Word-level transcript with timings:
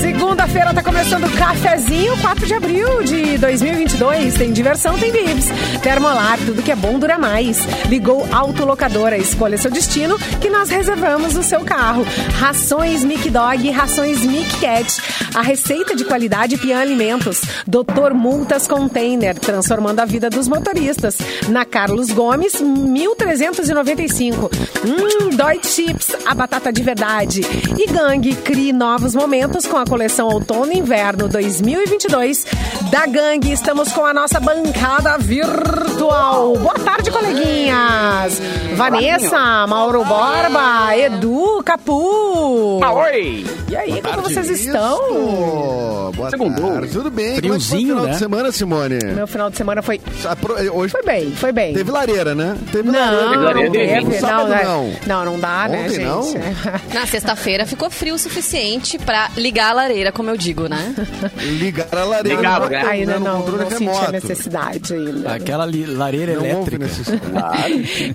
Segunda-feira 0.00 0.72
tá 0.72 0.82
começando 0.82 1.24
o 1.24 1.36
cafezinho, 1.36 2.16
4 2.22 2.46
de 2.46 2.54
abril 2.54 3.02
de 3.02 3.36
2022. 3.36 4.32
Tem 4.32 4.50
diversão, 4.50 4.98
tem 4.98 5.12
bibs. 5.12 5.44
Termolar, 5.82 6.38
tudo 6.38 6.62
que 6.62 6.72
é 6.72 6.76
bom 6.76 6.98
dura 6.98 7.18
mais. 7.18 7.58
Ligou 7.86 8.26
Autolocadora, 8.32 9.18
escolha 9.18 9.58
seu 9.58 9.70
destino 9.70 10.18
que 10.40 10.48
nós 10.48 10.70
reservamos 10.70 11.36
o 11.36 11.42
seu 11.42 11.60
carro. 11.60 12.06
Rações 12.38 13.04
Mic 13.04 13.28
Dog 13.28 13.70
rações 13.70 14.20
Mic 14.24 14.58
Cat. 14.58 15.02
A 15.34 15.42
receita 15.42 15.94
de 15.94 16.04
qualidade 16.04 16.56
Pian 16.56 16.80
Alimentos. 16.80 17.42
Doutor 17.66 18.14
Multas 18.14 18.66
Container, 18.66 19.38
transformando 19.38 20.00
a 20.00 20.06
vida 20.06 20.30
dos 20.30 20.48
motoristas. 20.48 21.18
Na 21.48 21.66
Carlos 21.66 22.10
Gomes, 22.10 22.58
1395. 22.58 24.50
Hum, 24.82 25.36
Dói 25.36 25.60
Chips, 25.62 26.16
a 26.24 26.34
batata 26.34 26.72
de 26.72 26.82
verdade. 26.82 27.42
E 27.78 27.86
Gangue, 27.86 28.34
crie 28.36 28.72
novos 28.72 29.14
momentos 29.14 29.66
com 29.66 29.76
a 29.76 29.89
coleção 29.90 30.28
Outono 30.28 30.72
e 30.72 30.78
Inverno 30.78 31.26
2022 31.28 32.46
da 32.92 33.06
Gangue. 33.06 33.50
Estamos 33.50 33.90
com 33.92 34.06
a 34.06 34.14
nossa 34.14 34.38
bancada 34.38 35.18
virtual. 35.18 36.56
Boa 36.56 36.74
tarde, 36.74 37.10
coleguinhas. 37.10 38.40
Vanessa, 38.76 39.66
Mauro 39.66 40.04
Borba, 40.04 40.96
Edu, 40.96 41.60
Capu. 41.64 42.78
Ah, 42.84 42.92
oi! 42.92 43.44
E 43.68 43.76
aí, 43.76 44.00
como 44.00 44.22
vocês 44.22 44.48
estão? 44.48 46.12
Boa 46.14 46.30
Segundou. 46.30 46.72
tarde. 46.72 46.92
Tudo 46.92 47.10
bem? 47.10 47.34
Friozinho, 47.36 47.40
Como 47.40 47.50
é 47.50 47.58
que 47.58 47.64
foi 47.64 47.78
o 47.78 47.80
final 47.80 48.04
né? 48.06 48.10
de 48.12 48.18
semana, 48.18 48.52
Simone? 48.52 49.14
Meu 49.14 49.26
final 49.26 49.50
de 49.50 49.56
semana 49.56 49.82
foi. 49.82 50.00
Pro- 50.40 50.54
Hoje 50.78 50.92
Foi 50.92 51.02
bem, 51.02 51.32
foi 51.32 51.50
bem. 51.52 51.74
teve 51.74 51.90
lareira, 51.90 52.32
né? 52.34 52.56
Teve 52.70 52.90
Não, 52.90 53.00
lareira. 53.00 53.34
não 53.36 53.42
Lareira 53.42 53.70
teve. 53.70 54.04
Não, 54.04 54.20
Sábado, 54.20 54.48
né? 54.50 54.62
não. 54.64 54.90
não, 55.06 55.24
não 55.32 55.40
dá, 55.40 55.66
né, 55.68 55.80
Ontem, 55.84 55.94
gente? 55.94 56.04
não? 56.04 56.20
Na 56.94 57.06
sexta-feira 57.06 57.66
ficou 57.66 57.90
frio 57.90 58.14
o 58.14 58.18
suficiente 58.18 58.98
pra 58.98 59.30
ligar 59.36 59.70
a 59.70 59.72
lareira, 59.80 60.12
como 60.12 60.30
eu 60.30 60.36
digo, 60.36 60.68
né? 60.68 60.94
Ligar 61.58 61.86
a 61.92 62.04
lareira. 62.04 62.36
Ligava, 62.36 62.64
no, 62.66 62.70
né? 62.70 62.78
controle- 62.80 62.98
Ainda 63.00 63.18
no 63.18 63.24
não, 63.24 63.42
controle 63.42 63.62
não 63.64 63.70
senti 63.70 64.12
necessidade 64.12 64.94
ainda. 64.94 65.34
Aquela 65.34 65.68
lareira 65.96 66.34
Não 66.34 66.44
elétrica. 66.44 66.86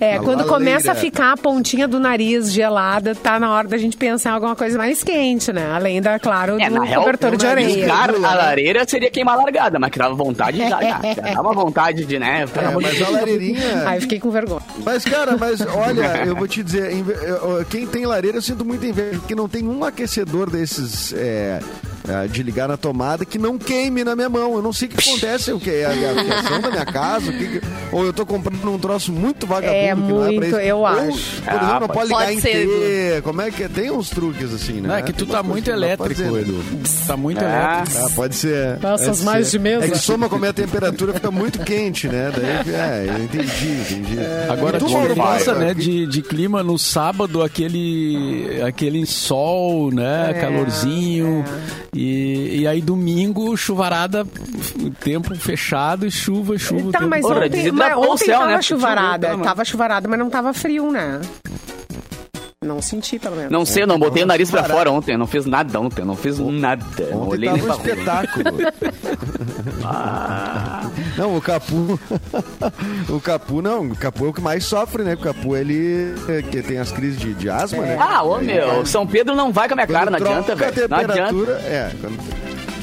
É, 0.00 0.16
A 0.16 0.18
quando 0.18 0.38
lareira. 0.38 0.44
começa 0.44 0.92
a 0.92 0.94
ficar 0.94 1.32
a 1.32 1.36
pontinha 1.36 1.88
do 1.88 1.98
nariz 1.98 2.52
gelada, 2.52 3.14
tá 3.14 3.38
na 3.40 3.52
hora 3.52 3.68
da 3.68 3.76
gente 3.78 3.96
pensar 3.96 4.30
em 4.30 4.32
alguma 4.34 4.54
coisa 4.56 4.78
mais 4.78 5.02
quente, 5.02 5.52
né? 5.52 5.70
Além 5.72 6.00
da, 6.00 6.18
claro, 6.18 6.60
É, 6.60 6.68
do 6.70 6.80
real, 6.82 7.02
cobertor 7.02 7.36
de 7.36 7.46
orelha. 7.46 7.66
Ligar 7.74 8.10
a 8.10 8.12
né? 8.12 8.18
lareira 8.18 8.86
seria 8.88 9.10
queimar 9.10 9.34
a 9.38 9.42
largada, 9.42 9.78
mas 9.78 9.90
que 9.90 9.98
dava 9.98 10.14
vontade 10.14 10.58
já, 10.58 10.68
já, 10.68 11.00
já 11.14 11.34
dá 11.34 11.40
uma 11.40 11.52
vontade 11.54 12.04
de, 12.04 12.18
né? 12.18 12.44
É, 12.54 12.80
mas 12.80 13.02
a 13.02 13.08
lareirinha... 13.10 13.84
Ai, 13.86 14.00
fiquei 14.00 14.20
com 14.20 14.30
vergonha. 14.30 14.62
Mas, 14.84 15.04
cara, 15.04 15.36
mas 15.36 15.60
olha, 15.60 16.22
eu 16.26 16.36
vou 16.36 16.46
te 16.46 16.62
dizer, 16.62 16.90
quem 17.70 17.86
tem 17.86 18.06
lareira 18.06 18.38
eu 18.38 18.42
sinto 18.42 18.64
muita 18.64 18.86
inveja, 18.86 19.18
porque 19.18 19.34
não 19.34 19.48
tem 19.48 19.66
um 19.66 19.84
aquecedor 19.84 20.50
desses 20.50 21.12
é, 21.12 21.55
that. 21.60 21.95
É, 22.08 22.26
de 22.26 22.42
ligar 22.42 22.68
na 22.68 22.76
tomada 22.76 23.24
que 23.24 23.38
não 23.38 23.58
queime 23.58 24.04
na 24.04 24.14
minha 24.14 24.28
mão. 24.28 24.54
Eu 24.54 24.62
não 24.62 24.72
sei 24.72 24.88
o 24.88 24.90
que 24.90 25.08
acontece, 25.08 25.52
o 25.52 25.58
que 25.60 25.70
é 25.70 25.84
a 25.86 25.90
a 25.90 26.24
fiação 26.24 26.60
da 26.60 26.70
minha 26.70 26.84
casa, 26.86 27.30
o 27.30 27.32
que 27.36 27.46
que- 27.46 27.60
ou 27.92 28.04
eu 28.04 28.12
tô 28.12 28.24
comprando 28.24 28.64
um 28.70 28.78
troço 28.78 29.12
muito 29.12 29.46
vagabundo. 29.46 29.74
É, 29.76 29.88
que 29.88 29.94
não 30.00 30.06
pra 30.06 30.26
muito, 30.26 30.44
isso. 30.46 30.56
eu 30.56 30.78
Ou, 30.78 30.86
acho. 30.86 31.42
Por 31.42 31.52
exemplo, 31.54 31.80
não 31.80 31.88
pode 31.88 32.08
ligar 32.08 32.24
Pode 32.26 32.32
em 32.36 32.40
ser, 32.40 32.66
T, 33.16 33.22
como 33.22 33.42
é 33.42 33.50
que 33.50 33.62
é? 33.64 33.68
Tem 33.68 33.90
uns 33.90 34.10
truques 34.10 34.52
assim, 34.52 34.74
né? 34.74 34.88
Não, 34.88 34.94
é 34.96 35.02
que 35.02 35.12
tu 35.12 35.26
tá 35.26 35.42
muito 35.42 35.64
pra 35.64 35.72
elétrico, 35.74 36.22
né? 36.22 36.40
Edu. 36.40 36.64
Tá 37.06 37.16
muito 37.16 37.42
É. 37.42 37.44
elétrico. 37.44 37.98
Ah, 38.06 38.10
pode 38.14 38.34
ser. 38.36 38.78
Pode 38.78 39.22
mais 39.24 39.46
ser. 39.48 39.52
de 39.52 39.58
mesa. 39.58 39.86
É 39.86 39.90
que 39.90 39.98
soma 39.98 40.28
como 40.28 40.44
é 40.44 40.48
a 40.48 40.52
temperatura, 40.52 41.12
fica 41.14 41.30
muito 41.30 41.58
quente, 41.60 42.08
né? 42.08 42.32
Daí, 42.34 42.74
é, 42.74 43.06
eu 43.08 43.24
entendi, 43.24 43.68
entendi. 43.92 44.16
Agora 44.50 44.76
E 44.76 44.80
tu, 44.80 44.86
a 44.86 44.88
diferença, 45.08 45.54
né, 45.54 45.74
que- 45.74 45.80
de, 45.80 46.06
de 46.06 46.22
clima 46.22 46.62
no 46.62 46.78
sábado, 46.78 47.42
aquele, 47.42 48.60
aquele 48.66 49.06
sol, 49.06 49.90
né, 49.92 50.30
É, 50.30 50.34
calorzinho. 50.40 51.44
E, 51.96 52.60
e 52.60 52.68
aí 52.68 52.82
domingo, 52.82 53.56
chuvarada, 53.56 54.26
tempo 55.00 55.34
fechado 55.34 56.06
e 56.06 56.10
chuva, 56.10 56.58
chuva. 56.58 56.92
Tá, 56.92 56.98
tempo 56.98 57.10
mas 57.10 57.22
Porra, 57.22 57.36
ontem, 57.38 57.48
desidratou 57.48 58.00
mas 58.02 58.10
ontem 58.10 58.24
céu, 58.26 58.38
tava 58.38 58.50
né? 58.52 58.62
chuvarada. 58.62 59.30
Chuva, 59.32 59.44
Tava 59.44 59.64
chuvarada, 59.64 60.08
mas 60.08 60.18
não 60.18 60.28
tava 60.28 60.52
frio, 60.52 60.92
né? 60.92 61.20
Não 62.66 62.82
senti, 62.82 63.18
pelo 63.18 63.36
menos. 63.36 63.50
Não 63.50 63.64
sei, 63.64 63.84
eu 63.84 63.86
não 63.86 63.98
botei 63.98 64.22
o 64.22 64.26
nariz 64.26 64.50
pra 64.50 64.64
fora 64.64 64.90
ontem, 64.90 65.16
não 65.16 65.26
fiz 65.26 65.46
nada 65.46 65.80
ontem, 65.80 66.04
não 66.04 66.16
fiz 66.16 66.38
nada. 66.38 66.84
Não 67.10 67.22
Ontem 67.22 67.30
olhei 67.30 67.48
tava 67.48 67.62
nem 67.62 67.68
um 67.68 67.74
espetáculo. 67.74 68.44
Não, 71.16 71.36
o 71.36 71.40
Capu. 71.40 71.98
o 73.08 73.20
Capu 73.20 73.62
não. 73.62 73.86
O 73.86 73.96
Capu 73.96 74.26
é 74.26 74.28
o 74.28 74.32
que 74.32 74.40
mais 74.40 74.64
sofre, 74.64 75.02
né? 75.02 75.14
O 75.14 75.18
Capu, 75.18 75.56
ele 75.56 76.14
é, 76.28 76.42
que 76.42 76.62
tem 76.62 76.78
as 76.78 76.92
crises 76.92 77.18
de, 77.18 77.34
de 77.34 77.48
asma, 77.48 77.82
né? 77.82 77.96
Ah, 77.98 78.22
ô 78.22 78.36
Aí, 78.36 78.46
meu, 78.46 78.84
São 78.84 79.06
Pedro 79.06 79.34
não 79.34 79.52
vai 79.52 79.68
com 79.68 79.74
a 79.74 79.76
minha 79.76 79.86
cara, 79.86 80.10
não 80.10 80.18
adianta, 80.18 80.54
velho. 80.54 80.88
Não 80.88 80.98
adianta. 80.98 81.12
temperatura. 81.12 81.52
É, 81.64 81.90
quando... 82.00 82.18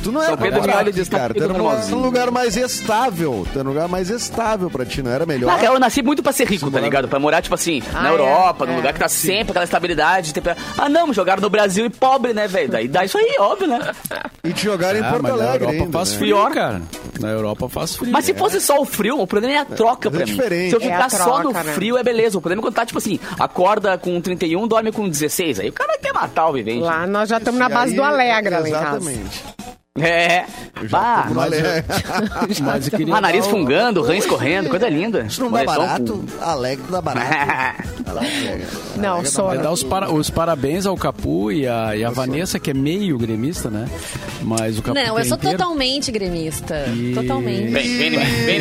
Tu 0.03 0.11
não 0.11 0.19
São 0.21 0.29
era 0.33 0.37
Pedro 0.37 0.61
pra 0.61 0.83
diz, 0.83 0.99
aqui, 1.01 1.09
tá 1.09 1.17
cara. 1.17 1.33
Tu 1.33 1.43
era 1.43 1.53
num- 1.53 1.59
normalzinho. 1.59 1.97
num 1.97 2.03
lugar 2.03 2.29
mais 2.31 2.57
estável. 2.57 3.47
Tu 3.51 3.55
era 3.59 3.63
num 3.63 3.69
lugar 3.71 3.87
mais 3.87 4.09
estável 4.09 4.69
pra 4.69 4.85
ti, 4.85 5.01
não 5.01 5.11
era 5.11 5.25
melhor? 5.25 5.47
Na 5.47 5.55
real, 5.57 5.73
eu 5.75 5.79
nasci 5.79 6.01
muito 6.03 6.21
pra 6.21 6.31
ser 6.31 6.47
rico, 6.47 6.69
tá 6.69 6.79
ligado? 6.79 7.07
Pra 7.07 7.19
morar, 7.19 7.41
tipo 7.41 7.55
assim, 7.55 7.81
Ah, 7.93 8.01
na 8.03 8.09
é? 8.09 8.11
Europa, 8.11 8.65
num 8.65 8.73
É, 8.73 8.75
lugar 8.77 8.93
que 8.93 8.99
tá 8.99 9.07
sempre 9.07 9.51
aquela 9.51 9.63
estabilidade. 9.65 10.33
Ah, 10.77 10.89
não, 10.89 11.07
me 11.07 11.13
jogaram 11.13 11.41
no 11.41 11.49
Brasil 11.49 11.85
e 11.85 11.89
pobre, 11.89 12.33
né, 12.33 12.47
velho? 12.47 12.69
Daí 12.69 12.87
dá 12.87 13.05
isso 13.05 13.17
aí, 13.17 13.35
óbvio, 13.39 13.67
né? 13.67 13.79
E 14.43 14.51
te 14.51 14.63
jogaram 14.65 14.99
em 14.99 15.03
Ah, 15.03 15.09
Porto 15.09 15.21
mas 15.23 15.31
na 15.37 15.43
Alegre 15.43 15.63
Europa 15.67 15.83
ainda, 15.85 15.97
faz 15.97 16.11
né? 16.11 16.17
frio, 16.17 16.49
cara. 16.49 16.81
Na 17.19 17.27
Europa 17.29 17.69
faz 17.69 17.95
frio. 17.95 18.11
Mas 18.11 18.25
se 18.25 18.33
fosse 18.33 18.59
só 18.59 18.81
o 18.81 18.85
frio, 18.85 19.19
o 19.21 19.25
problema 19.27 19.53
é 19.55 19.57
a 19.59 19.65
troca 19.65 20.09
é 20.09 20.11
pra 20.11 20.25
mim. 20.25 20.35
Se 20.35 20.73
eu 20.73 20.79
É 20.79 20.81
ficar 20.81 21.09
só 21.09 21.41
no 21.43 21.51
né? 21.53 21.63
frio, 21.63 21.97
é 21.97 22.03
beleza. 22.03 22.37
O 22.37 22.41
problema 22.41 22.61
é 22.61 22.63
quando 22.63 22.73
tá, 22.75 22.85
tipo 22.85 22.97
assim, 22.97 23.19
acorda 23.39 23.97
com 23.97 24.19
31, 24.19 24.67
dorme 24.67 24.91
com 24.91 25.07
16. 25.07 25.59
Aí 25.61 25.69
o 25.69 25.73
cara 25.73 25.97
quer 25.97 26.13
matar 26.13 26.47
o 26.49 26.53
vivente. 26.53 26.81
Lá 26.83 27.07
nós 27.07 27.29
já 27.29 27.37
estamos 27.37 27.59
na 27.59 27.69
base 27.69 27.95
do 27.95 28.03
Alegra 28.03 28.59
lá 28.59 28.67
em 28.67 28.71
casa. 28.71 28.97
Exatamente. 28.97 29.43
É. 30.03 30.45
Bah, 30.89 31.25
Tô 31.27 31.35
no 31.35 31.41
Alegre. 31.41 31.83
Mas 32.65 32.87
eu 32.87 32.91
queria 32.97 33.15
ah, 33.15 33.21
nariz 33.21 33.45
o- 33.45 33.49
fungando, 33.51 34.01
rãs 34.01 34.25
correndo, 34.25 34.67
coisa 34.67 34.89
linda. 34.89 35.21
Isso 35.21 35.39
não 35.41 35.51
dá 35.51 35.63
Moletom 35.63 35.77
barato? 35.85 36.25
Alegre 36.41 36.85
dá 36.89 36.99
barato. 36.99 37.27
Alegre. 38.09 38.65
Não, 38.97 39.17
Alegre 39.19 39.31
dá 39.31 39.53
É 39.53 39.57
dar 39.59 39.71
os, 39.71 39.83
para- 39.83 40.11
os 40.11 40.31
parabéns 40.31 40.87
ao 40.87 40.97
Capu 40.97 41.51
e 41.51 41.67
a, 41.67 41.95
e 41.95 42.03
a 42.03 42.09
Vanessa, 42.09 42.57
que 42.57 42.71
é 42.71 42.73
meio 42.73 43.19
gremista, 43.19 43.69
né? 43.69 43.87
Mas 44.41 44.79
o 44.79 44.81
Capu 44.81 44.95
Não, 44.97 45.03
que 45.05 45.09
eu 45.11 45.19
é 45.19 45.23
sou 45.25 45.37
inteiro. 45.37 45.57
totalmente 45.59 46.11
gremista. 46.11 46.85
E- 46.87 47.13
Totalmente. 47.13 47.69
Vem, 47.71 47.97
vem 47.97 48.07
em 48.07 48.17
mim, 48.17 48.17
vem 48.45 48.55
em 48.55 48.59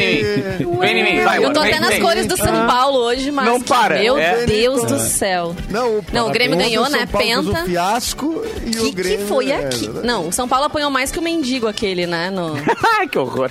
mim. 0.69 0.79
Vem 0.81 0.99
em 0.99 1.17
mim, 1.17 1.25
vai, 1.25 1.43
Eu 1.43 1.51
tô 1.55 1.61
até 1.61 1.81
nas 1.81 1.99
cores 1.99 2.27
do 2.27 2.37
São 2.37 2.67
Paulo 2.67 2.99
hoje, 2.99 3.31
mas. 3.31 3.47
Não 3.47 3.59
que- 3.59 3.69
para, 3.71 3.99
Meu 3.99 4.19
é. 4.19 4.45
Deus 4.45 4.85
do 4.85 4.99
céu. 4.99 5.57
Não, 5.71 5.99
o, 5.99 6.05
Não, 6.13 6.29
o 6.29 6.31
Grêmio 6.31 6.59
ganhou, 6.59 6.91
né? 6.91 7.07
Penta. 7.11 7.63
O 7.63 7.65
fiasco 7.65 8.45
e 8.67 8.71
Que, 8.71 8.79
o 8.81 8.85
que 8.85 8.91
Grêmio... 8.93 9.27
foi 9.27 9.51
é, 9.51 9.57
aqui? 9.65 9.77
exatamente. 9.85 10.07
Não, 10.07 10.29
o 10.29 10.33
São 10.33 10.47
Paulo 10.47 10.67
apanhou 10.67 10.91
mais 10.91 11.11
que 11.11 11.22
o 11.23 11.25
mendigo 11.25 11.69
aquele, 11.69 12.07
né? 12.07 12.29
No... 12.31 12.55
Ai, 12.99 13.09
que 13.09 13.19
horror. 13.19 13.51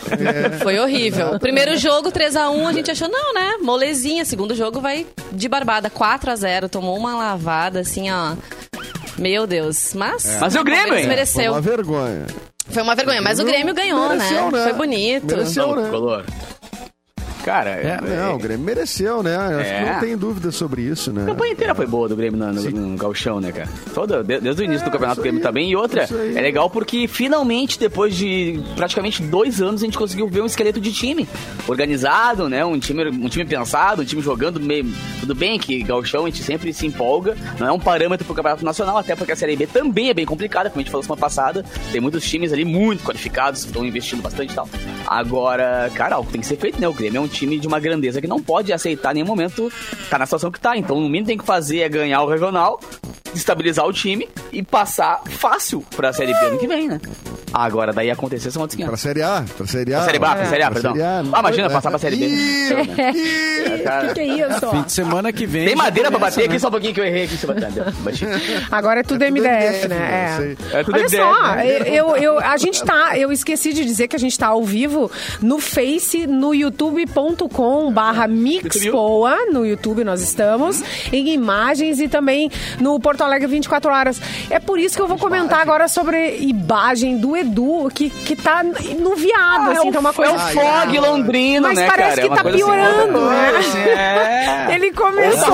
Foi 0.61 0.77
horrível. 0.77 1.35
O 1.35 1.39
primeiro 1.39 1.77
jogo, 1.77 2.11
3x1, 2.11 2.67
a 2.67 2.73
gente 2.73 2.91
achou, 2.91 3.07
não, 3.07 3.33
né? 3.33 3.53
Molezinha. 3.61 4.25
Segundo 4.25 4.53
jogo 4.53 4.81
vai 4.81 5.07
de 5.31 5.47
barbada. 5.47 5.89
4x0. 5.89 6.69
Tomou 6.69 6.97
uma 6.97 7.15
lavada, 7.15 7.79
assim, 7.79 8.11
ó. 8.11 8.35
Meu 9.17 9.47
Deus. 9.47 9.93
Mas. 9.93 10.37
Mas 10.39 10.53
e 10.53 10.59
o 10.59 10.63
Grêmio, 10.63 10.93
hein? 10.93 10.99
Foi 11.01 11.07
Mereceu. 11.07 11.51
uma 11.53 11.61
vergonha. 11.61 12.27
Foi 12.69 12.83
uma 12.83 12.95
vergonha. 12.95 13.21
Mas 13.21 13.39
o 13.39 13.45
Grêmio 13.45 13.73
ganhou, 13.73 14.09
Mereceu, 14.09 14.51
né? 14.51 14.63
Foi 14.63 14.73
bonito. 14.73 15.27
Mereceu. 15.27 15.67
Não, 15.67 15.75
né? 15.75 15.89
color. 15.89 16.25
Cara, 17.43 17.69
é, 17.71 17.99
Não, 18.01 18.35
o 18.35 18.37
Grêmio 18.39 18.65
mereceu, 18.65 19.23
né? 19.23 19.35
Acho 19.35 19.69
É. 19.69 19.83
que 19.83 19.89
não 19.91 19.99
tem 19.99 20.17
dúvida 20.17 20.51
sobre 20.51 20.81
isso, 20.83 21.11
né? 21.11 21.23
A 21.23 21.25
campanha 21.25 21.53
inteira 21.53 21.73
foi 21.75 21.87
boa 21.87 22.07
do 22.07 22.15
Grêmio 22.15 22.39
no, 22.39 22.51
no, 22.53 22.71
no 22.71 22.97
gauchão, 22.97 23.39
né, 23.41 23.51
cara? 23.51 23.69
Toda, 23.93 24.23
de- 24.23 24.39
desde 24.39 24.61
o 24.61 24.65
início 24.65 24.85
do 24.85 24.91
campeonato 24.91 25.19
o 25.19 25.23
Grêmio 25.23 25.41
tá 25.41 25.51
bem. 25.51 25.69
E 25.71 25.75
outra, 25.75 26.03
é 26.35 26.41
legal 26.41 26.69
porque 26.69 27.07
finalmente, 27.07 27.79
depois 27.79 28.15
de 28.15 28.61
praticamente 28.75 29.21
dois 29.23 29.61
anos, 29.61 29.81
a 29.81 29.85
gente 29.85 29.97
conseguiu 29.97 30.27
ver 30.27 30.41
um 30.41 30.45
esqueleto 30.45 30.79
de 30.79 30.91
time 30.93 31.27
organizado, 31.67 32.47
né? 32.49 32.63
Um 32.65 32.77
time, 32.79 33.07
um 33.09 33.29
time 33.29 33.45
pensado, 33.45 34.01
um 34.01 34.05
time 34.05 34.21
jogando 34.21 34.59
meio. 34.59 34.85
Tudo 35.19 35.33
bem 35.33 35.57
que 35.57 35.81
gauchão 35.83 36.25
a 36.25 36.29
gente 36.29 36.43
sempre 36.43 36.71
se 36.73 36.85
empolga, 36.85 37.35
não 37.59 37.67
é 37.67 37.71
um 37.71 37.79
parâmetro 37.79 38.25
pro 38.25 38.35
campeonato 38.35 38.63
nacional, 38.65 38.97
até 38.97 39.15
porque 39.15 39.31
a 39.31 39.35
Série 39.35 39.55
B 39.55 39.65
também 39.67 40.09
é 40.09 40.13
bem 40.13 40.25
complicada, 40.25 40.69
como 40.69 40.79
a 40.79 40.83
gente 40.83 40.91
falou 40.91 41.03
semana 41.03 41.19
passada. 41.21 41.65
Tem 41.91 41.99
muitos 42.01 42.23
times 42.29 42.51
ali 42.53 42.65
muito 42.65 43.03
qualificados, 43.03 43.61
que 43.63 43.67
estão 43.69 43.85
investindo 43.85 44.21
bastante 44.21 44.51
e 44.51 44.55
tal. 44.55 44.67
Agora, 45.07 45.91
cara, 45.93 46.15
algo 46.15 46.31
tem 46.31 46.41
que 46.41 46.47
ser 46.47 46.57
feito, 46.57 46.79
né? 46.79 46.87
O 46.87 46.93
Grêmio 46.93 47.17
é 47.19 47.21
um 47.21 47.27
time 47.31 47.59
de 47.59 47.67
uma 47.67 47.79
grandeza 47.79 48.21
que 48.21 48.27
não 48.27 48.41
pode 48.41 48.71
aceitar 48.71 49.11
em 49.11 49.15
nenhum 49.15 49.27
momento 49.27 49.71
tá 50.09 50.17
na 50.19 50.25
situação 50.25 50.51
que 50.51 50.59
tá. 50.59 50.77
Então, 50.77 50.97
o 50.97 51.01
mínimo 51.01 51.25
que 51.25 51.27
tem 51.27 51.37
que 51.37 51.45
fazer 51.45 51.79
é 51.79 51.89
ganhar 51.89 52.21
o 52.21 52.27
regional, 52.27 52.79
estabilizar 53.33 53.85
o 53.85 53.93
time 53.93 54.27
e 54.51 54.61
passar 54.61 55.21
fácil 55.25 55.83
pra 55.95 56.13
Série 56.13 56.33
B 56.33 56.45
ano 56.45 56.59
que 56.59 56.67
vem, 56.67 56.87
né? 56.87 56.99
Agora, 57.53 57.93
daí 57.93 58.09
acontecer 58.11 58.51
são 58.51 58.61
outros 58.61 58.75
500. 58.75 58.89
Pra 58.89 58.97
Série 58.97 59.21
A, 59.21 59.43
pra 59.57 59.67
Série 59.67 59.93
A. 59.93 59.97
Pra 59.97 60.05
Série 60.05 60.17
A, 60.17 60.35
pra 60.35 60.45
Série 60.45 60.63
A, 60.63 60.71
perdão. 60.71 60.91
Série 60.93 61.03
A. 61.03 61.23
Ah, 61.33 61.39
imagina, 61.39 61.69
passar 61.69 61.89
pra 61.89 61.99
Série 61.99 62.15
B. 62.17 63.83
Cara, 63.83 64.07
que, 64.09 64.13
que 64.15 64.19
é 64.21 64.25
isso? 64.25 64.69
Fim 64.71 64.81
de 64.83 64.91
semana 64.91 65.31
que 65.31 65.45
vem. 65.45 65.65
Tem 65.67 65.75
madeira 65.75 66.09
pra 66.09 66.19
bater 66.19 66.39
né? 66.41 66.45
aqui, 66.47 66.59
só 66.59 66.67
um 66.67 66.71
pouquinho 66.71 66.93
que 66.93 66.99
eu 66.99 67.05
errei 67.05 67.23
aqui. 67.25 67.37
Agora 68.71 68.99
é 68.99 69.03
tudo 69.03 69.21
tudo 69.21 69.25
MDF, 69.25 69.43
MDF, 69.43 69.87
né? 69.89 69.97
né? 69.99 70.55
É. 70.73 70.79
É 70.79 70.83
tudo 70.83 70.95
Olha 70.95 71.03
MDF, 71.03 71.17
só, 71.17 71.55
né? 71.55 71.81
eu, 71.85 72.15
eu- 72.15 72.39
a 72.39 72.57
gente 72.57 72.83
tá, 72.83 73.17
eu 73.17 73.31
esqueci 73.31 73.73
de 73.73 73.83
dizer 73.83 74.07
que 74.07 74.15
a 74.15 74.19
gente 74.19 74.37
tá 74.39 74.47
ao 74.47 74.63
vivo 74.63 75.11
no 75.41 75.59
Face, 75.59 76.25
no 76.25 76.53
youtube.com 76.55 77.91
barra 77.91 78.27
Mixpoa, 78.27 79.35
no 79.51 79.65
YouTube 79.65 80.03
nós 80.03 80.21
estamos, 80.21 80.81
em 81.11 81.33
imagens 81.33 81.99
e 81.99 82.07
também 82.07 82.49
no 82.79 82.99
Porto 82.99 83.21
Alegre 83.21 83.47
24 83.47 83.91
horas. 83.91 84.21
É 84.49 84.59
por 84.59 84.79
isso 84.79 84.95
que 84.95 85.01
eu 85.01 85.07
vou 85.07 85.17
comentar 85.17 85.59
agora 85.61 85.87
sobre 85.87 86.37
imagem 86.37 87.17
do 87.17 87.35
Edu, 87.41 87.89
que, 87.93 88.09
que 88.09 88.35
tá 88.35 88.63
no 88.63 89.15
viado, 89.15 89.71
assim, 89.71 89.89
é 89.89 89.91
tá 89.91 89.99
uma 89.99 90.09
o, 90.09 90.13
coisa... 90.13 90.31
é 90.31 90.35
o 90.35 90.39
fog 90.39 90.99
londrino, 90.99 91.67
Mas 91.67 91.77
né, 91.77 91.87
parece 91.87 92.09
cara? 92.09 92.21
É 92.21 92.23
que 92.23 92.27
uma 92.29 92.35
tá 92.37 92.49
assim, 92.49 92.57
piorando, 92.57 93.21
né? 93.29 93.51
assim, 93.59 93.79
É. 93.79 94.67
Ele 94.75 94.91
tá 94.91 95.01
começou... 95.01 95.51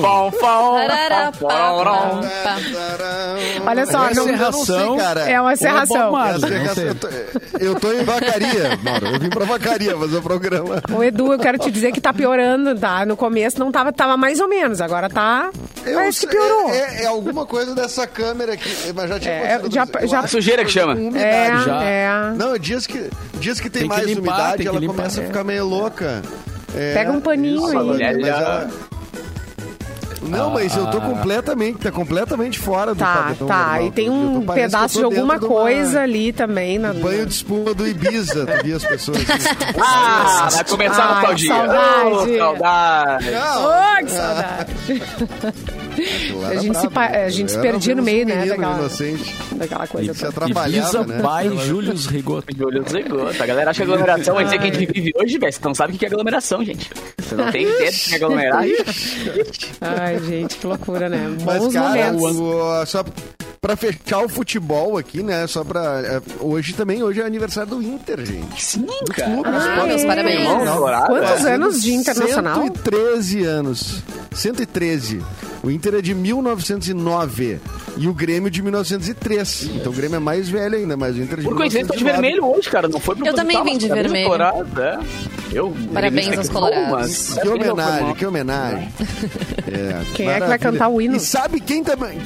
fão, 0.00 0.30
fão, 0.30 0.74
Tarará, 0.86 1.32
fão, 1.32 1.48
fão, 1.48 1.84
fão. 1.84 2.20
pá, 2.42 2.56
Olha 3.66 3.86
só, 3.86 3.98
não- 3.98 4.08
não 4.08 4.14
sei, 4.14 4.24
serração. 4.36 4.96
É 5.26 5.40
uma 5.40 5.52
é 5.52 5.56
serração. 5.56 6.14
É- 6.18 7.64
eu, 7.66 7.74
tô, 7.78 7.92
em 7.92 8.04
vacaria, 8.04 8.78
Mauro. 8.82 9.06
Eu 9.06 9.18
vim 9.20 9.28
pra 9.30 9.44
vacaria 9.44 9.96
fazer 9.96 10.16
o 10.16 10.22
programa. 10.22 10.82
Ô, 10.96 11.02
Edu, 11.02 11.32
eu 11.32 11.38
quero 11.38 11.58
te 11.58 11.70
dizer 11.70 11.92
que 11.92 12.00
tá 12.00 12.12
piorando, 12.12 12.74
tá? 12.78 13.04
No 13.06 13.16
começo 13.16 13.58
não 13.58 13.70
tava, 13.72 13.92
tava 13.92 14.16
mais 14.16 14.40
ou 14.40 14.48
menos, 14.48 14.80
agora 14.80 15.08
tá. 15.08 15.50
Eu 15.84 15.94
Parece 15.94 16.20
que 16.20 16.26
piorou. 16.28 16.70
É, 16.70 16.78
é- 16.78 17.02
é 17.04 17.06
alguma 17.06 17.44
coisa 17.46 17.74
dessa 17.74 18.06
câmera 18.06 18.54
aqui. 18.54 18.92
Mas 18.94 19.08
já 19.08 19.20
tinha 19.20 19.34
É, 19.34 19.60
já- 19.70 19.86
já- 20.06 20.18
acho 20.20 20.28
Sujeira 20.28 20.64
que 20.64 20.70
chama. 20.70 20.83
É, 20.92 20.96
umidade. 20.96 21.64
já. 21.64 21.84
é. 21.84 22.32
Não, 22.36 22.58
dias 22.58 22.86
que, 22.86 23.10
dias 23.40 23.58
que 23.60 23.70
tem, 23.70 23.82
Tem 23.82 23.90
que 23.90 23.96
mais 23.96 24.06
limpar, 24.06 24.20
umidade, 24.34 24.56
tem 24.56 24.62
que 24.64 24.68
ela 24.68 24.78
limpar. 24.80 24.94
começa 24.96 25.20
a 25.20 25.24
ficar 25.24 25.42
meio 25.44 25.64
louca. 25.66 26.22
É, 26.76 26.94
Pega 26.94 27.12
um 27.12 27.20
paninho 27.20 27.56
isso, 27.56 27.66
aí. 27.68 27.74
mas 27.74 27.86
Mulher 27.86 28.20
ela- 28.20 28.68
Não, 30.22 30.50
mas 30.50 30.74
eu 30.74 30.86
tô 30.86 31.00
completamente, 31.02 31.78
tá 31.80 31.92
completamente 31.92 32.58
fora 32.58 32.94
do 32.94 32.98
Tá, 32.98 33.14
padrão 33.28 33.46
tá. 33.46 33.58
normal. 33.58 33.86
E 33.86 33.90
tem 33.92 34.06
tô- 34.06 34.12
um 34.12 34.40
que 34.42 34.50
eu 34.50 34.54
pedaço 34.54 34.94
de 34.94 35.00
tô 35.00 35.04
alguma 35.06 35.38
de 35.38 35.44
uma- 35.44 35.54
coisa 35.54 36.00
ali 36.00 36.32
também. 36.32 36.78
Na... 36.78 36.94
Banho 36.94 37.26
de 37.26 37.34
espuma 37.34 37.74
do 37.74 37.86
Ibiza, 37.86 38.46
tu 38.46 38.64
via 38.64 38.76
as 38.76 38.84
pessoas 38.84 39.18
assim. 39.18 39.48
Ah, 39.78 40.48
vai 40.50 40.64
começar 40.64 41.02
a 41.02 41.06
Ai, 41.06 41.14
nostalgia. 41.14 41.54
saudade. 41.54 42.10
Ô, 42.10 42.38
saudade. 42.38 43.30
Não, 43.30 43.64
Ô, 43.64 43.96
que 44.04 44.10
saudade! 44.10 44.72
eu 46.30 46.44
A 46.44 46.50
era 46.52 46.60
gente 46.60 46.78
se 46.78 46.88
pa- 46.88 47.08
né? 47.08 47.24
a 47.24 47.28
gente 47.30 47.52
se 47.52 47.58
perdia 47.60 47.94
no 47.94 48.02
meio, 48.02 48.26
né, 48.26 48.46
daquela- 48.46 48.78
inocente. 48.78 49.34
Daquela 49.52 49.86
coisa 49.86 50.10
E 50.12 50.14
se 50.14 50.26
atrapalhava, 50.26 50.68
Ibiza 50.68 51.04
né? 51.06 51.22
by 51.22 51.66
Julius 51.66 52.06
Rigoto. 52.06 52.56
Júlio 52.56 52.84
Zegota. 52.88 53.42
A 53.42 53.46
galera 53.46 53.70
acha 53.70 53.84
que 53.84 53.90
aglomeração 53.90 54.34
vai 54.34 54.44
dizer 54.44 54.58
que 54.58 54.64
a 54.68 54.72
gente 54.72 54.92
vive 54.92 55.12
hoje, 55.16 55.38
velho. 55.38 55.52
Você 55.52 55.60
não 55.64 55.74
sabe 55.74 55.94
o 55.94 55.98
que 55.98 56.04
é 56.04 56.08
aglomeração, 56.08 56.64
gente. 56.64 56.90
Você 57.18 57.34
não 57.34 57.50
tem 57.50 57.62
ideia 57.62 57.90
do 57.90 57.96
que 57.98 58.12
é 58.12 58.16
aglomerar. 58.16 58.64
Ai, 59.80 60.18
gente, 60.24 60.56
que 60.56 60.66
loucura, 60.66 61.08
né? 61.08 61.36
Mas, 61.44 61.58
Bons 61.62 61.72
cara, 61.74 62.12
momentos. 62.12 62.38
o- 62.40 62.86
só 62.86 63.04
pra 63.64 63.76
fechar 63.76 64.22
o 64.22 64.28
futebol 64.28 64.98
aqui, 64.98 65.22
né? 65.22 65.46
Só 65.46 65.64
pra. 65.64 66.02
é, 66.04 66.20
Hoje 66.38 66.74
também, 66.74 67.02
hoje 67.02 67.22
é 67.22 67.24
aniversário 67.24 67.70
do 67.70 67.82
Inter, 67.82 68.22
gente. 68.22 68.62
Sim, 68.62 68.86
cara. 69.14 69.40
Ah, 69.42 69.86
meus 69.86 70.02
é? 70.02 70.06
parabéns. 70.06 70.46
Colorado, 70.46 71.06
Quantos 71.06 71.46
é. 71.46 71.54
anos 71.54 71.82
de 71.82 71.94
internacional? 71.94 72.60
113 72.62 73.44
anos. 73.44 74.02
113. 74.32 75.22
O 75.62 75.70
Inter 75.70 75.94
é 75.94 76.02
de 76.02 76.14
1909 76.14 77.58
e 77.96 78.06
o 78.06 78.12
Grêmio 78.12 78.50
de 78.50 78.60
1903. 78.60 79.70
Então 79.76 79.90
o 79.92 79.94
Grêmio 79.94 80.16
é 80.16 80.20
mais 80.20 80.46
velho 80.50 80.76
ainda, 80.76 80.94
mas 80.94 81.16
o 81.16 81.22
Inter 81.22 81.38
é 81.38 81.42
de 81.42 81.48
Por 81.48 81.56
coincidência, 81.56 81.88
tô 81.88 81.96
de 81.98 82.04
1909. 82.04 82.20
vermelho 82.22 82.54
hoje, 82.58 82.68
cara. 82.70 82.86
Não 82.88 83.00
foi 83.00 83.16
Eu 83.24 83.32
também 83.32 83.64
vim 83.64 83.78
de 83.78 83.88
vermelho. 83.88 84.24
colorado, 84.26 84.82
é. 84.82 84.98
Eu, 85.52 85.74
Parabéns 85.94 86.36
aos 86.36 86.48
colorados. 86.50 86.90
mas- 86.90 87.38
Que 87.40 87.48
homenagem, 87.48 88.14
que 88.14 88.26
homenagem. 88.26 88.92
É, 89.66 90.02
Quem 90.14 90.28
é 90.28 90.34
que 90.34 90.40
vai 90.40 90.40
maravilha. 90.40 90.58
cantar 90.58 90.88
o 90.88 91.00
hino? 91.00 91.16
E 91.16 91.20
sabe 91.20 91.60
quem 91.60 91.82
também. 91.82 92.18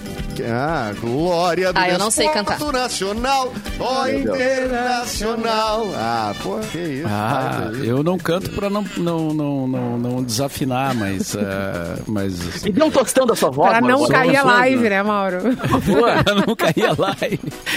Ah, 0.51 0.93
glória 1.29 1.73
do 1.73 1.79
Ah, 1.79 1.89
eu 1.89 1.99
não 1.99 2.11
sei 2.11 2.29
cantar. 2.29 2.59
nacional, 2.73 3.53
ó 3.79 4.05
Deus. 4.07 4.21
internacional. 4.23 5.91
Ah, 5.95 6.35
pô, 6.43 6.59
que 6.73 6.79
isso. 6.79 7.07
Ah, 7.09 7.71
eu 7.85 8.03
não 8.03 8.19
canto 8.19 8.51
pra 8.51 8.71
não, 8.71 8.85
não, 8.97 9.35
não, 9.35 9.69
não, 9.69 9.99
não 9.99 10.23
desafinar, 10.23 10.95
mas. 10.95 11.35
eh, 11.35 12.03
mas 12.07 12.63
dê 12.63 12.83
um 12.83 12.91
tostão 12.91 13.27
da 13.27 13.35
sua 13.37 13.51
voz, 13.51 13.71
Pra 13.71 13.81
não 13.81 13.99
sou- 13.99 14.09
cair 14.09 14.37
a 14.37 14.43
sou- 14.43 14.51
live, 14.51 14.89
né, 14.89 15.03
Mauro? 15.03 15.37
eu 16.27 16.47
não 16.47 16.57
caía 16.57 16.95
lá. 16.97 17.17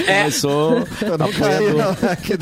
Mas 0.08 0.36
sou 0.36 0.84
Eu 1.02 1.18
não 1.18 1.26
apoiador. 1.28 1.96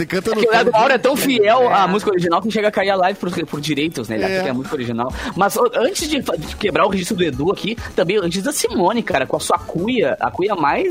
canta 0.07 0.35
no 0.35 0.41
o 0.41 0.71
Mauro 0.71 0.93
é 0.93 0.97
tão 0.97 1.15
fiel 1.15 1.63
É. 1.63 1.73
à 1.73 1.87
música 1.87 2.11
original 2.11 2.41
que 2.41 2.51
chega 2.51 2.67
a 2.67 2.71
cair 2.71 2.89
a 2.91 2.95
live 2.95 3.19
por, 3.19 3.29
por 3.45 3.61
direitos, 3.61 4.07
né? 4.09 4.15
Ele 4.15 4.23
É. 4.23 4.27
acha 4.27 4.41
que 4.43 4.47
é 4.47 4.51
a 4.51 4.53
música 4.53 4.75
original. 4.75 5.13
Mas 5.35 5.57
antes 5.75 6.07
de, 6.09 6.19
de 6.19 6.55
quebrar 6.55 6.85
o 6.85 6.89
registro 6.89 7.15
do 7.17 7.23
Edu 7.23 7.51
aqui, 7.51 7.75
também 7.95 8.17
antes 8.17 8.41
da 8.43 8.51
Simone, 8.51 9.01
cara, 9.03 9.25
com 9.25 9.37
a 9.37 9.39
sua 9.39 9.57
cuia, 9.57 10.15
a 10.19 10.29
cuia 10.31 10.55
mais 10.55 10.88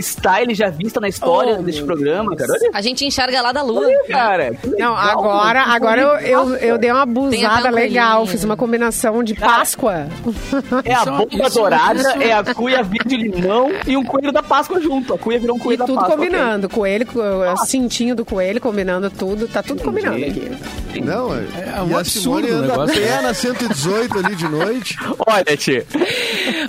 style 0.00 0.54
já 0.54 0.68
vista 0.70 1.00
na 1.00 1.08
história 1.08 1.56
Oh, 1.58 1.62
deste 1.62 1.82
programa, 1.82 2.34
cara. 2.36 2.52
Olha, 2.52 2.70
A 2.74 2.80
gente 2.80 3.04
enxerga 3.04 3.40
lá 3.42 3.52
da 3.52 3.62
lua. 3.62 3.86
olha, 3.86 4.04
cara. 4.08 4.52
Não, 4.64 4.72
legal, 4.94 4.96
agora, 4.96 5.60
mano. 5.60 5.72
agora 5.74 6.00
eu, 6.00 6.08
eu, 6.18 6.56
eu 6.56 6.78
dei 6.78 6.90
uma 6.90 7.02
abusada 7.02 7.58
até 7.60 7.70
um 7.70 7.74
legal. 7.74 8.26
Fiz 8.26 8.44
uma 8.44 8.56
combinação 8.56 9.22
de 9.22 9.34
Páscoa. 9.34 10.08
É 10.84 10.94
a 10.94 11.02
Isso- 11.02 11.12
bomba 11.12 11.50
dourada, 11.50 12.02
é 12.22 12.32
a 12.32 12.44
cuia 12.54 12.82
verde 12.82 13.16
limão 13.16 13.70
e 13.86 13.96
um 13.96 14.04
coelho 14.04 14.32
da 14.32 14.42
Páscoa 14.42 14.80
junto. 14.80 15.14
A 15.14 15.18
cuia 15.18 15.38
virou 15.38 15.56
um 15.56 15.58
E 15.58 15.62
coelho 15.62 15.78
da 15.78 15.86
tudo 15.86 15.96
Páscoa. 15.96 16.16
combinando. 16.16 16.68
Coelho, 16.68 17.06
co- 17.06 17.20
o 17.20 17.56
cintinho 17.66 18.14
do 18.14 18.24
coelho, 18.24 18.60
combinando 18.60 19.10
tudo. 19.10 19.48
Tá 19.48 19.62
tudo 19.62 19.82
combinando 19.82 20.16
aqui. 20.24 20.50
Não, 21.04 21.34
é, 21.34 21.44
É 21.76 21.82
um 21.82 21.90
e 21.90 21.94
a 21.94 21.98
absurdo 22.00 22.46
Simone 22.46 22.50
anda 22.50 22.64
a 22.64 22.68
negócio, 22.68 22.94
pé 23.00 23.08
né? 23.08 23.20
na 23.22 23.34
118 23.34 24.18
ali 24.18 24.34
de 24.34 24.48
noite. 24.48 24.96
Olha, 25.26 25.56
Tchê. 25.56 25.84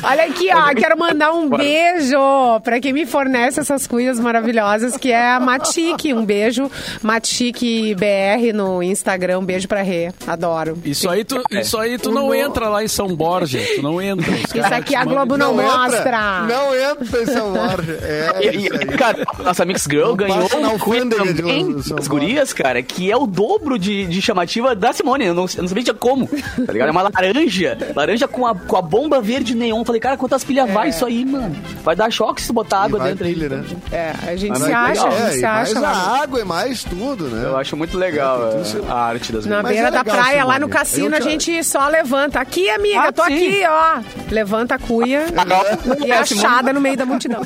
Olha 0.03 0.23
aqui, 0.25 0.49
ó. 0.53 0.73
Quero 0.75 0.97
mandar 0.97 1.31
um 1.33 1.49
beijo 1.49 2.17
pra 2.63 2.70
quem 2.79 2.93
me 2.93 3.05
fornece 3.05 3.59
essas 3.59 3.85
cuidas 3.87 4.19
maravilhosas, 4.19 4.95
que 4.97 5.11
é 5.11 5.31
a 5.33 5.39
Matique. 5.39 6.13
Um 6.13 6.23
beijo, 6.25 6.69
Matique 7.01 7.95
BR 7.95 8.53
no 8.53 8.81
Instagram. 8.81 9.39
Um 9.39 9.45
beijo 9.45 9.67
pra 9.67 9.81
Rê. 9.81 10.11
Adoro. 10.25 10.77
Isso 10.85 11.09
aí 11.09 11.23
tu, 11.23 11.41
isso 11.51 11.77
aí 11.77 11.97
tu 11.97 12.11
não 12.11 12.33
entra 12.33 12.69
lá 12.69 12.83
em 12.83 12.87
São 12.87 13.07
Borja. 13.15 13.59
Tu 13.75 13.81
não 13.81 14.01
entra. 14.01 14.31
Isso 14.31 14.73
aqui 14.73 14.95
a 14.95 14.99
mandam- 14.99 15.13
Globo 15.15 15.37
não, 15.37 15.53
entra, 15.61 15.77
mostra. 15.77 16.41
Não 16.47 16.75
entra 16.75 17.21
em 17.21 17.25
São 17.25 17.51
Borja. 17.53 17.99
É, 18.01 18.39
E, 18.55 18.65
e, 18.65 18.69
cara, 18.97 19.25
nossa 19.43 19.65
Mix 19.65 19.83
Girl 19.89 20.07
Não 20.09 20.15
ganhou 20.15 20.37
um 20.73 20.79
quiz 20.79 21.03
também 21.09 21.75
das 21.95 22.07
gurias, 22.07 22.53
cara, 22.53 22.81
que 22.81 23.11
é 23.11 23.17
o 23.17 23.25
dobro 23.27 23.77
de, 23.77 24.05
de 24.05 24.21
chamativa 24.21 24.75
da 24.75 24.93
Simone. 24.93 25.25
Eu 25.25 25.33
não, 25.33 25.45
eu 25.55 25.61
não 25.61 25.67
sabia 25.67 25.93
como, 25.93 26.27
tá 26.27 26.71
ligado? 26.71 26.87
É 26.89 26.91
uma 26.91 27.01
laranja, 27.03 27.77
laranja 27.95 28.27
com 28.27 28.45
a, 28.45 28.55
com 28.55 28.77
a 28.77 28.81
bomba 28.81 29.19
verde 29.21 29.55
neon. 29.55 29.83
Falei, 29.83 29.99
cara, 30.01 30.17
quantas 30.17 30.43
pilhas 30.43 30.69
vai 30.71 30.89
isso 30.89 31.05
aí, 31.05 31.25
mano? 31.25 31.55
Vai 31.83 31.95
dar 31.95 32.11
choque 32.11 32.41
se 32.41 32.51
botar 32.63 32.79
água 32.83 32.99
E 32.99 33.03
dentro 33.09 33.25
aí. 33.25 33.35
né? 33.35 33.65
É, 33.91 34.13
a 34.27 34.35
gente 34.35 34.49
Mas 34.49 34.63
se 34.63 34.71
é 34.71 34.73
acha, 34.73 34.89
legal. 34.91 35.07
a 35.07 35.13
É, 35.13 35.19
gente 35.19 35.31
e 35.31 35.35
se 35.35 35.41
mais 35.41 35.69
acha 35.69 35.77
a 35.77 35.81
lá. 35.81 36.21
água 36.23 36.39
e 36.39 36.43
mais 36.43 36.83
tudo, 36.83 37.25
né? 37.25 37.45
Eu 37.45 37.57
acho 37.57 37.75
muito 37.77 37.97
legal 37.97 38.41
É, 38.51 38.55
é, 38.55 38.91
a 38.91 38.95
arte 38.95 39.31
das 39.31 39.45
Na 39.45 39.63
beira 39.63 39.87
é 39.87 39.91
da 39.91 40.03
praia, 40.03 40.43
lá 40.45 40.59
no 40.59 40.69
cassino, 40.69 41.15
Eu 41.15 41.17
a 41.17 41.21
te- 41.21 41.29
gente 41.29 41.63
só 41.63 41.87
levanta. 41.87 42.39
Aqui, 42.39 42.69
amiga, 42.69 43.01
Ah, 43.07 43.11
tô 43.11 43.21
aqui, 43.21 43.61
ó. 43.67 43.99
Levanta 44.29 44.75
a 44.75 44.79
cuia 44.79 45.25
e 46.05 46.11
É, 46.11 46.17
achada 46.17 46.71
no 46.73 46.79
meio 46.81 46.97
da 46.97 47.05
multidão. 47.05 47.41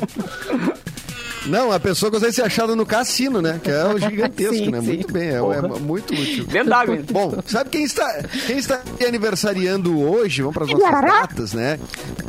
Não, 1.46 1.70
a 1.70 1.78
pessoa 1.78 2.10
consegue 2.10 2.32
ser 2.32 2.42
achada 2.42 2.74
no 2.74 2.84
cassino, 2.84 3.40
né? 3.40 3.60
Que 3.62 3.70
é 3.70 3.84
o 3.84 3.96
gigantesco, 4.00 4.54
Sim, 4.56 4.70
né? 4.72 4.80
sim. 4.80 4.86
Muito 4.88 5.12
bem, 5.12 5.28
é, 5.28 5.34
é 5.36 5.60
muito 5.80 6.12
útil. 6.12 6.44
Dentro 6.44 6.70
d'água. 6.70 6.98
Bom, 7.10 7.38
sabe 7.46 7.70
quem 7.70 7.84
está, 7.84 8.20
quem 8.48 8.58
está 8.58 8.80
aniversariando 9.06 9.96
hoje? 9.96 10.42
Vamos 10.42 10.54
para 10.56 10.64
as 10.64 10.70
nossas 10.72 11.02
datas, 11.02 11.52
né? 11.52 11.78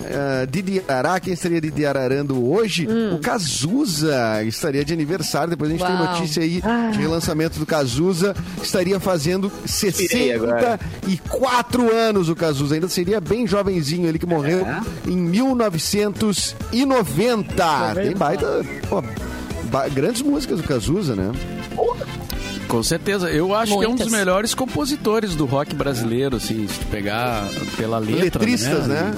Uh, 0.07 0.47
Didi 0.49 0.81
Arará, 0.87 1.19
quem 1.19 1.33
estaria 1.33 1.59
Didi 1.59 1.85
Ararando 1.85 2.49
hoje? 2.49 2.87
O 3.13 3.19
Cazuza 3.19 4.41
estaria 4.45 4.85
de 4.85 4.93
aniversário. 4.93 5.49
Depois 5.49 5.69
a 5.69 5.73
gente 5.73 5.85
tem 5.85 5.95
Uau. 5.95 6.05
notícia 6.13 6.41
aí 6.43 6.61
de 6.91 6.97
relançamento 6.99 7.59
do 7.59 7.65
Cazuza. 7.65 8.33
Estaria 8.63 8.99
fazendo 8.99 9.51
Pirei 9.97 10.33
agora. 10.33 10.79
64 11.03 11.93
anos 11.93 12.29
o 12.29 12.35
Cazuza. 12.35 12.75
Ainda 12.75 12.87
seria 12.87 13.19
bem 13.19 13.45
jovenzinho 13.45 14.07
ele 14.07 14.17
que 14.19 14.25
morreu 14.25 14.65
É? 14.65 14.81
em 15.09 15.17
1990. 16.73 17.93
Tem 17.95 18.15
baita. 18.15 18.65
pô, 18.89 19.03
ba- 19.71 19.87
grandes 19.89 20.21
músicas 20.21 20.57
do 20.61 20.63
Cazuza, 20.67 21.15
né? 21.15 21.31
Com 22.67 22.83
certeza. 22.83 23.29
Eu 23.29 23.55
acho 23.55 23.77
que 23.77 23.85
é 23.85 23.87
um 23.87 23.91
dos 23.95 24.01
Muitas. 24.05 24.11
melhores 24.19 24.53
compositores 24.53 25.35
do 25.35 25.45
rock 25.45 25.73
brasileiro, 25.73 26.35
assim, 26.35 26.67
se 26.67 26.79
tu 26.79 26.85
pegar 26.87 27.47
pela 27.77 27.97
letra. 27.97 28.43
Letristas, 28.43 28.87
né? 28.87 29.13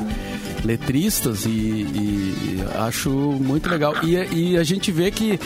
Letristas 0.63 1.45
e, 1.45 1.49
e 1.49 2.63
acho 2.75 3.09
muito 3.09 3.69
legal. 3.69 3.93
E, 4.03 4.15
e 4.33 4.57
a 4.57 4.63
gente 4.63 4.91
vê 4.91 5.11
que 5.11 5.39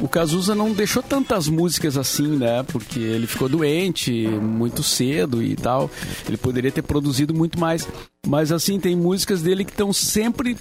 o 0.00 0.08
Cazuza 0.08 0.54
não 0.54 0.72
deixou 0.72 1.02
tantas 1.02 1.48
músicas 1.48 1.96
assim, 1.96 2.36
né? 2.36 2.62
Porque 2.64 2.98
ele 2.98 3.26
ficou 3.26 3.48
doente 3.48 4.12
muito 4.28 4.82
cedo 4.82 5.42
e 5.42 5.56
tal. 5.56 5.90
Ele 6.26 6.36
poderia 6.36 6.70
ter 6.70 6.82
produzido 6.82 7.34
muito 7.34 7.58
mais. 7.58 7.86
Mas 8.26 8.52
assim, 8.52 8.78
tem 8.78 8.94
músicas 8.94 9.40
dele 9.42 9.64
que 9.64 9.70
estão 9.72 9.92
sempre 9.92 10.56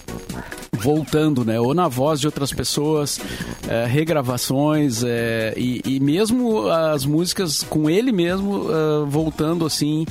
voltando, 0.77 1.43
né? 1.43 1.59
Ou 1.59 1.73
na 1.73 1.89
voz 1.89 2.19
de 2.21 2.25
outras 2.25 2.53
pessoas, 2.53 3.19
é, 3.67 3.85
regravações 3.85 5.03
é, 5.03 5.53
e, 5.57 5.81
e 5.85 5.99
mesmo 5.99 6.69
as 6.69 7.03
músicas 7.05 7.61
com 7.63 7.89
ele 7.89 8.13
mesmo 8.13 8.67
é, 8.71 9.05
voltando 9.09 9.65
assim 9.65 10.05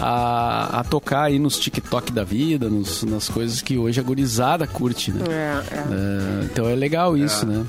a, 0.00 0.78
a 0.80 0.84
tocar 0.84 1.24
aí 1.24 1.40
nos 1.40 1.58
TikTok 1.58 2.12
da 2.12 2.22
vida, 2.22 2.70
nos- 2.70 3.02
nas 3.02 3.28
coisas 3.28 3.60
que 3.60 3.76
hoje 3.76 3.98
a 3.98 4.02
gurizada 4.02 4.64
curte, 4.66 5.10
né? 5.10 5.24
É, 5.28 5.74
é. 5.74 5.78
É, 5.78 6.44
então 6.44 6.68
é 6.68 6.74
legal 6.76 7.16
isso, 7.16 7.44
né? 7.44 7.66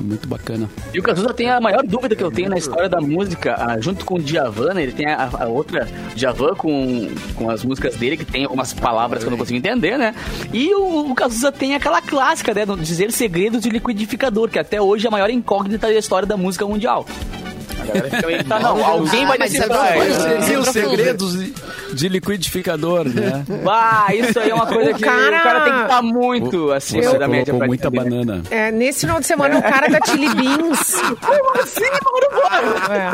Muito 0.00 0.28
bacana. 0.28 0.68
E 0.94 1.00
o 1.00 1.02
Cazuza 1.02 1.34
tem 1.34 1.50
a 1.50 1.60
maior 1.60 1.82
dúvida 1.82 2.14
que 2.14 2.22
eu 2.22 2.30
tenho 2.30 2.48
na 2.48 2.56
história 2.56 2.88
da 2.88 3.00
música, 3.00 3.56
ah, 3.58 3.80
junto 3.80 4.04
com 4.04 4.14
o 4.14 4.18
Djavan, 4.20 4.74
né? 4.74 4.82
Ele 4.82 4.92
tem 4.92 5.06
a, 5.06 5.28
a 5.40 5.46
outra 5.46 5.88
Djavan 6.14 6.54
com, 6.54 7.08
com 7.34 7.50
as 7.50 7.64
músicas 7.64 7.96
dele, 7.96 8.16
que 8.16 8.24
tem 8.24 8.44
algumas 8.44 8.72
palavras 8.72 9.22
que 9.22 9.26
eu 9.26 9.30
não 9.30 9.38
consigo 9.38 9.58
entender, 9.58 9.98
né? 9.98 10.14
E 10.52 10.72
o, 10.74 11.10
o 11.10 11.14
Cazuza 11.14 11.50
tem 11.50 11.74
aquela 11.74 12.00
clássica, 12.00 12.54
né? 12.54 12.64
Dizer 12.80 13.10
segredos 13.10 13.62
de 13.62 13.70
liquidificador, 13.70 14.48
que 14.48 14.58
até 14.58 14.80
hoje 14.80 15.06
é 15.06 15.08
a 15.08 15.10
maior 15.10 15.30
incógnita 15.30 15.88
da 15.88 15.94
história 15.94 16.26
da 16.26 16.36
música 16.36 16.66
mundial. 16.66 17.04
A 17.80 17.84
galera 17.84 18.10
fica 18.10 18.26
meio 18.26 18.38
que 18.38 18.44
tá, 18.48 18.58
não, 18.60 18.84
alguém 18.84 19.26
vai 19.26 19.38
decifrar 19.38 19.96
é 19.96 20.08
isso. 20.08 20.20
verdade. 20.20 20.34
Quais 20.34 20.44
seriam 20.44 20.60
os 20.60 20.68
profundo. 20.68 20.96
segredos 20.96 21.38
de, 21.38 21.54
de 21.92 22.08
liquidificador, 22.08 23.04
né? 23.08 23.44
Ah, 23.68 24.06
isso 24.14 24.38
aí 24.38 24.50
é 24.50 24.54
uma 24.54 24.66
coisa 24.66 24.90
O 24.90 24.94
que 24.94 25.02
cara- 25.02 25.38
o 25.38 25.42
cara 25.42 25.60
tem 25.62 25.72
que 25.72 25.82
estar 25.82 26.02
muito 26.02 26.72
acima 26.72 27.02
Você 27.02 27.18
da 27.18 27.28
média 27.28 27.54
pra 27.54 27.66
muita 27.66 27.88
entender. 27.88 28.10
banana. 28.10 28.42
É, 28.50 28.70
nesse 28.70 29.00
final 29.00 29.20
de 29.20 29.26
semana, 29.26 29.58
o 29.58 29.62
cara 29.62 29.88
da 29.88 29.98
Chili 30.06 30.28
Beans. 30.34 30.94
Como 31.24 31.62
assim, 31.62 31.80
mano? 31.82 32.94
É. 32.94 33.12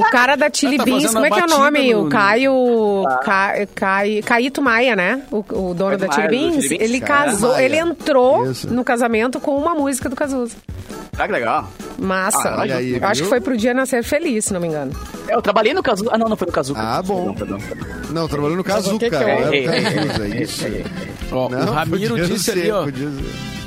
O 0.00 0.04
cara 0.10 0.36
da 0.36 0.48
Chili 0.52 0.76
Tá 0.76 0.84
Beans, 0.84 1.12
como 1.12 1.26
é 1.26 1.30
que 1.30 1.40
é 1.40 1.44
o 1.44 1.48
nome? 1.48 1.92
no- 1.94 2.06
O 2.06 2.08
Caio. 2.08 3.04
Ca, 3.22 3.52
Cai, 3.74 4.22
Caíto 4.24 4.62
Maia, 4.62 4.94
né? 4.96 5.22
O, 5.30 5.38
o 5.38 5.74
dono 5.74 5.96
Caio 5.96 5.98
da 5.98 6.12
Chili 6.12 6.26
do 6.26 6.30
Beans. 6.30 6.70
Ele 6.70 7.00
casou, 7.00 7.52
Maia. 7.52 7.64
ele 7.64 7.76
entrou 7.76 8.50
Isso. 8.50 8.68
no 8.72 8.84
casamento 8.84 9.40
com 9.40 9.56
uma 9.56 9.74
música 9.74 10.08
do 10.08 10.16
Cazuza. 10.16 10.56
Ah, 11.18 11.26
que 11.26 11.32
legal. 11.32 11.68
Massa. 11.98 12.48
Ah, 12.50 12.60
olha 12.60 12.76
aí, 12.76 12.96
Eu 12.96 13.04
acho 13.06 13.14
viu? 13.16 13.24
que 13.24 13.28
foi 13.28 13.40
pro 13.40 13.56
dia 13.56 13.74
nascer 13.74 14.02
feliz, 14.02 14.46
se 14.46 14.52
não 14.54 14.60
me 14.60 14.68
engano. 14.68 14.92
É, 15.28 15.34
eu 15.34 15.42
trabalhei 15.42 15.74
no 15.74 15.82
Cazuza. 15.82 16.10
Ah, 16.12 16.16
não, 16.18 16.28
não 16.28 16.36
foi 16.36 16.46
no 16.46 16.52
Cazuza. 16.52 16.78
Ah, 16.80 17.02
bom. 17.02 17.34
Perdão, 17.34 17.58
perdão, 17.58 17.76
perdão. 17.78 17.99
Não, 18.10 18.28
trabalhou 18.28 18.56
no 18.56 18.64
que 18.64 18.70
que 18.98 19.10
não 19.10 19.18
era 19.28 19.54
Ei, 19.54 19.66
o 19.66 19.70
Cazuza, 19.70 20.28
isso. 20.28 20.64
Ó, 21.32 21.46
o 21.48 21.72
Ramiro 21.72 22.26
disse 22.26 22.50
ali, 22.50 22.70
ó. 22.70 22.84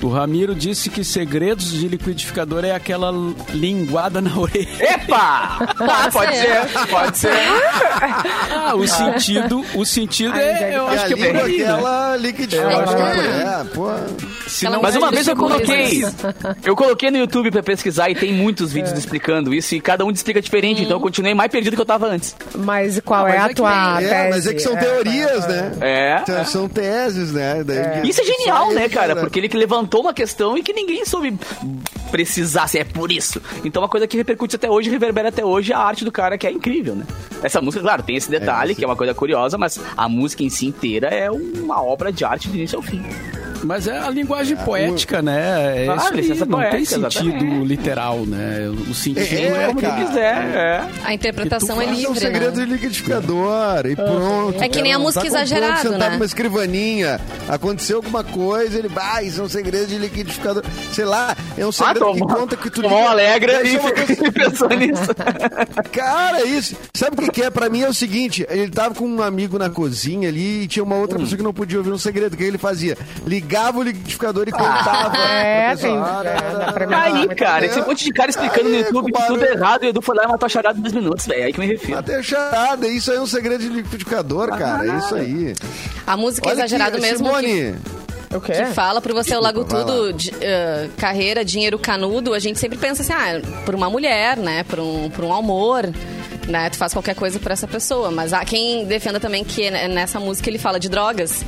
O 0.03 0.09
Ramiro 0.09 0.53
disse 0.53 0.89
que 0.89 1.01
segredos 1.03 1.71
de 1.71 1.87
liquidificador 1.87 2.65
é 2.65 2.71
aquela 2.71 3.09
linguada 3.53 4.19
na 4.21 4.35
orelha. 4.37 4.67
Epa! 4.93 5.59
Ah, 5.79 6.09
pode 6.11 6.35
ser. 6.35 6.67
ser, 6.67 6.87
pode 6.89 7.17
ser. 7.17 7.31
Ah, 8.51 8.75
o 8.75 8.85
sentido, 8.87 9.65
o 9.75 9.85
sentido 9.85 10.35
é, 10.35 10.75
eu 10.75 10.83
E 10.85 10.93
acho 10.95 11.05
a 11.05 11.07
que 11.07 11.13
é 11.23 11.31
por 11.33 11.41
aí, 11.45 11.57
né? 11.59 11.63
aquela 11.71 12.17
liquidificador. 12.17 12.95
É, 12.99 13.63
pô. 13.73 13.87
Não- 14.69 14.81
Mas 14.81 14.95
uma 14.95 15.09
vez 15.09 15.27
eu 15.27 15.35
coloquei, 15.35 16.03
eu 16.65 16.75
coloquei 16.75 17.09
no 17.09 17.17
YouTube 17.17 17.49
pra 17.49 17.63
pesquisar 17.63 18.09
e 18.09 18.15
tem 18.15 18.33
muitos 18.33 18.73
vídeos 18.73 18.97
explicando 18.97 19.53
isso 19.53 19.73
e 19.73 19.81
cada 19.81 20.03
um 20.05 20.11
explica 20.11 20.41
diferente, 20.41 20.81
então 20.83 20.97
eu 20.97 21.01
continuei 21.01 21.33
mais 21.33 21.49
perdido 21.51 21.75
que 21.75 21.81
eu 21.81 21.85
tava 21.85 22.07
antes. 22.07 22.35
Mas 22.55 22.99
qual 22.99 23.23
mas 23.23 23.33
é 23.33 23.37
é 23.37 23.39
a 23.39 23.53
tua 23.53 24.01
É, 24.01 24.07
tese? 24.07 24.29
mas 24.29 24.47
é 24.47 24.53
que 24.53 24.59
são 24.59 24.75
teorias, 24.75 25.47
né? 25.47 25.71
É. 25.81 26.23
São- 26.25 26.45
São 26.45 26.69
teses, 26.69 27.31
né? 27.31 27.57
Isso 28.03 28.21
é 28.21 28.23
genial, 28.25 28.71
né, 28.73 28.87
cara? 28.89 29.15
Porque 29.15 29.39
ele 29.39 29.47
que 29.49 29.57
levantou 29.93 30.01
uma 30.01 30.13
questão 30.13 30.57
e 30.57 30.63
que 30.63 30.73
ninguém 30.73 31.05
soube 31.05 31.37
precisar 32.09 32.67
se 32.67 32.79
é 32.79 32.83
por 32.83 33.11
isso. 33.11 33.41
Então 33.63 33.81
uma 33.81 33.89
coisa 33.89 34.07
que 34.07 34.17
repercute 34.17 34.55
até 34.55 34.69
hoje, 34.69 34.89
reverbera 34.89 35.29
até 35.29 35.45
hoje 35.45 35.71
é 35.71 35.75
a 35.75 35.79
arte 35.79 36.03
do 36.03 36.11
cara 36.11 36.37
que 36.37 36.47
é 36.47 36.51
incrível, 36.51 36.95
né? 36.95 37.05
Essa 37.41 37.61
música, 37.61 37.83
claro, 37.83 38.03
tem 38.03 38.15
esse 38.15 38.29
detalhe 38.29 38.71
É, 38.71 38.75
que 38.75 38.83
é 38.83 38.87
uma 38.87 38.95
coisa 38.95 39.13
curiosa, 39.13 39.57
mas 39.57 39.79
a 39.95 40.09
música 40.09 40.43
em 40.43 40.49
si 40.49 40.67
inteira 40.67 41.07
é 41.07 41.29
uma 41.29 41.81
obra 41.81 42.11
de 42.11 42.25
arte 42.25 42.47
do 42.47 42.55
início 42.55 42.77
ao 42.77 42.81
fim. 42.81 43.03
Mas 43.63 43.87
é 43.87 43.97
a 43.97 44.09
linguagem 44.09 44.57
poética, 44.57 45.21
né? 45.21 45.83
É 45.83 45.85
Claro, 45.85 46.19
isso 46.19 46.33
aí, 46.33 46.39
não 46.49 46.59
tem 46.69 46.85
sentido 46.85 47.07
exatamente. 47.07 47.65
literal, 47.65 48.25
né? 48.25 48.67
O 48.89 48.93
sentido 48.93 49.19
É, 49.35 49.63
é, 49.63 49.67
Como 49.67 49.81
cara. 49.81 49.97
ele 49.99 50.05
quiser, 50.07 50.35
é. 50.55 50.81
A 51.03 51.13
interpretação 51.13 51.81
é 51.81 51.85
Isso 51.85 51.93
é 51.93 51.93
um 51.93 52.13
livre, 52.13 52.19
segredo 52.19 52.59
né? 52.59 52.65
de 52.65 52.71
liquidificador 52.71 53.85
e 53.85 53.95
pronto. 53.95 54.61
É 54.63 54.67
que 54.69 54.81
nem 54.81 54.91
a 54.91 54.95
Cara, 54.95 55.03
música 55.05 55.21
tá 55.21 55.27
exagerado, 55.27 55.81
sentado 55.81 55.99
né? 55.99 56.09
numa 56.11 56.25
escrivaninha, 56.25 57.21
aconteceu 57.47 57.97
alguma 57.97 58.23
coisa, 58.23 58.77
ele, 58.79 58.91
ah, 58.95 59.23
isso 59.23 59.41
é 59.41 59.43
um 59.43 59.49
segredo 59.49 59.87
de 59.87 59.97
liquidificador. 59.97 60.63
Sei 60.91 61.05
lá, 61.05 61.35
é 61.57 61.65
um 61.65 61.71
segredo 61.71 61.93
que 62.13 62.19
tomou- 62.19 62.27
conta 62.27 62.55
que 62.57 62.69
tu 62.69 62.81
tomou 62.81 62.97
liga- 62.99 63.11
alegra 63.11 63.63
e 63.67 63.75
é 63.75 63.79
coisa- 63.79 64.31
pensou 64.31 64.69
nisso. 64.69 65.03
Cara, 65.91 66.41
é 66.41 66.45
isso. 66.45 66.75
Sabe 66.93 67.15
o 67.17 67.21
que, 67.25 67.31
que 67.31 67.43
é? 67.43 67.49
Pra 67.49 67.69
mim 67.69 67.81
é 67.81 67.89
o 67.89 67.93
seguinte: 67.93 68.45
ele 68.49 68.69
tava 68.71 68.93
com 68.95 69.05
um 69.07 69.21
amigo 69.21 69.57
na 69.57 69.69
cozinha 69.69 70.27
ali 70.29 70.63
e 70.63 70.67
tinha 70.67 70.83
uma 70.83 70.95
Hum. 70.95 71.01
outra 71.01 71.17
pessoa 71.19 71.37
que 71.37 71.43
não 71.43 71.53
podia 71.53 71.77
ouvir 71.77 71.91
um 71.91 71.97
segredo. 71.97 72.33
O 72.33 72.37
que 72.37 72.43
ele 72.43 72.57
fazia? 72.57 72.97
Ligava 73.25 73.52
o 73.79 73.83
liquidificador 73.83 74.47
e 74.47 74.51
contava. 74.51 75.17
É, 75.17 75.69
pessoa. 75.71 75.91
tem- 75.91 75.99
Ah, 75.99 76.23
é, 76.25 76.85
Tá 76.87 77.01
aí, 77.03 77.27
cara, 77.35 77.65
esse 77.65 77.81
monte 77.81 78.03
de 78.05 78.11
cara 78.11 78.29
explicando 78.29 78.69
no 78.69 78.75
YouTube 78.75 79.11
que 79.11 79.27
tudo 79.27 79.45
é 79.45 79.51
errado 79.51 79.83
e 79.83 79.87
o 79.87 79.89
Edu 79.89 80.01
foi 80.01 80.15
lá 80.15 80.23
e 80.23 80.27
matou 80.27 80.45
a 80.45 80.49
charada 80.49 80.77
em 80.77 80.81
dois 80.81 80.93
minutos, 80.93 81.25
velho. 81.25 81.41
É 81.41 81.45
aí 81.45 81.53
que 81.53 81.59
me 81.59 81.67
refiro. 81.67 81.97
Até 81.99 82.21
charada, 82.23 82.87
isso 82.87 83.11
aí 83.11 83.17
é 83.17 83.21
um 83.21 83.25
segredo 83.27 83.61
de 83.61 83.69
liquidificador, 83.69 84.49
cara. 84.57 84.85
É 84.85 84.97
isso 84.97 85.15
aí. 85.15 85.53
A 86.05 86.17
música 86.17 86.47
é 86.47 86.51
Olha 86.51 86.59
exagerado 86.59 86.97
aqui, 86.97 87.01
mesmo 87.05 87.29
que, 87.29 87.35
Simone, 87.39 87.75
O 88.35 88.41
quê? 88.41 88.51
que 88.53 88.65
fala 88.73 88.99
pro 89.01 89.13
você 89.13 89.35
o 89.35 89.41
Lago 89.41 89.63
Tudo, 89.63 90.11
de- 90.13 90.33
eh, 90.41 90.89
carreira, 90.97 91.45
dinheiro 91.45 91.77
canudo, 91.79 92.33
a 92.33 92.39
gente 92.39 92.59
sempre 92.59 92.77
pensa 92.77 93.01
assim, 93.03 93.13
ah, 93.13 93.41
por 93.65 93.75
uma 93.75 93.89
mulher, 93.89 94.37
né? 94.37 94.63
Por 94.63 94.79
um, 94.79 95.09
por 95.09 95.23
um 95.25 95.33
amor, 95.33 95.89
né? 96.47 96.69
Tu 96.69 96.77
faz 96.77 96.93
qualquer 96.93 97.15
coisa 97.15 97.39
por 97.39 97.51
essa 97.51 97.67
pessoa. 97.67 98.11
Mas 98.11 98.33
há 98.33 98.43
quem 98.45 98.85
defenda 98.85 99.19
também 99.19 99.43
que 99.43 99.69
né, 99.71 99.87
nessa 99.87 100.19
música 100.19 100.49
ele 100.49 100.57
fala 100.57 100.79
de 100.79 100.89
drogas. 100.89 101.43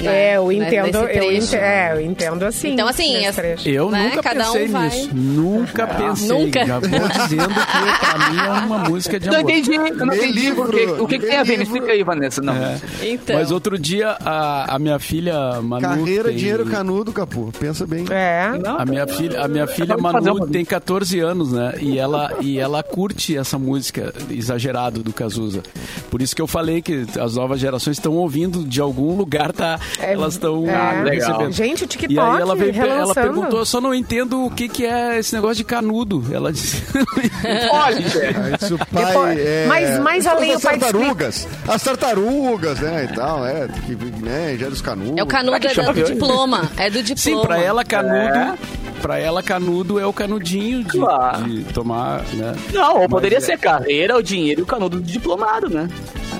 né? 0.00 0.30
É, 0.32 0.36
eu 0.36 0.46
Né, 0.48 0.54
entendo, 0.54 0.84
nesse 0.86 0.98
eu 1.18 1.32
entendo, 1.32 1.54
é, 1.56 1.92
eu 1.94 2.00
entendo 2.00 2.42
assim. 2.44 2.72
Então, 2.72 2.88
assim, 2.88 3.12
nesse 3.18 3.32
trecho. 3.40 3.68
Eu 3.68 3.90
né? 3.90 4.04
nunca 4.10 4.22
Cada 4.22 4.50
um 4.50 4.52
pensei 4.52 4.68
vai- 4.68 4.88
nisso. 4.88 5.10
Nunca 5.14 5.86
pensei. 5.86 6.28
Nunca. 6.28 6.66
Já 6.66 6.78
vou 6.78 6.88
dizendo 7.08 7.48
que 7.54 7.98
pra 8.06 8.30
mim 8.30 8.38
é 8.38 8.50
uma 8.66 8.78
música 8.78 9.20
de 9.20 9.26
Não 9.28 9.38
amor. 9.40 9.50
entendi, 9.50 9.74
eu 9.74 9.80
não 10.06 10.14
entendi 10.14 10.32
livro, 10.32 10.64
por 10.64 10.74
quê. 10.74 10.86
O 10.98 11.06
que, 11.06 11.18
que 11.18 11.26
tem 11.26 11.36
a 11.36 11.42
ver? 11.42 11.52
Me 11.52 11.64
livro. 11.64 11.74
explica 11.74 11.92
aí, 11.92 12.02
Vanessa. 12.02 12.40
Não. 12.42 12.54
É. 12.56 12.78
Então. 13.02 13.36
Mas 13.36 13.50
outro 13.50 13.78
dia, 13.78 14.16
a, 14.24 14.74
a 14.74 14.78
minha 14.78 14.98
filha 14.98 15.60
Manu. 15.62 15.82
carreira, 15.82 16.28
tem- 16.28 16.36
dinheiro 16.36 16.64
canudo, 16.66 17.12
Capu. 17.12 17.52
Pensa 17.58 17.86
bem. 17.86 18.04
É. 18.10 18.52
Não, 18.62 18.78
A 18.80 18.84
minha 18.86 19.06
filha, 19.06 19.42
a 19.42 19.48
minha 19.48 19.66
filha 19.66 19.96
Manu 19.96 20.46
tem 20.48 20.64
14 20.64 21.20
anos, 21.20 21.52
né? 21.52 21.74
E 21.78 21.98
ela, 21.98 22.32
e 22.40 22.58
ela 22.58 22.82
curte 22.82 23.36
essa 23.36 23.58
música 23.58 24.12
exagerado 24.40 25.02
do 25.02 25.12
Cazuza. 25.12 25.62
Por 26.10 26.20
isso 26.22 26.34
que 26.34 26.42
eu 26.42 26.46
falei 26.46 26.82
que 26.82 27.06
as 27.20 27.36
novas 27.36 27.60
gerações 27.60 27.96
estão 27.96 28.14
ouvindo 28.14 28.64
de 28.64 28.80
algum 28.80 29.14
lugar, 29.16 29.52
tá? 29.52 29.78
É, 29.98 30.12
elas 30.14 30.34
estão 30.34 30.68
é. 30.68 31.02
Legal. 31.02 31.30
recebendo. 31.32 31.52
Gente, 31.52 31.84
o 31.84 31.86
TikTok 31.86 32.12
E 32.14 32.18
aí 32.18 32.40
ela, 32.40 32.56
veio, 32.56 32.74
ela 32.82 33.14
perguntou, 33.14 33.58
eu 33.60 33.66
só 33.66 33.80
não 33.80 33.94
entendo 33.94 34.44
o 34.44 34.50
que, 34.50 34.68
que 34.68 34.84
é 34.84 35.18
esse 35.18 35.34
negócio 35.34 35.56
de 35.56 35.64
canudo. 35.64 36.24
Ela 36.32 36.52
disse. 36.52 36.82
Olha, 37.72 37.96
Aí, 37.98 38.66
se 38.66 38.74
o 38.74 38.78
pai 38.78 39.04
Depois- 39.06 39.38
é... 39.38 39.66
mas- 39.66 39.98
mas 40.00 40.26
As 40.26 40.32
além- 40.32 40.58
pai 40.60 40.78
tartarugas. 40.78 41.48
As 41.68 41.82
tartarugas, 41.82 42.80
né, 42.80 43.08
e 43.10 43.14
tal, 43.14 43.46
é. 43.46 43.68
Que, 43.86 43.94
né, 44.22 44.56
gera 44.58 44.70
os 44.72 44.82
canudos. 44.82 45.16
É 45.18 45.22
o 45.22 45.26
canudo 45.26 45.66
é 45.66 45.68
chama, 45.74 45.92
do 45.92 46.02
diploma. 46.02 46.70
É 46.76 46.90
do 46.90 47.02
diploma. 47.02 47.40
Sim, 47.40 47.46
pra 47.46 47.58
ela 47.60 47.84
canudo. 47.84 48.14
É. 48.14 48.54
Pra 49.00 49.18
ela, 49.18 49.42
canudo 49.42 49.98
é 49.98 50.04
o 50.06 50.12
canudinho 50.12 50.84
de, 50.84 50.90
Claro. 50.98 51.44
de 51.44 51.62
tomar, 51.72 52.22
né? 52.34 52.54
Não, 52.72 53.00
ou 53.00 53.08
poderia 53.08 53.38
é- 53.38 53.40
ser 53.40 53.58
carreira, 53.58 54.16
o 54.16 54.22
dinheiro 54.22 54.60
e 54.60 54.62
o 54.62 54.66
canudo 54.66 55.00
do 55.00 55.02
diplomado, 55.06 55.68
né? 55.70 55.88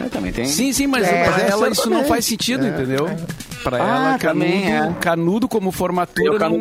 É, 0.04 0.08
também 0.08 0.30
tem. 0.32 0.44
Sim, 0.44 0.72
sim, 0.72 0.86
mas 0.86 1.06
É, 1.06 1.22
pra 1.24 1.30
mas 1.32 1.42
é 1.42 1.48
ela 1.50 1.68
isso 1.68 1.80
não 1.80 1.96
sertanejo. 1.98 2.08
faz 2.08 2.24
sentido, 2.26 2.66
entendeu? 2.66 3.08
Pra 3.62 3.76
Ah, 3.76 4.08
ela, 4.10 4.18
canudo, 4.18 4.44
é. 4.46 4.94
canudo 5.00 5.48
como 5.48 5.70
formatura. 5.70 6.48
não-. 6.48 6.60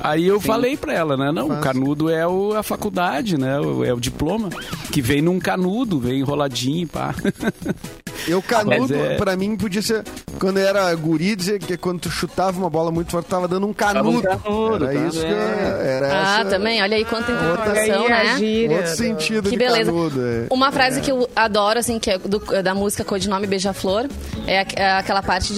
Aí 0.00 0.26
eu 0.26 0.40
Sim. 0.40 0.46
falei 0.46 0.76
pra 0.76 0.92
ela, 0.94 1.16
né? 1.16 1.30
Não, 1.32 1.48
o 1.50 1.60
canudo 1.60 2.08
é 2.08 2.26
o- 2.26 2.54
a 2.54 2.62
faculdade, 2.62 3.38
né? 3.38 3.58
o- 3.60 3.84
É 3.84 3.92
o 3.92 4.00
diploma. 4.00 4.48
Que 4.92 5.02
vem 5.02 5.20
num 5.20 5.38
canudo, 5.38 5.98
vem 6.00 6.20
enroladinho, 6.20 6.86
pá. 6.88 7.14
Eu 8.26 8.42
canudo, 8.42 8.92
é- 8.92 9.14
pra 9.16 9.36
mim, 9.36 9.56
podia 9.56 9.80
ser. 9.80 10.02
Quando 10.40 10.58
eu 10.58 10.66
era 10.66 10.92
guri, 10.96 11.36
dizer 11.36 11.60
que 11.60 11.76
quando 11.76 12.00
tu 12.00 12.10
chutava 12.10 12.58
uma 12.58 12.68
bola 12.68 12.90
muito 12.90 13.12
forte, 13.12 13.26
tava 13.28 13.46
dando 13.46 13.66
um 13.68 13.72
canudo. 13.72 14.20
canudo, 14.20 14.84
era 14.86 14.98
tá 15.00 15.06
isso 15.06 15.20
que 15.20 15.26
eu, 15.26 15.36
era 15.36 16.06
Ah, 16.12 16.40
essa- 16.40 16.50
também. 16.50 16.82
Olha 16.82 16.96
aí 16.96 17.04
quanta 17.04 17.30
Olha 17.30 17.52
interpretação, 17.52 18.06
aí 18.06 18.12
a 18.12 18.24
né? 18.24 18.36
gíria. 18.38 18.76
Outro 18.78 18.96
sentido 18.96 19.42
Que 19.44 19.50
de 19.50 19.56
beleza. 19.56 19.92
canudo. 19.92 20.20
é. 20.26 20.46
Uma 20.50 20.72
frase 20.72 21.00
que 21.00 21.10
eu 21.12 21.28
adoro, 21.36 21.78
assim, 21.78 22.00
que 22.00 22.10
é 22.10 22.18
do- 22.18 22.62
da 22.62 22.74
música 22.74 23.04
Codinome 23.04 23.46
Beija-Flor, 23.46 24.06
é, 24.46 24.66
é 24.74 24.90
aquela 24.98 25.22
parte 25.22 25.54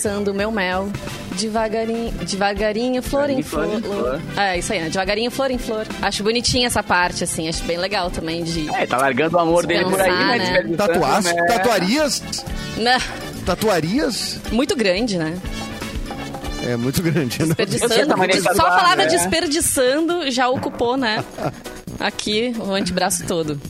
desperdiçando 0.00 0.30
o 0.30 0.34
meu 0.34 0.50
mel. 0.50 0.88
Devagarinho, 1.38 2.10
devagarinho, 2.12 3.02
flor 3.02 3.30
em 3.30 3.42
flor 3.42 3.80
flor. 3.80 4.20
É, 4.36 4.58
isso 4.58 4.72
aí, 4.72 4.80
né? 4.80 4.88
Devagarinho, 4.88 5.30
flor 5.30 5.50
em 5.50 5.58
flor. 5.58 5.86
Acho 6.02 6.22
bonitinha 6.22 6.66
essa 6.66 6.82
parte, 6.82 7.24
assim, 7.24 7.48
acho 7.48 7.62
bem 7.64 7.76
legal 7.78 8.10
também 8.10 8.42
de... 8.42 8.68
É, 8.74 8.86
tá 8.86 8.96
largando 8.96 9.36
o 9.36 9.40
amor 9.40 9.66
dele 9.66 9.84
por 9.84 10.00
aí, 10.00 10.38
né? 10.38 10.62
né? 10.62 10.76
Tatuas, 10.76 11.24
né? 11.24 11.44
Tatuarias? 11.46 12.22
Né? 12.76 12.98
Tatuarias? 13.44 14.38
Muito 14.50 14.74
grande, 14.74 15.18
né? 15.18 15.38
É 16.66 16.76
muito 16.76 17.02
grande. 17.02 17.42
né? 17.44 17.54
Desperdiçando. 17.54 18.56
Só 18.56 18.66
a 18.66 18.70
palavra 18.70 19.04
né? 19.04 19.06
desperdiçando 19.06 20.30
já 20.30 20.48
ocupou, 20.48 20.96
né? 20.96 21.24
Aqui, 21.98 22.54
o 22.58 22.72
antebraço 22.72 23.24
todo. 23.26 23.60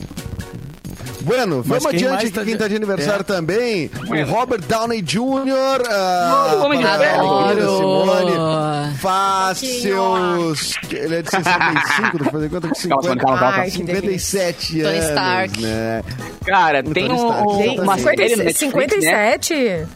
Bueno, 1.21 1.61
vamos 1.63 1.85
adiante 1.85 2.25
aqui. 2.25 2.31
tá 2.31 2.43
Quem 2.43 2.57
tá 2.57 2.67
de 2.67 2.75
aniversário 2.75 3.21
É. 3.21 3.23
também, 3.23 3.89
o 4.07 4.31
Robert 4.31 4.61
Downey 4.67 5.01
Jr. 5.01 5.83
ah, 5.89 6.53
o 6.57 6.63
Homem 6.65 6.79
de 6.79 6.85
Ferro. 6.85 7.49
Simone, 7.77 8.95
faz 8.99 9.57
seus... 9.59 10.73
Ele 10.91 11.15
é 11.15 11.21
de 11.21 11.29
65, 11.29 12.17
deixa 12.17 12.25
eu 12.27 12.31
fazer 12.31 12.49
conta 12.49 12.67
com 12.67 12.73
Calma, 12.73 13.03
50. 13.03 13.15
calma, 13.25 13.39
calma. 13.39 13.63
Que 13.69 13.83
delícia. 13.83 14.53
57 14.53 14.67
Tony 14.81 14.83
anos, 14.97 15.05
Stark. 15.09 15.61
né? 15.61 16.03
Cara, 16.45 16.83
tem 16.83 17.07
Tony 17.07 17.19
um, 17.19 17.81
uma 17.83 17.97
série 17.97 18.35
no 18.35 18.43
50, 18.43 18.43
Netflix, 18.43 19.05
né? 19.05 19.37
57? 19.39 19.87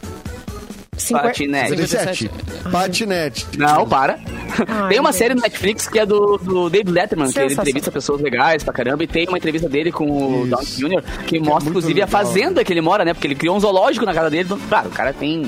Cinqu- 0.96 1.22
Patinete. 1.22 1.68
57. 1.70 2.30
Patinete. 2.70 3.46
Não, 3.58 3.86
para. 3.86 4.18
Ai, 4.66 4.88
tem 4.88 5.00
uma 5.00 5.10
gente. 5.12 5.18
série 5.18 5.34
no 5.34 5.42
Netflix 5.42 5.88
que 5.88 5.98
é 5.98 6.06
do, 6.06 6.38
do 6.38 6.70
David 6.70 6.90
Letterman, 6.92 7.30
que 7.30 7.38
ele 7.38 7.52
entrevista 7.52 7.90
pessoas 7.92 8.20
legais 8.20 8.62
pra 8.64 8.72
caramba. 8.72 9.04
E 9.04 9.06
tem 9.06 9.26
uma 9.28 9.36
entrevista 9.38 9.68
dele 9.68 9.92
com 9.92 10.42
o. 10.42 10.46
Downey 10.46 10.66
Jr., 10.66 11.02
que 11.26 11.38
mostra, 11.38 11.64
muito 11.64 11.68
inclusive, 11.70 12.00
a 12.02 12.06
legal. 12.06 12.20
fazenda 12.24 12.64
que 12.64 12.72
ele 12.72 12.80
mora, 12.80 13.04
né? 13.04 13.12
Porque 13.12 13.26
ele 13.26 13.34
criou 13.34 13.56
um 13.56 13.60
zoológico 13.60 14.04
na 14.06 14.14
casa 14.14 14.30
dele. 14.30 14.44
Então, 14.44 14.58
Claro, 14.68 14.88
o 14.88 14.92
cara 14.92 15.12
tem 15.12 15.44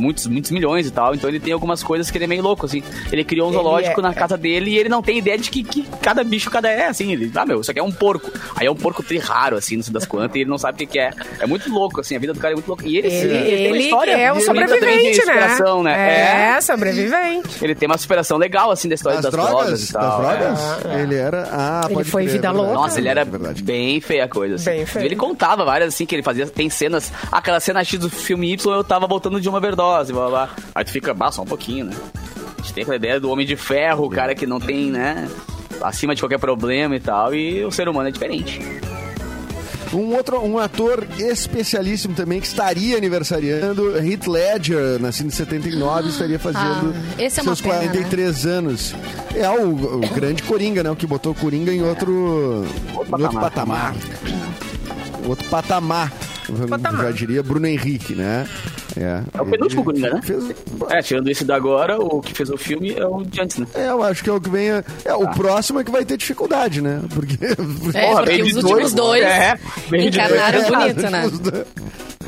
muitos, 0.00 0.26
muitos 0.26 0.50
milhões 0.50 0.86
e 0.86 0.90
tal, 0.90 1.14
então 1.14 1.28
ele 1.28 1.38
tem 1.40 1.52
algumas 1.52 1.82
coisas 1.82 2.10
que 2.10 2.16
ele 2.18 2.24
é 2.24 2.28
meio 2.28 2.42
louco, 2.42 2.66
assim. 2.66 2.82
Ele 3.12 3.22
criou 3.24 3.46
um 3.48 3.50
Ele 3.52 3.58
zoológico 3.62 4.00
é- 4.00 4.02
na 4.02 4.14
casa 4.14 4.36
dele 4.36 4.70
e 4.72 4.78
ele 4.78 4.88
não 4.88 5.02
tem 5.02 5.18
ideia 5.18 5.38
de 5.38 5.50
que, 5.50 5.62
que 5.62 5.82
cada 6.02 6.24
bicho 6.24 6.50
cada 6.50 6.68
é, 6.68 6.86
assim. 6.88 7.12
Ele, 7.12 7.30
ah, 7.34 7.44
meu, 7.46 7.60
isso 7.60 7.70
aqui 7.70 7.80
é 7.80 7.82
um 7.82 7.92
porco. 7.92 8.30
Aí 8.56 8.66
é 8.66 8.70
um 8.70 8.74
porco 8.76 9.02
tri 9.02 9.18
raro, 9.18 9.56
assim, 9.56 9.76
não 9.76 9.82
sei 9.82 9.92
das 9.92 10.06
quantas, 10.06 10.34
e 10.36 10.40
ele 10.40 10.50
não 10.50 10.58
sabe 10.58 10.74
o 10.74 10.78
que, 10.78 10.86
que 10.86 10.98
é. 10.98 11.10
É 11.38 11.46
muito 11.46 11.70
louco, 11.70 12.00
assim, 12.00 12.16
a 12.16 12.18
vida 12.18 12.32
do 12.32 12.40
cara 12.40 12.52
é 12.54 12.56
muito 12.56 12.66
louca. 12.68 12.86
E 12.86 12.96
ele, 12.96 13.08
Ele, 13.08 13.20
sim, 13.20 13.26
ele 13.26 13.56
tem 13.56 13.66
uma 13.68 13.76
história 13.78 14.10
é 14.12 14.32
um 14.32 14.40
sobrevivente, 14.40 15.24
né? 15.26 15.58
né? 15.84 16.56
É, 16.56 16.60
sobrevivente. 16.60 17.62
Ele 17.64 17.74
tem 17.74 17.86
uma 17.86 17.98
superação 17.98 18.36
legal, 18.38 18.70
assim, 18.70 18.88
da 18.88 18.94
história 18.94 19.20
Das 19.20 19.32
das, 19.32 19.32
drogas, 19.32 19.68
e 19.88 19.92
Das 19.92 20.02
tal. 20.02 20.20
drogas? 20.20 20.58
é. 20.86 21.02
Ele 21.02 21.14
era... 21.16 21.48
Ah, 21.52 21.80
Ele 21.90 22.04
foi 22.04 22.22
crer, 22.24 22.32
vida 22.34 22.48
é 22.48 22.50
louca. 22.50 22.72
Nossa, 22.74 22.98
ele 23.00 23.08
era 23.08 23.20
É 23.20 23.24
verdade. 23.24 23.62
bem 23.62 24.00
feia 24.00 24.24
a 24.24 24.28
coisa. 24.28 24.54
Assim. 24.56 24.70
Bem 24.70 24.86
feio. 24.86 25.04
Ele 25.06 25.16
contava 25.16 25.64
várias, 25.64 25.94
assim, 25.94 26.06
que 26.06 26.14
ele 26.14 26.22
fazia. 26.22 26.46
Tem 26.46 26.68
cenas. 26.70 27.12
Aquela 27.30 27.60
cena 27.60 27.82
X 27.84 27.98
do 27.98 28.08
filme 28.10 28.52
Y, 28.52 28.74
eu 28.74 28.84
tava 28.84 29.06
voltando 29.06 29.40
de 29.40 29.48
uma 29.48 29.58
overdose, 29.58 29.80
blá 29.90 30.04
blá. 30.04 30.28
blá. 30.28 30.50
Aí 30.74 30.84
tu 30.84 30.92
fica, 30.92 31.12
bah, 31.14 31.30
só 31.32 31.42
um 31.42 31.46
pouquinho, 31.46 31.86
né? 31.86 31.96
A 32.58 32.62
gente 32.62 32.74
tem 32.74 32.82
aquela 32.82 32.96
ideia 32.96 33.20
do 33.20 33.30
homem 33.30 33.46
de 33.46 33.56
ferro, 33.56 34.04
o 34.06 34.10
cara 34.10 34.34
que 34.34 34.46
não 34.46 34.60
tem, 34.60 34.90
né? 34.90 35.28
Acima 35.82 36.14
de 36.14 36.22
qualquer 36.22 36.38
problema 36.38 36.94
e 36.96 37.00
tal. 37.00 37.34
E 37.34 37.64
o 37.64 37.70
ser 37.70 37.88
humano 37.88 38.08
é 38.08 38.12
diferente. 38.12 38.60
Um 39.92 40.14
outro, 40.14 40.40
um 40.40 40.56
ator 40.56 41.04
especialíssimo 41.18 42.14
também 42.14 42.40
que 42.40 42.46
estaria 42.46 42.96
aniversariando, 42.96 43.96
Heath 43.98 44.28
Ledger, 44.28 45.00
nascido 45.00 45.26
em 45.26 45.30
79, 45.30 46.10
estaria 46.10 46.38
fazendo 46.38 46.94
Ah, 46.94 47.14
esse 47.22 47.40
é 47.40 47.42
seus 47.42 47.60
pena, 47.60 47.74
43 47.74 48.46
anos. 48.46 48.94
É 49.34 49.50
o, 49.50 49.96
o 49.96 50.00
grande 50.14 50.44
Coringa, 50.44 50.84
né? 50.84 50.90
O 50.90 50.96
que 50.96 51.06
botou 51.08 51.34
Coringa 51.34 51.72
em 51.72 51.82
outro, 51.82 52.64
em 52.88 52.96
outro 52.96 53.10
patamar. 53.10 53.40
patamar. 53.42 53.94
Outro 55.26 55.48
patamar. 55.48 56.12
Patamar. 56.68 57.06
Já 57.06 57.10
diria 57.10 57.42
Bruno 57.42 57.66
Henrique, 57.66 58.14
né? 58.14 58.46
É, 59.00 59.22
É 59.32 59.40
o 59.42 59.46
penúltimo 59.46 59.82
Coringa, 59.84 60.10
né? 60.14 60.20
fez- 60.22 60.44
É, 60.90 61.00
tirando 61.00 61.28
esse 61.28 61.44
da 61.44 61.56
agora, 61.56 61.98
o 61.98 62.20
que 62.20 62.34
fez 62.34 62.50
o 62.50 62.56
filme 62.58 62.92
é 62.94 63.06
o 63.06 63.22
de 63.24 63.40
antes, 63.40 63.56
né? 63.58 63.66
É, 63.74 63.88
eu 63.88 64.02
acho 64.02 64.22
que 64.22 64.28
é 64.28 64.32
o 64.32 64.40
que 64.40 64.50
vem. 64.50 64.70
É, 64.70 64.84
é, 65.06 65.14
o 65.14 65.26
próximo 65.30 65.80
é 65.80 65.84
que 65.84 65.90
vai 65.90 66.04
ter 66.04 66.16
dificuldade, 66.16 66.80
né? 66.82 67.00
Porque. 67.14 67.38
É, 67.44 67.54
Porra, 68.08 68.22
porque 68.24 68.42
os 68.42 68.56
últimos 68.56 68.92
dois, 68.92 68.92
dois 68.92 69.22
é, 69.24 69.58
encarnaram 69.98 70.58
É, 70.60 70.70
bonito, 70.70 71.10
né? 71.10 71.26
os 71.26 71.38
dois- 71.38 71.66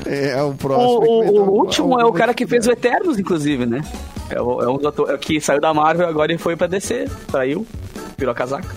É, 0.06 0.42
o 0.42 0.48
O, 0.48 0.54
próximo. 0.54 0.84
é 0.84 0.96
o- 0.96 1.00
ter 1.22 1.30
o 1.30 1.42
uma- 1.42 1.52
último 1.52 2.00
é 2.00 2.04
o 2.04 2.12
cara 2.12 2.32
que 2.34 2.46
fez 2.46 2.66
o 2.66 2.72
Eternos, 2.72 3.18
inclusive, 3.18 3.66
né? 3.66 3.82
É, 4.30 4.40
o- 4.40 4.60
é 4.62 4.68
um 4.68 4.76
dos 4.78 4.86
atores 4.86 5.18
que 5.20 5.40
saiu 5.40 5.60
da 5.60 5.72
Marvel 5.74 6.08
agora 6.08 6.32
e 6.32 6.38
foi 6.38 6.56
pra 6.56 6.66
DC. 6.66 7.06
Traiu, 7.30 7.66
virou 8.16 8.32
a 8.32 8.34
casaca. 8.34 8.68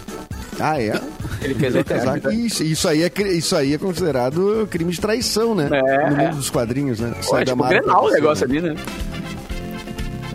Ah, 0.59 0.81
é? 0.81 0.99
Ele 1.41 1.55
fez 1.55 1.75
o. 1.75 1.79
Exato. 1.79 2.31
Isso, 2.31 2.63
isso, 2.63 2.87
aí 2.87 3.03
é, 3.03 3.11
isso 3.33 3.55
aí 3.55 3.73
é 3.73 3.77
considerado 3.77 4.67
crime 4.69 4.91
de 4.91 4.99
traição, 4.99 5.53
né? 5.53 5.69
É, 5.71 6.09
no 6.09 6.15
mundo 6.15 6.21
é. 6.21 6.29
dos 6.29 6.49
quadrinhos, 6.49 6.99
né? 6.99 7.13
Pô, 7.25 7.37
é 7.37 7.45
tipo 7.45 7.57
Marvel 7.57 7.81
Grenal 7.81 8.05
o 8.05 8.11
negócio 8.11 8.47
né? 8.47 8.57
ali, 8.57 8.69
né? 8.69 8.75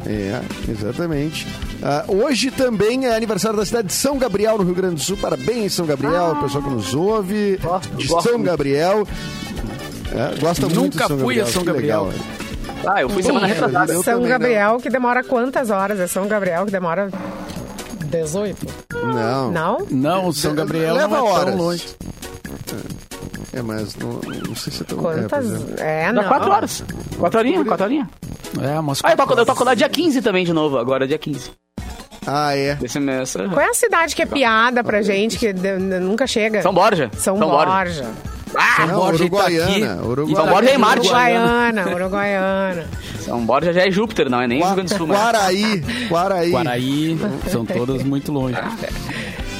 É, 0.07 0.41
exatamente. 0.69 1.47
Ah, 1.83 2.05
hoje 2.09 2.51
também 2.51 3.07
é 3.07 3.17
aniversário 3.17 3.57
da 3.57 3.65
cidade 3.65 3.89
de 3.89 3.95
São 3.95 4.19
Gabriel, 4.19 4.59
no 4.59 4.65
Rio 4.65 4.75
Grande 4.75 4.97
do 4.97 5.01
Sul. 5.01 5.17
Parabéns, 5.17 5.73
São 5.73 5.87
Gabriel, 5.87 6.33
o 6.33 6.43
pessoal 6.43 6.65
que 6.65 6.71
nos 6.71 6.95
ouve. 6.95 7.59
Gosto, 7.63 7.97
de 7.97 8.07
gosto 8.07 8.29
São 8.29 8.39
muito. 8.39 8.51
Gabriel. 8.51 9.09
É, 10.13 10.41
gosta 10.41 10.67
muito 10.67 10.81
Nunca 10.81 11.03
de 11.03 11.09
São 11.09 11.19
fui 11.19 11.37
Gabriel. 11.37 11.45
a 11.45 11.49
São 11.49 11.63
que 11.63 11.67
Gabriel. 11.67 12.05
legal. 12.05 12.27
Ah, 12.87 13.03
eu 13.03 13.09
fui 13.09 13.23
semana 13.23 13.47
Puxa 13.47 13.55
retrasada. 13.55 13.93
São 13.95 14.03
também 14.03 14.29
Gabriel, 14.29 14.79
que 14.79 14.91
demora 14.91 15.23
quantas 15.23 15.71
horas? 15.71 16.01
É 16.01 16.07
São 16.07 16.27
Gabriel 16.27 16.65
que 16.65 16.73
demora 16.73 17.09
18? 18.11 18.67
Não. 19.03 19.51
Não? 19.51 19.87
Não, 19.91 20.33
São 20.33 20.55
Gabriel 20.55 20.95
Leva 20.95 21.09
não 21.09 21.27
é 21.27 21.31
horas. 21.31 21.55
tão 21.55 21.57
longe. 21.65 21.87
É, 23.53 23.63
mas 23.63 23.97
não, 23.97 24.21
não 24.49 24.55
sei 24.55 24.73
se 24.73 24.83
é 24.83 24.85
tão... 24.85 24.99
Quantas? 24.99 25.25
É, 25.25 25.29
pois 25.29 25.81
é. 25.81 26.03
É, 26.05 26.13
Dá 26.13 26.23
não. 26.23 26.29
quatro 26.29 26.51
horas. 26.51 26.85
Quatro 27.19 27.39
horinhas, 27.41 27.67
quatro 27.67 27.85
horinhas. 27.87 28.07
É, 28.61 28.79
umas 28.79 29.01
Ah, 29.05 29.11
eu 29.13 29.17
toco, 29.17 29.33
eu 29.35 29.47
toco 29.47 29.65
lá 29.65 29.75
dia 29.75 29.89
15 29.89 30.23
também 30.23 30.45
de 30.45 30.53
novo, 30.53 30.79
agora 30.79 31.07
dia 31.07 31.19
15 31.19 31.51
Ah, 32.27 32.57
é. 32.57 32.75
desse 32.77 33.01
mês. 33.01 33.33
Qual 33.33 33.61
é 33.61 33.69
a 33.71 33.75
cidade 33.75 34.15
que 34.15 34.23
é 34.23 34.27
piada 34.27 34.85
pra 34.85 35.03
gente, 35.03 35.39
que 35.39 35.53
de- 35.53 35.79
de- 35.79 35.99
nunca 36.01 36.27
chega? 36.27 36.63
São 36.63 36.73
Borja. 36.73 37.11
São 37.17 37.37
Borja. 37.39 38.07
Ah, 38.55 38.87
Não, 38.87 38.97
Borja, 38.97 39.25
Uruguaiana. 39.25 39.77
Itaqui. 39.77 40.07
Uruguaiana. 40.09 40.37
São 40.45 40.53
Borja 40.55 40.71
é 40.71 40.79
Marte. 40.79 41.07
Uruguaiana, 41.07 41.95
Uruguaiana. 41.95 42.85
São 43.21 43.45
Borja 43.47 43.73
já 43.73 43.87
é 43.87 43.91
Júpiter, 43.91 44.29
não 44.31 44.41
é 44.41 44.47
nem 44.47 44.59
Rio 44.63 44.75
Grande 44.75 44.93
do 44.93 44.97
Sul. 44.99 45.07
Guaraí. 45.07 45.85
Guaraí. 46.09 46.51
Guaraí, 46.51 47.19
são 47.51 47.65
todas 47.65 48.03
muito 48.03 48.33
longe. 48.33 48.57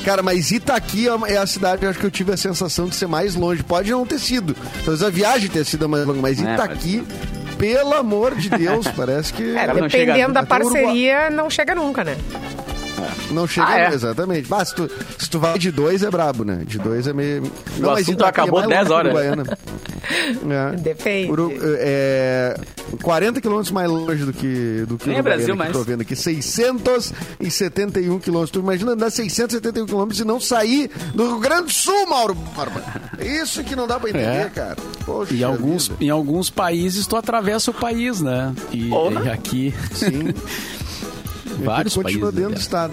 Cara, 0.05 0.23
mas 0.23 0.51
Itaqui 0.51 1.07
é 1.09 1.33
é 1.35 1.37
a 1.37 1.47
cidade, 1.47 1.87
acho 1.87 1.99
que 1.99 2.07
eu 2.07 2.11
tive 2.11 2.33
a 2.33 2.37
sensação 2.37 2.87
de 2.89 2.95
ser 2.97 3.07
mais 3.07 3.35
longe. 3.35 3.63
Pode 3.63 3.91
não 3.91 4.07
ter 4.07 4.19
sido. 4.19 4.57
Talvez 4.85 5.03
a 5.03 5.11
viagem 5.11 5.49
tenha 5.51 5.65
sido 5.65 5.89
mais 5.89 6.07
longa, 6.07 6.21
mas 6.23 6.43
É, 6.43 6.55
Itaqui, 6.55 7.05
pelo 7.59 7.93
amor 7.95 8.35
de 8.35 8.49
Deus, 8.49 8.87
parece 8.97 9.33
que 9.33 9.43
É, 9.57 9.67
não 9.67 9.89
chega- 9.91 10.13
Dependendo 10.15 10.33
da 10.33 10.43
parceria, 10.45 11.29
não 11.31 11.51
chega 11.51 11.75
nunca, 11.75 12.03
né? 12.03 12.17
Não 13.31 13.47
chega. 13.47 13.67
Ah, 13.69 13.79
é? 13.81 13.95
Exatamente. 13.95 14.51
Mas 14.51 14.71
se 14.71 14.75
tu, 14.75 14.91
se 15.19 15.31
tu 15.31 15.39
vai 15.39 15.59
de 15.59 15.71
dois, 15.71 16.03
é 16.03 16.11
brabo, 16.11 16.45
né? 16.45 16.63
De 16.67 16.79
dois 16.79 17.07
é 17.07 17.13
meio. 17.13 17.43
Não, 17.79 17.91
mas 17.91 18.03
assunto 18.03 18.25
acabou 18.25 18.61
é 18.63 18.67
mais 18.67 18.89
10 18.89 18.91
longe 18.91 19.11
que 19.11 19.17
horas. 19.19 19.59
É. 20.51 20.77
Depende. 20.77 21.31
Uru- 21.31 21.53
é, 21.63 22.57
40 23.03 23.41
quilômetros 23.41 23.71
mais 23.71 23.89
longe 23.89 24.25
do 24.25 24.33
que 24.33 24.85
do 24.89 24.99
que 24.99 25.09
Nem 25.09 25.19
é 25.19 25.23
Brasil 25.23 25.55
mais. 25.55 25.71
Tô 25.73 25.85
vendo 25.85 26.01
aqui 26.01 26.17
671 26.17 28.19
quilômetros. 28.19 28.51
Tu 28.51 28.59
imagina 28.59 28.93
andar 28.93 29.11
671 29.11 29.87
quilômetros 29.87 30.19
e 30.21 30.25
não 30.25 30.41
sair 30.41 30.91
do 31.15 31.29
Rio 31.29 31.39
Grande 31.39 31.65
do 31.67 31.73
Sul, 31.73 32.07
Mauro. 32.09 32.37
Isso 33.21 33.63
que 33.63 33.77
não 33.77 33.87
dá 33.87 34.01
pra 34.01 34.09
entender, 34.11 34.25
É. 34.47 34.51
cara. 34.53 34.77
Poxa 35.05 35.33
E 35.35 35.45
alguns, 35.45 35.87
vida. 35.89 36.05
em 36.05 36.11
alguns 36.11 36.51
países 36.51 37.07
tu 37.07 37.15
atravessa 37.17 37.71
o 37.71 37.75
país, 37.75 38.21
né? 38.21 38.53
E, 38.73 38.89
e 38.91 39.29
aqui, 39.31 39.73
Sim. 39.93 40.35
vários 41.65 41.95
continua 41.95 42.33
países. 42.33 42.35
dentro 42.35 42.55
do 42.55 42.61
estado. 42.61 42.93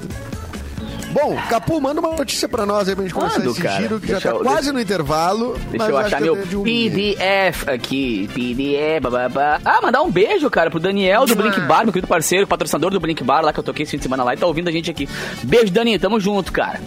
Bom, 1.19 1.36
Capu, 1.49 1.82
manda 1.82 1.99
uma 1.99 2.15
notícia 2.15 2.47
pra 2.47 2.63
nós 2.65 2.88
aí 2.88 2.93
pra 2.95 3.03
gente 3.03 3.13
começar 3.13 3.39
Mando, 3.39 3.51
esse 3.51 3.62
cara. 3.62 3.82
giro 3.82 3.99
que 3.99 4.06
já 4.08 4.13
Deixa 4.13 4.30
tá 4.30 4.36
eu- 4.36 4.41
quase 4.43 4.56
deixa- 4.58 4.73
no 4.73 4.80
intervalo. 4.80 5.53
Deixa 5.53 5.77
mas 5.77 5.89
eu 5.89 5.97
achar 5.97 6.17
que 6.17 6.23
meu 6.23 6.34
um 6.34 6.38
minuto. 6.38 6.63
PDF 6.63 7.67
aqui. 7.69 8.30
PDF, 8.34 9.01
bababá. 9.01 9.60
Ah, 9.65 9.80
mandar 9.82 10.03
um 10.03 10.12
beijo, 10.12 10.47
cara, 10.49 10.69
pro 10.69 10.80
Daniel 10.80 11.25
do 11.25 11.36
Blink 11.36 11.60
Bar, 11.62 11.84
meu 11.86 11.91
querido 11.93 12.08
parceiro, 12.08 12.45
patrocinador 12.45 12.91
do 12.91 12.99
Blink 12.99 13.23
Bar, 13.23 13.41
lá 13.43 13.51
que 13.51 13.60
eu 13.60 13.63
toquei 13.63 13.82
esse 13.84 13.91
fim 13.91 13.97
de 13.97 14.03
semana 14.03 14.23
lá 14.23 14.36
e 14.36 14.38
tá 14.38 14.45
ouvindo 14.45 14.67
a 14.67 14.71
gente 14.71 14.91
aqui. 14.91 15.10
Beijo, 15.43 15.71
Dani, 15.73 15.97
tamo 15.97 16.19
junto, 16.19 16.51
cara. 16.51 16.80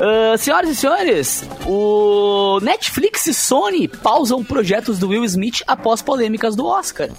Ah, 0.00 0.34
senhoras 0.38 0.70
e 0.70 0.74
senhores, 0.74 1.44
o 1.66 2.58
Netflix 2.62 3.26
e 3.26 3.34
Sony 3.34 3.86
pausam 3.86 4.42
projetos 4.42 4.98
do 4.98 5.08
Will 5.08 5.24
Smith 5.24 5.62
após 5.66 6.00
polêmicas 6.00 6.56
do 6.56 6.64
Oscar. 6.66 7.10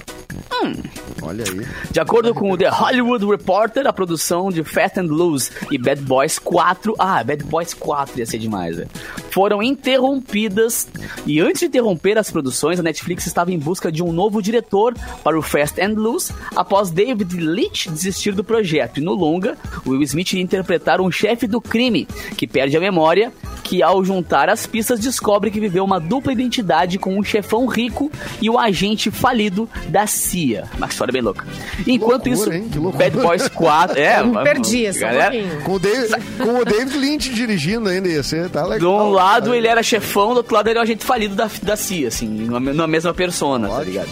Olha 1.21 1.43
aí. 1.43 1.65
De 1.91 1.99
acordo 1.99 2.33
com 2.33 2.51
o 2.51 2.57
The 2.57 2.69
Hollywood 2.69 3.25
Reporter, 3.25 3.85
a 3.87 3.93
produção 3.93 4.49
de 4.49 4.63
Fast 4.63 4.99
and 4.99 5.03
Loose 5.03 5.51
e 5.71 5.77
Bad 5.77 6.01
Boys 6.01 6.37
4, 6.39 6.54
ah, 6.59 7.23
Bad 7.23 7.43
Boys 7.43 7.73
4 7.73 8.19
ia 8.19 8.25
ser 8.25 8.37
demais, 8.37 8.77
velho, 8.77 8.89
foram 9.31 9.61
interrompidas. 9.61 10.87
E 11.25 11.39
antes 11.39 11.59
de 11.59 11.65
interromper 11.67 12.17
as 12.17 12.31
produções, 12.31 12.79
a 12.79 12.83
Netflix 12.83 13.25
estava 13.25 13.51
em 13.51 13.59
busca 13.59 13.91
de 13.91 14.03
um 14.03 14.11
novo 14.11 14.41
diretor 14.41 14.93
para 15.23 15.37
o 15.37 15.41
Fast 15.41 15.81
and 15.81 15.93
Loose 15.95 16.33
após 16.55 16.89
David 16.89 17.37
Leitch 17.37 17.87
desistir 17.87 18.33
do 18.33 18.43
projeto. 18.43 18.99
E 18.99 19.03
no 19.03 19.13
longa, 19.13 19.57
o 19.85 19.91
Will 19.91 20.03
Smith 20.03 20.33
ia 20.33 20.41
interpretar 20.41 21.01
um 21.01 21.11
chefe 21.11 21.47
do 21.47 21.59
crime 21.59 22.07
que 22.37 22.47
perde 22.47 22.77
a 22.77 22.79
memória, 22.79 23.31
que 23.63 23.81
ao 23.81 24.03
juntar 24.05 24.49
as 24.49 24.67
pistas 24.67 24.99
descobre 24.99 25.49
que 25.49 25.59
viveu 25.59 25.83
uma 25.83 25.99
dupla 25.99 26.31
identidade 26.31 26.99
com 26.99 27.17
um 27.17 27.23
chefão 27.23 27.65
rico 27.65 28.11
e 28.41 28.49
o 28.49 28.57
agente 28.57 29.09
falido 29.09 29.67
da 29.89 30.05
CIA. 30.05 30.65
Uma 30.77 30.87
história 30.87 31.11
bem 31.11 31.21
louca. 31.21 31.45
Enquanto 31.87 32.27
Loucura, 32.27 32.29
isso, 32.29 32.53
hein? 32.53 32.69
Bad 32.95 33.17
Boys 33.17 33.47
4. 33.49 33.99
É, 33.99 34.19
Eu 34.25 34.31
perdi, 34.43 34.89
um 34.89 34.99
galera, 34.99 35.31
pouquinho. 35.31 35.61
Com 35.61 35.73
o, 35.73 35.79
David, 35.79 36.13
com 36.45 36.59
o 36.59 36.65
David 36.65 36.97
Lynch 36.97 37.29
dirigindo 37.33 37.89
ainda 37.89 38.07
ia 38.07 38.21
ser, 38.23 38.49
tá 38.49 38.63
De 38.63 38.69
legal. 38.69 39.07
um 39.07 39.11
lado 39.11 39.45
cara. 39.45 39.57
ele 39.57 39.67
era 39.67 39.81
chefão, 39.83 40.31
do 40.33 40.37
outro 40.37 40.53
lado 40.53 40.67
ele 40.67 40.71
era 40.77 40.79
o 40.79 40.83
agente 40.83 41.03
falido 41.03 41.35
da, 41.35 41.49
da 41.63 41.75
CIA, 41.75 42.07
assim, 42.09 42.27
numa, 42.27 42.59
numa 42.59 42.87
mesma 42.87 43.13
persona, 43.13 43.67
tá 43.67 43.73
Ótimo. 43.75 43.91
ligado? 43.91 44.09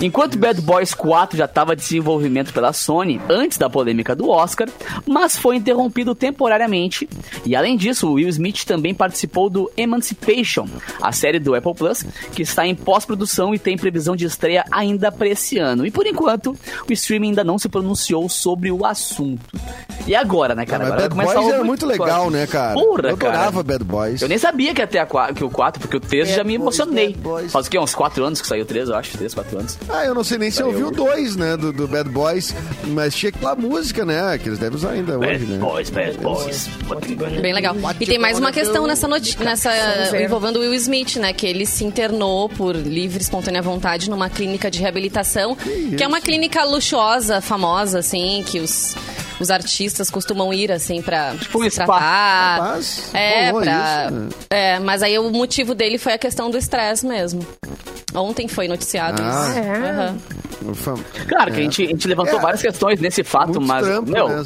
Enquanto 0.00 0.36
Bad 0.36 0.60
Boys 0.60 0.92
4 0.92 1.38
já 1.38 1.44
estava 1.44 1.72
em 1.72 1.76
desenvolvimento 1.76 2.52
pela 2.52 2.72
Sony 2.72 3.20
antes 3.28 3.56
da 3.56 3.70
polêmica 3.70 4.14
do 4.14 4.28
Oscar, 4.28 4.68
mas 5.06 5.36
foi 5.36 5.54
interrompido 5.56 6.16
temporariamente. 6.16 7.08
E 7.46 7.54
além 7.54 7.76
disso, 7.76 8.12
Will 8.12 8.28
Smith 8.28 8.64
também 8.64 8.92
participou 8.92 9.48
do 9.48 9.70
Emancipation, 9.76 10.66
a 11.00 11.12
série 11.12 11.38
do 11.38 11.54
Apple 11.54 11.74
Plus, 11.74 12.04
que 12.32 12.42
está 12.42 12.66
em 12.66 12.74
pós-produção 12.74 13.54
e 13.54 13.58
tem 13.58 13.76
previsão 13.78 14.16
de 14.16 14.26
estreia 14.26 14.64
ainda 14.70 15.12
para 15.12 15.28
esse 15.28 15.58
ano. 15.58 15.86
E 15.86 15.92
por 15.92 16.06
enquanto, 16.06 16.56
o 16.88 16.92
streaming 16.92 17.28
ainda 17.28 17.44
não 17.44 17.56
se 17.58 17.68
pronunciou 17.68 18.28
sobre 18.28 18.72
o 18.72 18.84
assunto. 18.84 19.40
E 20.08 20.14
agora, 20.14 20.54
né, 20.56 20.66
cara? 20.66 20.84
Mas 20.84 20.92
Agora 20.92 21.08
Bad 21.08 21.14
começa 21.14 21.34
Boys 21.34 21.46
o- 21.46 21.54
era 21.54 21.63
muito 21.64 21.86
legal, 21.86 22.30
né, 22.30 22.46
cara? 22.46 22.74
Porra, 22.74 23.08
eu 23.08 23.14
adorava 23.14 23.62
cara. 23.64 23.78
Bad 23.78 23.84
Boys. 23.84 24.22
Eu 24.22 24.28
nem 24.28 24.38
sabia 24.38 24.74
que 24.74 24.80
ia 24.80 24.86
ter 24.86 24.98
a 24.98 25.06
que 25.32 25.44
o 25.44 25.50
4, 25.50 25.80
porque 25.80 25.96
o 25.96 26.00
3 26.00 26.28
já 26.30 26.44
me 26.44 26.54
emocionei. 26.54 27.14
Boys. 27.14 27.52
Faz 27.52 27.66
o 27.66 27.70
quê? 27.70 27.78
Uns 27.78 27.94
4 27.94 28.24
anos 28.24 28.40
que 28.40 28.46
saiu 28.46 28.62
o 28.62 28.66
3, 28.66 28.88
eu 28.88 28.96
acho. 28.96 29.16
3, 29.16 29.34
4 29.34 29.58
anos. 29.58 29.78
Ah, 29.88 30.04
eu 30.04 30.14
não 30.14 30.24
sei 30.24 30.38
nem 30.38 30.50
se 30.50 30.62
eu 30.62 30.68
ouvi 30.68 30.82
o 30.82 30.90
2, 30.90 31.36
né, 31.36 31.56
do, 31.56 31.72
do 31.72 31.86
Bad 31.86 32.08
Boys, 32.10 32.54
mas 32.88 33.14
tinha 33.14 33.30
aquela 33.30 33.54
música, 33.54 34.04
né, 34.04 34.38
que 34.38 34.48
eles 34.48 34.58
devem 34.58 34.76
usar 34.76 34.90
ainda 34.90 35.18
Bad 35.18 35.34
hoje, 35.34 35.44
né? 35.46 35.58
Boys, 35.58 35.90
Bad 35.90 36.18
Boys. 36.18 36.68
Bem 37.40 37.52
legal. 37.52 37.74
E 38.00 38.06
tem 38.06 38.18
mais 38.18 38.38
uma 38.38 38.52
questão 38.52 38.86
nessa 38.86 39.08
notícia, 39.08 39.44
nessa 39.44 39.70
envolvendo 40.22 40.56
o 40.56 40.60
Will 40.60 40.74
Smith, 40.74 41.16
né? 41.16 41.32
Que 41.32 41.46
ele 41.46 41.66
se 41.66 41.84
internou 41.84 42.48
por 42.48 42.74
livre, 42.74 43.18
e 43.18 43.22
espontânea 43.22 43.62
vontade 43.62 44.10
numa 44.10 44.28
clínica 44.28 44.70
de 44.70 44.80
reabilitação, 44.80 45.56
que, 45.56 46.02
é 46.02 46.06
uma 46.06 46.20
clínica 46.20 46.64
luxuosa, 46.64 47.40
famosa, 47.40 47.98
assim, 47.98 48.42
que 48.46 48.60
os, 48.60 48.94
os 49.40 49.50
artistas 49.50 50.10
costumam 50.10 50.52
ir, 50.52 50.70
assim, 50.72 51.02
pra 51.02 51.34
Tipo 51.36 51.62
um 51.64 51.68
spa. 51.70 51.84
tratar. 51.86 52.56
Rapaz, 52.62 53.10
é, 53.14 53.52
pra. 53.52 53.60
isso, 53.62 54.14
né? 54.14 54.28
É, 54.50 54.78
mas 54.78 55.02
aí 55.02 55.18
o 55.18 55.30
motivo 55.30 55.74
dele 55.74 55.98
foi 55.98 56.12
a 56.14 56.18
questão 56.18 56.50
do 56.50 56.56
estresse 56.58 57.06
mesmo. 57.06 57.44
Ontem 58.14 58.46
foi 58.46 58.68
noticiado 58.68 59.20
Ah, 59.22 59.48
isso. 59.50 59.58
é? 59.58 60.14
Fam- 60.74 60.98
Claro 61.28 61.52
que 61.52 61.60
a, 61.60 61.62
gente, 61.64 61.82
a 61.82 61.86
gente 61.88 62.06
levantou 62.08 62.38
É. 62.38 62.42
várias 62.42 62.62
questões 62.62 63.00
nesse 63.00 63.22
fato, 63.24 63.54
Muito 63.54 63.62
mas, 63.62 63.84
trampo, 63.84 64.10
meu, 64.10 64.28
né, 64.28 64.42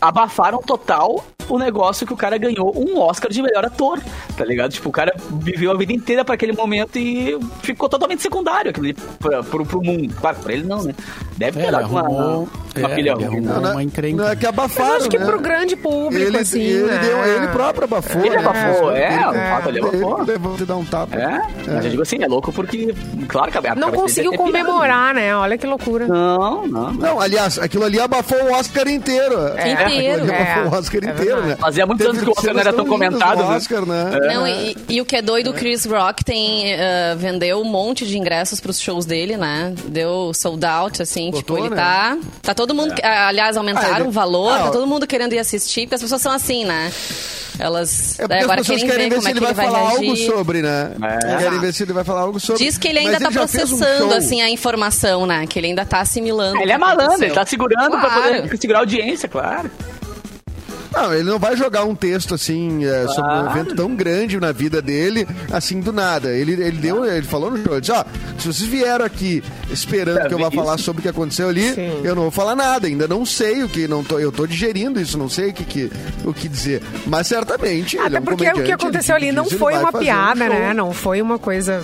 abafaram 0.00 0.58
total 0.62 1.24
o 1.48 1.58
negócio 1.58 2.06
que 2.06 2.12
o 2.12 2.16
cara 2.16 2.38
ganhou 2.38 2.72
um 2.76 2.98
Oscar 3.00 3.30
de 3.30 3.42
melhor 3.42 3.64
ator, 3.64 4.00
tá 4.36 4.44
ligado? 4.44 4.70
Tipo, 4.72 4.88
o 4.88 4.92
cara 4.92 5.12
viveu 5.40 5.70
a 5.70 5.76
vida 5.76 5.92
inteira 5.92 6.24
pra 6.24 6.34
aquele 6.36 6.52
momento 6.52 6.96
e 6.98 7.36
ficou 7.62 7.88
totalmente 7.88 8.22
secundário 8.22 8.70
aquilo 8.70 8.86
ali 8.86 8.94
pra, 9.18 9.42
pro, 9.42 9.66
pro 9.66 9.82
mundo. 9.82 10.14
Claro, 10.20 10.38
pra 10.38 10.52
ele 10.52 10.62
não, 10.64 10.82
né? 10.82 10.94
Deve 11.36 11.58
É, 11.58 11.62
ter 11.64 11.68
ele 11.68 11.76
dado 11.76 11.90
uma, 11.90 12.48
uma 12.80 12.90
é, 12.94 12.98
ele 12.98 13.08
arrumou 13.10 13.40
Não, 13.40 13.70
uma 13.72 13.82
encrenca. 13.82 14.22
não 14.22 14.28
é 14.30 14.36
que 14.36 14.44
Mas 14.46 14.48
abafaram, 14.54 14.90
eu 14.90 14.96
acho 14.96 15.08
que 15.10 15.18
né? 15.18 15.26
pro 15.26 15.40
grande 15.40 15.76
público, 15.76 16.24
ele, 16.28 16.38
assim. 16.38 16.60
ele, 16.60 16.82
né? 16.84 16.98
deu, 16.98 17.24
ele 17.24 17.48
próprio 17.48 17.84
abafou. 17.84 18.20
Ele 18.24 18.30
né? 18.36 18.42
abafou, 18.44 18.92
é, 18.92 19.14
Ele- 19.14 19.24
o 19.24 19.32
fato 19.50 19.68
ali 19.68 19.78
abafou. 19.78 20.18
Ele 20.22 20.32
levou 20.32 20.56
te 20.56 20.64
dar 20.64 20.76
um 20.76 20.84
tapa. 20.84 21.16
É, 21.16 21.42
mas 21.66 21.84
eu 21.84 21.90
digo 21.90 22.02
assim, 22.02 22.22
é 22.22 22.26
louco 22.26 22.52
porque, 22.52 22.94
claro 23.28 23.50
que 23.50 23.58
a 23.66 23.74
Não 23.74 23.90
conseguiu 23.92 24.34
é 24.34 24.36
comemorar, 24.36 25.14
né? 25.14 25.34
Olha 25.36 25.56
que 25.58 25.66
loucura. 25.66 26.06
Não, 26.06 26.66
não. 26.66 26.92
Não, 26.92 27.20
aliás, 27.20 27.58
aquilo 27.58 27.84
ali 27.84 28.00
abafou 28.00 28.38
o 28.42 28.52
Oscar 28.54 28.88
inteiro. 28.88 29.34
É. 29.56 29.72
Aquilo 29.72 29.80
ali 29.82 29.94
Inteiro. 29.96 30.22
abafou 30.24 30.62
É. 30.62 30.66
o 30.66 30.78
Oscar 30.78 31.04
É 31.04 31.10
inteiro, 31.10 31.42
né? 31.42 31.56
Fazia 31.56 31.86
muitos 31.86 32.06
anos 32.06 32.22
que 32.22 32.28
o 32.28 32.32
Oscar 32.32 32.54
não 32.54 32.60
era 32.60 32.72
tão 32.72 32.86
comentado, 32.86 33.38
né? 33.44 33.56
Oscar, 33.56 33.86
né? 33.86 34.10
Não, 34.34 34.46
e, 34.46 34.76
e 34.88 35.00
o 35.00 35.04
que 35.04 35.16
é 35.16 35.22
doido, 35.22 35.50
o 35.50 35.54
Chris 35.54 35.84
Rock 35.84 36.24
tem 36.24 36.72
eh, 36.72 37.14
vendeu 37.16 37.60
um 37.60 37.64
monte 37.64 38.06
de 38.06 38.16
ingressos 38.18 38.60
pros 38.60 38.80
shows 38.80 39.04
dele, 39.06 39.36
né? 39.36 39.74
Deu 39.86 40.32
sold 40.34 40.64
out, 40.64 41.02
assim, 41.02 41.26
Botou, 41.30 41.40
tipo, 41.40 41.58
ele 41.58 41.70
né? 41.70 41.76
tá. 41.76 42.18
Tá 42.42 42.54
todo 42.54 42.61
mundo. 42.74 42.94
ah, 43.02 43.28
Aliás, 43.28 43.56
aumentaram 43.56 43.94
Ah, 43.94 43.98
ele- 44.00 44.08
o 44.08 44.10
valor, 44.10 44.52
Ah, 44.52 44.58
tá 44.64 44.70
todo 44.70 44.86
mundo 44.86 45.06
querendo 45.06 45.32
ir 45.32 45.38
assistir, 45.38 45.82
porque 45.82 45.96
as 45.96 46.02
pessoas 46.02 46.22
são 46.22 46.32
assim, 46.32 46.64
né? 46.64 46.92
Elas 47.58 48.18
É 48.18 48.22
porque 48.26 48.42
agora 48.42 48.60
as 48.62 48.66
pessoas 48.66 48.80
querem, 48.82 48.96
querem 48.96 49.10
ver 49.10 49.20
se 49.20 49.26
é 49.28 49.30
ele 49.30 49.40
que 49.40 49.44
vai 49.46 49.52
ele 49.52 49.72
vai 49.72 49.80
falar 49.80 49.90
algo 49.90 50.16
sobre, 50.16 50.62
né? 50.62 50.90
É. 51.02 51.36
Querem 51.36 51.60
ver 51.60 51.74
se 51.74 51.82
ele 51.82 51.92
vai 51.92 52.04
falar 52.04 52.20
algo 52.22 52.40
sobre. 52.40 52.64
Diz 52.64 52.78
que 52.78 52.88
ele 52.88 52.98
ainda 53.00 53.20
tá 53.20 53.28
um 53.28 53.32
processando, 53.32 54.08
show. 54.08 54.14
assim, 54.16 54.40
a 54.40 54.48
informação, 54.48 55.26
né? 55.26 55.46
Que 55.46 55.58
ele 55.58 55.66
ainda 55.68 55.84
tá 55.84 56.00
assimilando. 56.00 56.60
Ele 56.60 56.72
é 56.72 56.78
malandro, 56.78 57.22
ele 57.24 57.34
tá 57.34 57.44
segurando 57.44 57.90
pra 57.90 58.00
Claro. 58.10 58.42
poder 58.42 58.58
segurar 58.60 58.78
a 58.78 58.82
audiência, 58.82 59.28
claro. 59.28 59.70
Não, 60.94 61.14
ele 61.14 61.24
não 61.24 61.38
vai 61.38 61.56
jogar 61.56 61.84
um 61.84 61.94
texto 61.94 62.34
assim 62.34 62.84
é, 62.84 63.06
sobre 63.08 63.22
um 63.32 63.42
Claro. 63.42 63.50
evento 63.58 63.74
tão 63.74 63.94
grande 63.96 64.38
na 64.38 64.52
vida 64.52 64.82
dele, 64.82 65.26
assim 65.50 65.80
do 65.80 65.92
nada. 65.92 66.30
Ele, 66.32 66.52
ele 66.52 66.78
deu, 66.78 67.04
ele 67.04 67.26
falou 67.26 67.50
no 67.50 67.56
show, 67.62 67.72
ele 67.72 67.80
disse, 67.80 67.92
ó, 67.92 68.04
se 68.38 68.46
vocês 68.46 68.68
vieram 68.68 69.04
aqui 69.04 69.42
esperando 69.70 70.28
que 70.28 70.34
eu 70.34 70.38
vá 70.38 70.48
isso. 70.48 70.56
falar 70.56 70.78
sobre 70.78 71.00
o 71.00 71.02
que 71.02 71.08
aconteceu 71.08 71.48
ali, 71.48 71.72
Sim. 71.74 72.00
eu 72.04 72.14
não 72.14 72.22
vou 72.22 72.30
falar 72.30 72.54
nada, 72.54 72.86
ainda 72.86 73.08
não 73.08 73.24
sei 73.24 73.62
o 73.62 73.68
que, 73.68 73.88
não 73.88 74.04
tô, 74.04 74.18
eu 74.18 74.30
tô 74.30 74.46
digerindo 74.46 75.00
isso, 75.00 75.16
não 75.16 75.28
sei 75.28 75.50
o 75.50 75.52
que, 75.52 75.64
que- 75.64 75.90
o 76.24 76.32
que 76.34 76.48
dizer. 76.48 76.82
Mas 77.06 77.26
certamente 77.26 77.96
ele 77.96 78.04
é 78.04 78.18
Até 78.18 78.18
um 78.20 78.22
porque 78.24 78.48
o 78.50 78.62
que 78.64 78.72
aconteceu 78.72 79.14
ali 79.16 79.32
não 79.32 79.46
foi 79.48 79.76
uma 79.78 79.88
um 79.88 79.92
piada, 79.98 80.44
show. 80.46 80.54
né? 80.54 80.74
Não 80.74 80.92
foi 80.92 81.22
uma 81.22 81.38
coisa. 81.38 81.82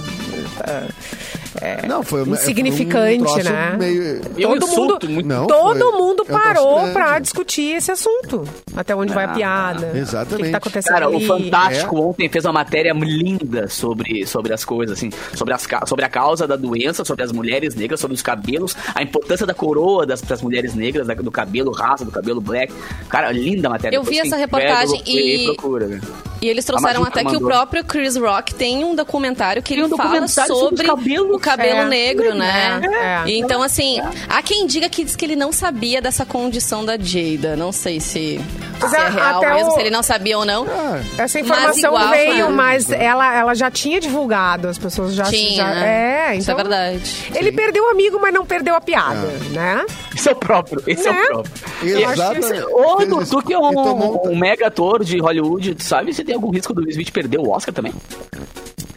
Não, 1.86 2.02
foi 2.02 2.22
Insignificante, 2.22 3.24
foi 3.24 3.40
um 3.40 3.44
né? 3.44 3.76
meio- 3.78 4.20
Todo 4.20 4.64
insulto 4.64 5.06
mundo, 5.06 5.10
muito- 5.10 5.26
Não, 5.28 5.46
todo 5.46 5.78
foi- 5.78 5.92
mundo 6.00 6.24
é 6.28 6.32
um 6.32 6.38
parou 6.38 6.88
pra 6.92 7.18
discutir 7.18 7.76
esse 7.76 7.90
assunto. 7.90 8.44
Até 8.76 8.94
onde 8.94 9.12
vai 9.12 9.24
a 9.24 9.30
Ah, 9.30 9.34
piada. 9.34 9.92
exatamente. 9.98 10.34
O 10.34 10.36
que, 10.38 10.44
que 10.44 10.50
tá 10.50 10.58
acontecendo 10.58 10.92
Cara, 10.92 11.08
o 11.10 11.16
ali. 11.16 11.26
Fantástico 11.26 11.96
É. 11.96 12.00
ontem 12.00 12.28
fez 12.28 12.44
uma 12.44 12.52
matéria 12.52 12.92
linda 12.92 13.68
sobre, 13.68 14.26
sobre 14.26 14.52
as 14.52 14.64
coisas, 14.64 14.96
assim, 14.98 15.10
sobre, 15.34 15.52
as, 15.54 15.66
sobre 15.86 16.04
a 16.04 16.08
causa 16.08 16.46
da 16.46 16.56
doença, 16.56 17.04
sobre 17.04 17.24
as 17.24 17.32
mulheres 17.32 17.74
negras, 17.74 18.00
sobre 18.00 18.14
os 18.14 18.22
cabelos, 18.22 18.76
a 18.94 19.02
importância 19.02 19.46
da 19.46 19.54
coroa 19.54 20.06
das, 20.06 20.20
das 20.22 20.40
mulheres 20.42 20.74
negras, 20.74 21.06
da- 21.06 21.14
do 21.14 21.30
cabelo 21.30 21.70
raça, 21.72 22.04
do 22.04 22.10
cabelo 22.10 22.40
black. 22.40 22.72
Cara, 23.08 23.30
linda 23.32 23.68
a 23.68 23.70
matéria. 23.72 23.96
Eu 23.96 24.02
vi 24.02 24.10
Depois 24.12 24.26
essa 24.28 24.36
reportagem 24.36 25.02
e- 25.06 25.44
procura, 25.46 25.86
né? 25.86 26.00
E 26.40 26.48
eles 26.48 26.64
trouxeram 26.64 27.02
até 27.02 27.22
que 27.22 27.30
o 27.30 27.32
mandou. 27.32 27.48
próprio 27.48 27.82
Chris 27.84 28.16
Rock 28.16 28.54
tem 28.54 28.84
um 28.84 28.94
documentário 28.94 29.60
que 29.60 29.74
Tem 29.74 29.82
ele 29.82 29.92
um 29.92 29.96
fala 29.96 30.28
sobre 30.28 30.54
sobre 30.54 30.74
os 30.82 30.88
cabelos. 30.88 30.90
o 30.90 31.38
cabelo 31.38 31.38
É. 31.54 31.84
negro, 31.86 32.34
né? 32.34 32.80
É, 32.82 33.30
é. 33.30 33.36
Então, 33.36 33.62
assim, 33.62 34.00
há 34.28 34.42
quem 34.42 34.66
diga 34.66 34.88
que 34.88 35.04
diz 35.04 35.14
que 35.16 35.24
ele 35.24 35.36
não 35.36 35.52
sabia 35.52 36.00
dessa 36.00 36.24
condição 36.24 36.84
da 36.84 36.96
Jada. 36.98 37.56
Não 37.56 37.72
sei 37.72 38.00
se, 38.00 38.40
Mas 38.80 38.90
se 38.90 38.96
é 38.96 39.00
a- 39.00 39.08
real 39.08 39.36
até 39.42 39.54
mesmo, 39.54 39.70
o- 39.70 39.74
se 39.74 39.80
ele 39.80 39.90
não 39.90 40.02
sabia 40.02 40.38
ou 40.38 40.44
não. 40.44 40.66
Ah, 40.68 40.98
Essa 41.18 41.22
Mas 41.22 41.34
informação 41.36 41.90
igual, 41.94 42.08
veio, 42.10 42.46
né? 42.46 42.52
mas 42.52 42.90
ela, 42.90 43.34
ela 43.34 43.54
já 43.54 43.70
tinha 43.70 44.00
divulgado, 44.00 44.68
as 44.68 44.78
pessoas 44.78 45.14
já... 45.14 45.24
Tinha, 45.24 45.56
já 45.56 45.74
né? 45.74 46.28
É, 46.32 46.36
Isso 46.36 46.50
é 46.50 46.54
então... 46.54 46.56
verdade. 46.56 47.30
Ele 47.34 47.52
perdeu 47.52 47.84
o 47.84 47.88
amigo, 47.88 48.18
mas 48.20 48.32
não 48.34 48.44
perdeu 48.46 48.74
a 48.74 48.80
piada, 48.80 49.28
né? 49.52 49.84
Esse 50.14 50.28
é 50.28 50.32
o 50.32 50.36
próprio, 50.36 50.82
esse 50.86 51.06
é 51.08 51.12
Né? 51.12 51.22
o 51.22 51.26
próprio. 51.28 51.52
Exatamente. 51.82 52.62
Ô, 52.64 52.96
Fez 52.98 53.08
tu, 53.08 53.22
isso. 53.22 53.30
tu 53.40 53.46
que 53.46 53.52
é 53.54 53.58
um- 53.58 54.30
um 54.32 54.36
mega 54.36 54.66
ator 54.66 55.04
de 55.04 55.18
Hollywood, 55.18 55.74
tu 55.76 55.82
sabe 55.84 56.12
se 56.12 56.24
tem 56.24 56.34
algum 56.34 56.50
risco 56.50 56.72
do 56.74 56.80
Will 56.80 56.90
Smith 56.90 57.10
perder 57.12 57.38
o 57.38 57.48
Oscar 57.50 57.72
também? 57.74 57.92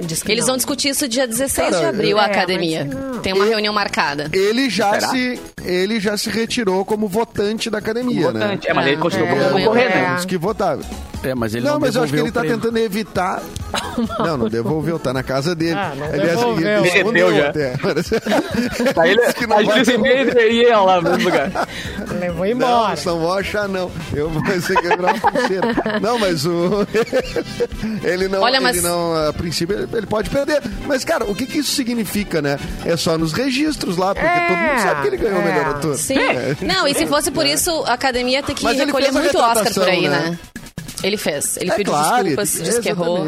Diz 0.01 0.23
que 0.23 0.31
Eles 0.31 0.41
não. 0.41 0.47
vão 0.49 0.57
discutir 0.57 0.89
isso 0.89 1.07
dia 1.07 1.27
16 1.27 1.69
Cara, 1.69 1.79
de 1.79 1.85
abril, 1.89 2.11
eu- 2.11 2.19
a 2.19 2.23
É, 2.23 2.31
academia. 2.31 2.87
Tem 3.23 3.33
uma 3.33 3.45
reunião 3.45 3.73
marcada. 3.73 4.29
Ele 4.33 4.69
já, 4.69 4.91
Será? 4.93 5.07
se, 5.09 5.39
ele 5.63 5.99
já 5.99 6.17
se 6.17 6.29
retirou 6.29 6.83
como 6.83 7.07
votante 7.07 7.69
da 7.69 7.77
academia, 7.77 8.31
né? 8.31 8.39
Votante. 8.39 8.69
É, 8.69 8.73
mas 8.73 8.85
ele 8.87 8.95
É, 8.95 8.99
continua 8.99 9.27
é, 9.27 9.31
como 9.35 9.49
concorrendo, 9.59 9.89
é. 9.89 10.01
né? 10.01 10.15
Os 10.17 10.25
que 10.25 10.37
votavam. 10.37 10.83
É, 11.23 11.35
mas 11.35 11.53
ele 11.53 11.65
Não, 11.65 11.73
não, 11.73 11.79
mas 11.79 11.95
eu 11.95 12.03
acho 12.03 12.11
que 12.13 12.19
ele 12.19 12.31
tá 12.31 12.41
o 12.41 12.43
tentando 12.47 12.77
evitar. 12.77 13.41
Não, 14.19 14.37
não 14.37 14.49
devolveu, 14.49 14.97
tá 14.97 15.13
na 15.13 15.21
casa 15.21 15.53
dele. 15.53 15.75
Ah, 15.77 15.93
não 15.95 16.05
Aliás, 16.07 16.29
devolveu. 16.29 16.79
ele 16.79 16.87
escondeu 16.87 17.35
já. 17.35 17.49
até. 17.49 17.73
Aí 18.99 19.11
ele, 19.11 19.33
que 19.33 19.45
não 19.47 19.57
a 19.57 19.63
vai 19.63 19.77
justiça 19.77 19.91
devolver. 19.97 20.51
e 20.51 20.61
ia 20.63 20.79
lá 20.79 21.01
no 21.01 21.09
mesmo 21.11 21.23
lugar. 21.25 21.67
Levou 22.19 22.45
Não, 22.45 22.51
embora. 22.51 22.95
não 23.05 23.19
vou 23.19 23.33
achar, 23.33 23.67
não. 23.67 23.91
Eu 24.13 24.29
vou 24.29 24.43
ser 24.61 24.81
quebrar 24.81 25.13
uma 25.13 25.31
pulseira. 25.31 25.67
Não, 26.01 26.17
mas 26.19 26.45
o. 26.45 26.87
ele 28.03 28.27
não. 28.27 28.41
Olha, 28.41 28.59
mas- 28.61 28.77
Ele 28.77 28.87
não, 28.87 29.13
a 29.27 29.33
princípio, 29.33 29.75
ele, 29.77 29.87
ele 29.93 30.05
pode 30.07 30.29
perder. 30.29 30.61
Mas, 30.87 31.03
cara, 31.03 31.25
o 31.25 31.35
que, 31.35 31.45
que 31.45 31.59
isso 31.59 31.71
significa, 31.71 32.41
né? 32.41 32.57
É 32.85 32.95
só 32.97 33.17
nos 33.17 33.33
registros 33.33 33.97
lá, 33.97 34.13
porque 34.15 34.27
É, 34.27 34.47
todo 34.47 34.57
mundo 34.57 34.81
sabe 34.81 35.01
que 35.01 35.07
ele 35.07 35.17
ganhou 35.17 35.39
o 35.39 35.41
é. 35.41 35.45
melhor 35.45 35.65
ator. 35.75 35.95
Sim. 35.97 36.17
É. 36.17 36.55
Não, 36.61 36.87
e 36.87 36.93
se 36.93 37.05
fosse 37.07 37.29
por 37.31 37.45
isso, 37.45 37.69
a 37.85 37.93
academia 37.93 38.41
tem 38.41 38.55
que 38.55 38.63
Mas 38.63 38.75
ele 38.77 38.85
recolher 38.85 39.11
muito 39.11 39.37
Oscar 39.37 39.73
por 39.73 39.87
aí, 39.87 40.07
né? 40.07 40.19
né? 40.31 40.39
Ele 41.03 41.17
fez. 41.17 41.57
Ele 41.57 41.71
É 41.71 41.75
pediu 41.75 41.93
claro, 41.93 42.23
desculpas, 42.23 42.55
ele- 42.55 42.63
disse 42.63 42.81
que 42.81 42.89
errou. 42.89 43.25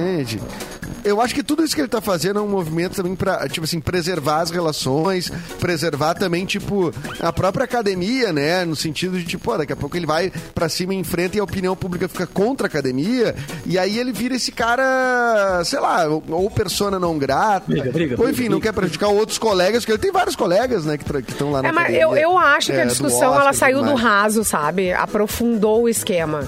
Eu 1.05 1.19
acho 1.19 1.35
que 1.35 1.43
tudo 1.43 1.65
isso 1.65 1.75
que 1.75 1.81
ele 1.81 1.89
tá 1.89 1.99
fazendo 1.99 2.39
é 2.39 2.41
um 2.41 2.47
movimento 2.47 2.95
também 2.95 3.13
pra, 3.13 3.45
tipo 3.49 3.65
assim, 3.65 3.81
preservar 3.81 4.39
as 4.39 4.51
relações, 4.51 5.29
preservar 5.59 6.13
também, 6.13 6.45
tipo, 6.45 6.93
a 7.19 7.33
própria 7.33 7.65
academia, 7.65 8.31
né? 8.31 8.63
No 8.63 8.73
sentido 8.73 9.17
de, 9.19 9.25
tipo, 9.25 9.51
ó, 9.51 9.57
daqui 9.57 9.73
a 9.73 9.75
pouco 9.75 9.97
ele 9.97 10.05
vai 10.05 10.31
pra 10.55 10.69
cima 10.69 10.93
e 10.93 10.97
enfrenta 10.97 11.35
e 11.35 11.41
a 11.41 11.43
opinião 11.43 11.75
pública 11.75 12.07
fica 12.07 12.25
contra 12.25 12.67
a 12.67 12.69
academia, 12.69 13.35
e 13.65 13.77
aí 13.77 13.99
ele 13.99 14.13
vira 14.13 14.33
esse 14.35 14.49
cara, 14.49 15.61
sei 15.65 15.79
lá, 15.81 16.07
ou, 16.07 16.23
ou 16.29 16.49
persona 16.49 16.97
não 16.97 17.17
grata. 17.17 17.65
Briga, 17.67 17.91
briga, 17.91 18.15
ou 18.17 18.23
enfim, 18.29 18.35
briga, 18.35 18.49
não 18.51 18.59
briga. 18.59 18.71
quer 18.71 18.79
prejudicar 18.79 19.07
outros 19.09 19.37
colegas, 19.37 19.79
porque 19.83 19.91
ele 19.91 19.99
tem 20.01 20.11
vários 20.11 20.37
colegas, 20.37 20.85
né, 20.85 20.97
que 20.97 21.03
estão 21.31 21.51
lá 21.51 21.61
na 21.61 21.67
É, 21.67 21.71
mas 21.73 21.83
academia. 21.83 22.01
eu, 22.03 22.15
eu 22.15 22.37
acho 22.37 22.71
que 22.71 22.77
é, 22.77 22.81
a 22.81 22.85
do 22.85 22.89
discussão 22.91 23.27
Oscar 23.31 23.41
ela 23.41 23.51
saiu 23.53 23.83
do 23.83 23.93
raso, 23.95 24.41
sabe? 24.45 24.93
Aprofundou 24.93 25.83
o 25.83 25.89
esquema. 25.89 26.47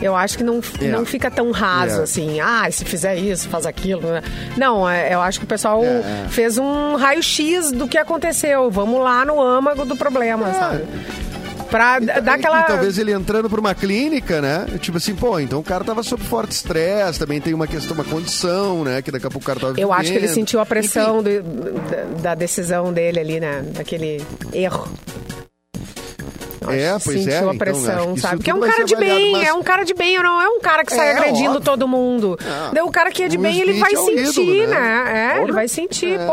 Eu 0.00 0.14
acho 0.14 0.38
que 0.38 0.44
não, 0.44 0.60
É. 0.80 0.86
não 0.88 1.04
fica 1.04 1.30
tão 1.30 1.50
raso 1.50 2.00
É. 2.00 2.02
assim. 2.04 2.40
Ah, 2.40 2.68
se 2.70 2.84
fizer 2.84 3.16
isso, 3.16 3.48
faz 3.48 3.66
aquilo. 3.66 4.02
né? 4.02 4.22
Não, 4.56 4.88
é, 4.88 5.12
eu 5.14 5.20
acho 5.20 5.38
que 5.40 5.44
o 5.44 5.48
pessoal 5.48 5.82
é. 5.84 6.26
fez 6.30 6.56
um 6.58 6.94
raio-x 6.96 7.72
do 7.72 7.88
que 7.88 7.98
aconteceu. 7.98 8.70
Vamos 8.70 9.00
lá 9.02 9.24
no 9.24 9.40
âmago 9.40 9.84
do 9.84 9.96
problema, 9.96 10.52
sabe? 10.54 10.84
Pra 11.70 11.98
E- 12.00 12.06
dar 12.22 12.36
e- 12.36 12.40
aquela. 12.40 12.60
e 12.62 12.64
talvez 12.64 12.96
ele 12.96 13.12
entrando 13.12 13.50
pra 13.50 13.60
uma 13.60 13.74
clínica, 13.74 14.40
né? 14.40 14.66
Tipo 14.80 14.96
assim, 14.96 15.14
pô, 15.14 15.38
então 15.38 15.58
o 15.58 15.62
cara 15.62 15.84
tava 15.84 16.02
sob 16.02 16.22
forte 16.24 16.52
estresse, 16.52 17.18
também 17.18 17.40
tem 17.42 17.52
uma 17.52 17.66
questão, 17.66 17.92
uma 17.94 18.04
condição, 18.04 18.84
né? 18.84 19.02
Que 19.02 19.10
daqui 19.10 19.26
a 19.26 19.30
pouco 19.30 19.44
o 19.44 19.46
cara 19.46 19.60
tava 19.60 19.78
Eu 19.78 19.92
acho 19.92 20.04
que 20.04 20.16
ele 20.16 20.20
vivendo. 20.20 20.34
sentiu 20.34 20.60
a 20.60 20.64
pressão 20.66 21.22
do- 21.22 21.42
da, 21.42 22.30
da 22.30 22.34
decisão 22.34 22.90
dele 22.90 23.20
ali, 23.20 23.38
né? 23.40 23.62
Daquele 23.74 24.24
erro. 24.52 24.88
É, 26.72 26.96
pois 27.02 27.16
é, 27.26 27.30
sentiu 27.30 27.36
a 27.50 27.54
então, 27.54 27.58
pressão, 27.58 28.16
sabe? 28.16 28.36
Porque 28.36 28.50
é 28.50 28.54
um 28.54 28.56
tudo 28.58 28.66
vai 28.66 28.76
cara 28.76 28.84
de 28.86 28.96
bem, 28.96 29.32
mas- 29.32 29.46
é 29.48 29.52
um 29.52 29.62
cara 29.62 29.84
de 29.84 29.94
bem, 29.94 30.18
não 30.22 30.40
é 30.40 30.48
um 30.48 30.60
cara 30.60 30.84
que 30.84 30.94
sai 30.94 31.08
É, 31.08 31.12
agredindo 31.12 31.48
óbvio. 31.50 31.60
todo 31.64 31.88
mundo. 31.88 32.38
Daí 32.72 32.82
o 32.82 32.90
cara 32.90 33.10
que 33.10 33.22
é 33.22 33.28
de 33.28 33.36
O 33.36 33.40
bem, 33.40 33.60
ele 33.60 33.78
vai 33.80 33.92
é 33.92 33.96
sentir, 33.96 34.40
ídolo, 34.40 34.66
né? 34.68 34.80
né? 34.80 35.34
É, 35.38 35.42
ele 35.42 35.52
vai 35.52 35.68
sentir. 35.68 36.18
É. 36.20 36.26
Pô, 36.26 36.32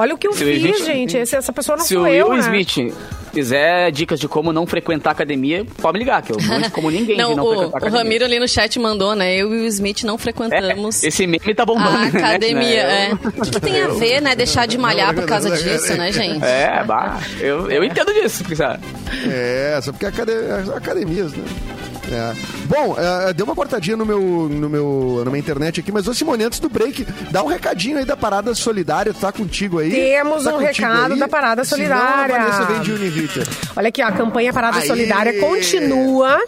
olha 0.00 0.14
o 0.14 0.18
que 0.18 0.26
eu 0.28 0.32
Se 0.32 0.44
o 0.44 0.46
fiz, 0.46 0.56
Smith- 0.62 0.84
gente. 0.84 1.16
Esse- 1.16 1.36
essa 1.36 1.52
pessoa 1.52 1.76
não 1.76 1.84
Se 1.84 1.94
sou 1.94 2.04
o 2.04 2.06
eu, 2.06 2.28
Will 2.28 2.38
né? 2.38 2.62
Smith 2.64 2.94
quiser 3.32 3.90
dicas 3.90 4.20
de 4.20 4.28
como 4.28 4.52
não 4.52 4.66
frequentar 4.66 5.10
academia, 5.10 5.64
pode 5.80 5.94
me 5.98 6.04
ligar, 6.04 6.22
que 6.22 6.32
eu 6.32 6.36
não 6.40 6.70
como 6.70 6.90
ninguém 6.92 7.16
Não, 7.16 7.30
de 7.30 7.36
não 7.36 7.44
o, 7.44 7.48
frequentar 7.48 7.72
o 7.74 7.76
academia. 7.78 7.98
Ramiro 8.02 8.24
ali 8.24 8.38
no 8.38 8.48
chat 8.48 8.78
mandou, 8.78 9.14
né? 9.14 9.34
Eu 9.36 9.52
e 9.54 9.60
o 9.62 9.66
Smith 9.66 10.02
não 10.04 10.16
frequentamos 10.18 11.02
É, 11.02 11.08
esse 11.08 11.26
meme 11.26 11.54
tá 11.54 11.64
bombando 11.64 11.96
a 11.96 12.06
internet, 12.06 12.24
academia. 12.30 12.86
né? 12.86 13.10
é. 13.10 13.14
O 13.14 13.32
que, 13.42 13.50
que 13.50 13.60
tem 13.60 13.82
a 13.82 13.88
ver, 13.88 14.20
né? 14.20 14.36
Deixar 14.36 14.66
de 14.66 14.76
malhar 14.78 15.14
por 15.14 15.24
causa 15.26 15.50
disso, 15.50 15.94
né, 15.96 16.12
gente? 16.12 16.44
É, 16.44 16.84
bah, 16.84 17.20
eu, 17.40 17.70
eu 17.70 17.82
entendo 17.84 18.12
disso, 18.12 18.44
Pixar. 18.44 18.78
É, 19.28 19.78
só 19.82 19.92
porque 19.92 20.06
é 20.06 20.08
acade- 20.08 20.32
as 20.32 20.68
academias, 20.70 21.32
né? 21.32 21.44
É. 22.10 22.34
Bom, 22.66 22.96
é, 22.98 23.32
deu 23.32 23.46
uma 23.46 23.54
cortadinha 23.54 23.96
no 23.96 24.04
meu, 24.04 24.20
no 24.20 24.68
meu, 24.68 25.22
na 25.24 25.30
minha 25.30 25.40
internet 25.40 25.80
aqui, 25.80 25.92
mas 25.92 26.06
ô 26.08 26.14
Simone, 26.14 26.44
antes 26.44 26.58
do 26.58 26.68
break, 26.68 27.06
dá 27.30 27.42
um 27.42 27.46
recadinho 27.46 27.98
aí 27.98 28.04
da 28.04 28.16
Parada 28.16 28.54
Solidária, 28.54 29.14
tá 29.14 29.30
contigo 29.32 29.78
aí? 29.78 29.90
Temos 29.90 30.44
Tá 30.44 30.54
um 30.54 30.58
recado 30.58 31.14
aí? 31.14 31.18
da 31.18 31.28
Parada 31.28 31.64
Senão, 31.64 31.86
Solidária. 31.86 32.34
a 32.34 32.38
Vanessa 32.38 32.64
vem 32.64 32.80
de. 32.80 32.92
Olha 33.76 33.88
aqui, 33.88 34.02
ó, 34.02 34.06
a 34.08 34.12
campanha 34.12 34.52
Parada 34.52 34.78
Aê! 34.78 34.86
Solidária 34.86 35.38
continua. 35.40 36.38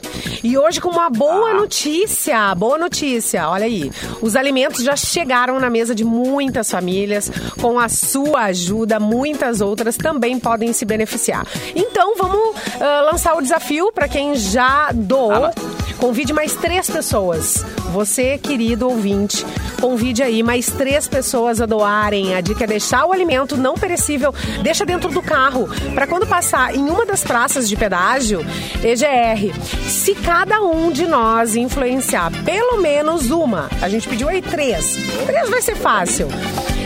E 0.43 0.59
hoje 0.59 0.81
com 0.81 0.91
uma 0.91 1.07
Ah. 1.07 1.11
boa 1.11 1.55
notícia. 1.55 2.55
Boa 2.55 2.77
notícia. 2.77 3.49
Olha 3.49 3.65
aí. 3.65 3.91
Os 4.21 4.37
alimentos 4.37 4.83
já 4.85 4.95
chegaram 4.97 5.59
na 5.59 5.71
mesa 5.71 5.95
de 5.95 6.05
muitas 6.05 6.71
famílias. 6.71 7.31
Com 7.61 7.79
a 7.79 7.89
sua 7.89 8.43
ajuda, 8.45 8.99
muitas 9.01 9.61
outras 9.61 9.97
também 9.97 10.39
podem 10.39 10.73
se 10.73 10.85
beneficiar. 10.85 11.47
Então, 11.75 12.15
vamos 12.17 12.57
ah, 12.81 13.09
lançar 13.13 13.35
o 13.37 13.41
desafio 13.43 13.91
para 13.93 14.07
quem 14.09 14.35
já 14.35 14.91
doou. 14.93 15.51
Convide 15.99 16.33
mais 16.33 16.55
três 16.55 16.89
pessoas. 16.89 17.65
Você, 17.93 18.39
querido 18.39 18.89
ouvinte, 18.89 19.45
convide 19.81 20.23
aí 20.23 20.43
mais 20.43 20.67
três 20.67 21.07
pessoas 21.07 21.61
a 21.61 21.67
doarem. 21.67 22.35
A 22.35 22.41
dica 22.41 22.65
é 22.65 22.67
deixar 22.67 23.07
o 23.07 23.13
alimento 23.13 23.57
não 23.57 23.75
perecível, 23.75 24.35
deixa 24.63 24.85
dentro 24.85 25.11
do 25.11 25.23
carro, 25.23 25.69
para 25.95 26.07
quando 26.07 26.27
passar 26.27 26.75
em 26.75 26.89
uma 26.91 27.07
das 27.07 27.23
praças 27.23 27.69
de 27.69 27.77
pedágio, 27.77 28.45
EGR, 28.83 29.55
se 29.89 30.15
cada 30.15 30.61
um 30.61 30.91
de 30.91 31.07
nós 31.07 31.57
influenciar 31.57 32.31
pelo 32.45 32.81
menos 32.81 33.31
uma, 33.31 33.69
a 33.81 33.89
gente 33.89 34.09
pediu 34.09 34.29
aí 34.29 34.43
três, 34.43 34.97
três 35.27 35.49
vai 35.49 35.63
ser 35.63 35.77
fácil. 35.77 36.29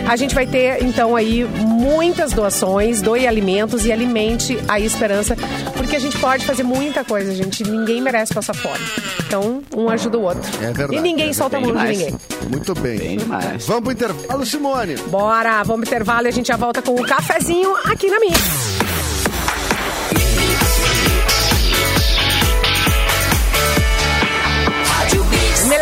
A 0.08 0.16
gente 0.16 0.34
vai 0.34 0.46
ter, 0.46 0.82
então, 0.82 1.14
aí 1.14 1.44
muitas 1.44 2.32
doações, 2.32 3.02
doe 3.02 3.26
alimentos 3.26 3.84
e 3.84 3.92
alimente 3.92 4.58
a 4.66 4.80
esperança, 4.80 5.36
porque 5.76 5.96
a 5.96 5.98
gente 5.98 6.16
pode 6.18 6.46
fazer 6.46 6.62
muita 6.62 7.04
coisa, 7.04 7.34
gente. 7.34 7.62
Ninguém 7.62 8.00
merece 8.00 8.32
passar 8.32 8.54
fome. 8.54 8.82
Então, 9.26 9.62
um 9.76 9.90
ajuda 9.90 10.16
o 10.16 10.22
outro. 10.22 10.50
É 10.62 10.72
verdade, 10.72 10.96
E 10.96 11.00
ninguém 11.00 11.28
é 11.28 11.32
solta 11.34 11.58
a 11.58 11.60
mão 11.60 11.76
de 11.76 11.88
ninguém. 11.88 12.14
Muito 12.50 12.74
bem. 12.76 12.98
Bem 12.98 13.16
demais. 13.18 13.66
Vamos 13.66 13.82
pro 13.82 13.92
intervalo, 13.92 14.46
Simone. 14.46 14.96
Bora, 15.08 15.62
vamos 15.62 15.86
pro 15.86 15.96
intervalo 15.96 16.26
e 16.26 16.28
a 16.28 16.32
gente 16.32 16.48
já 16.48 16.56
volta 16.56 16.80
com 16.80 16.94
o 16.94 17.06
cafezinho 17.06 17.76
aqui 17.84 18.08
na 18.08 18.18
Mix. 18.18 18.77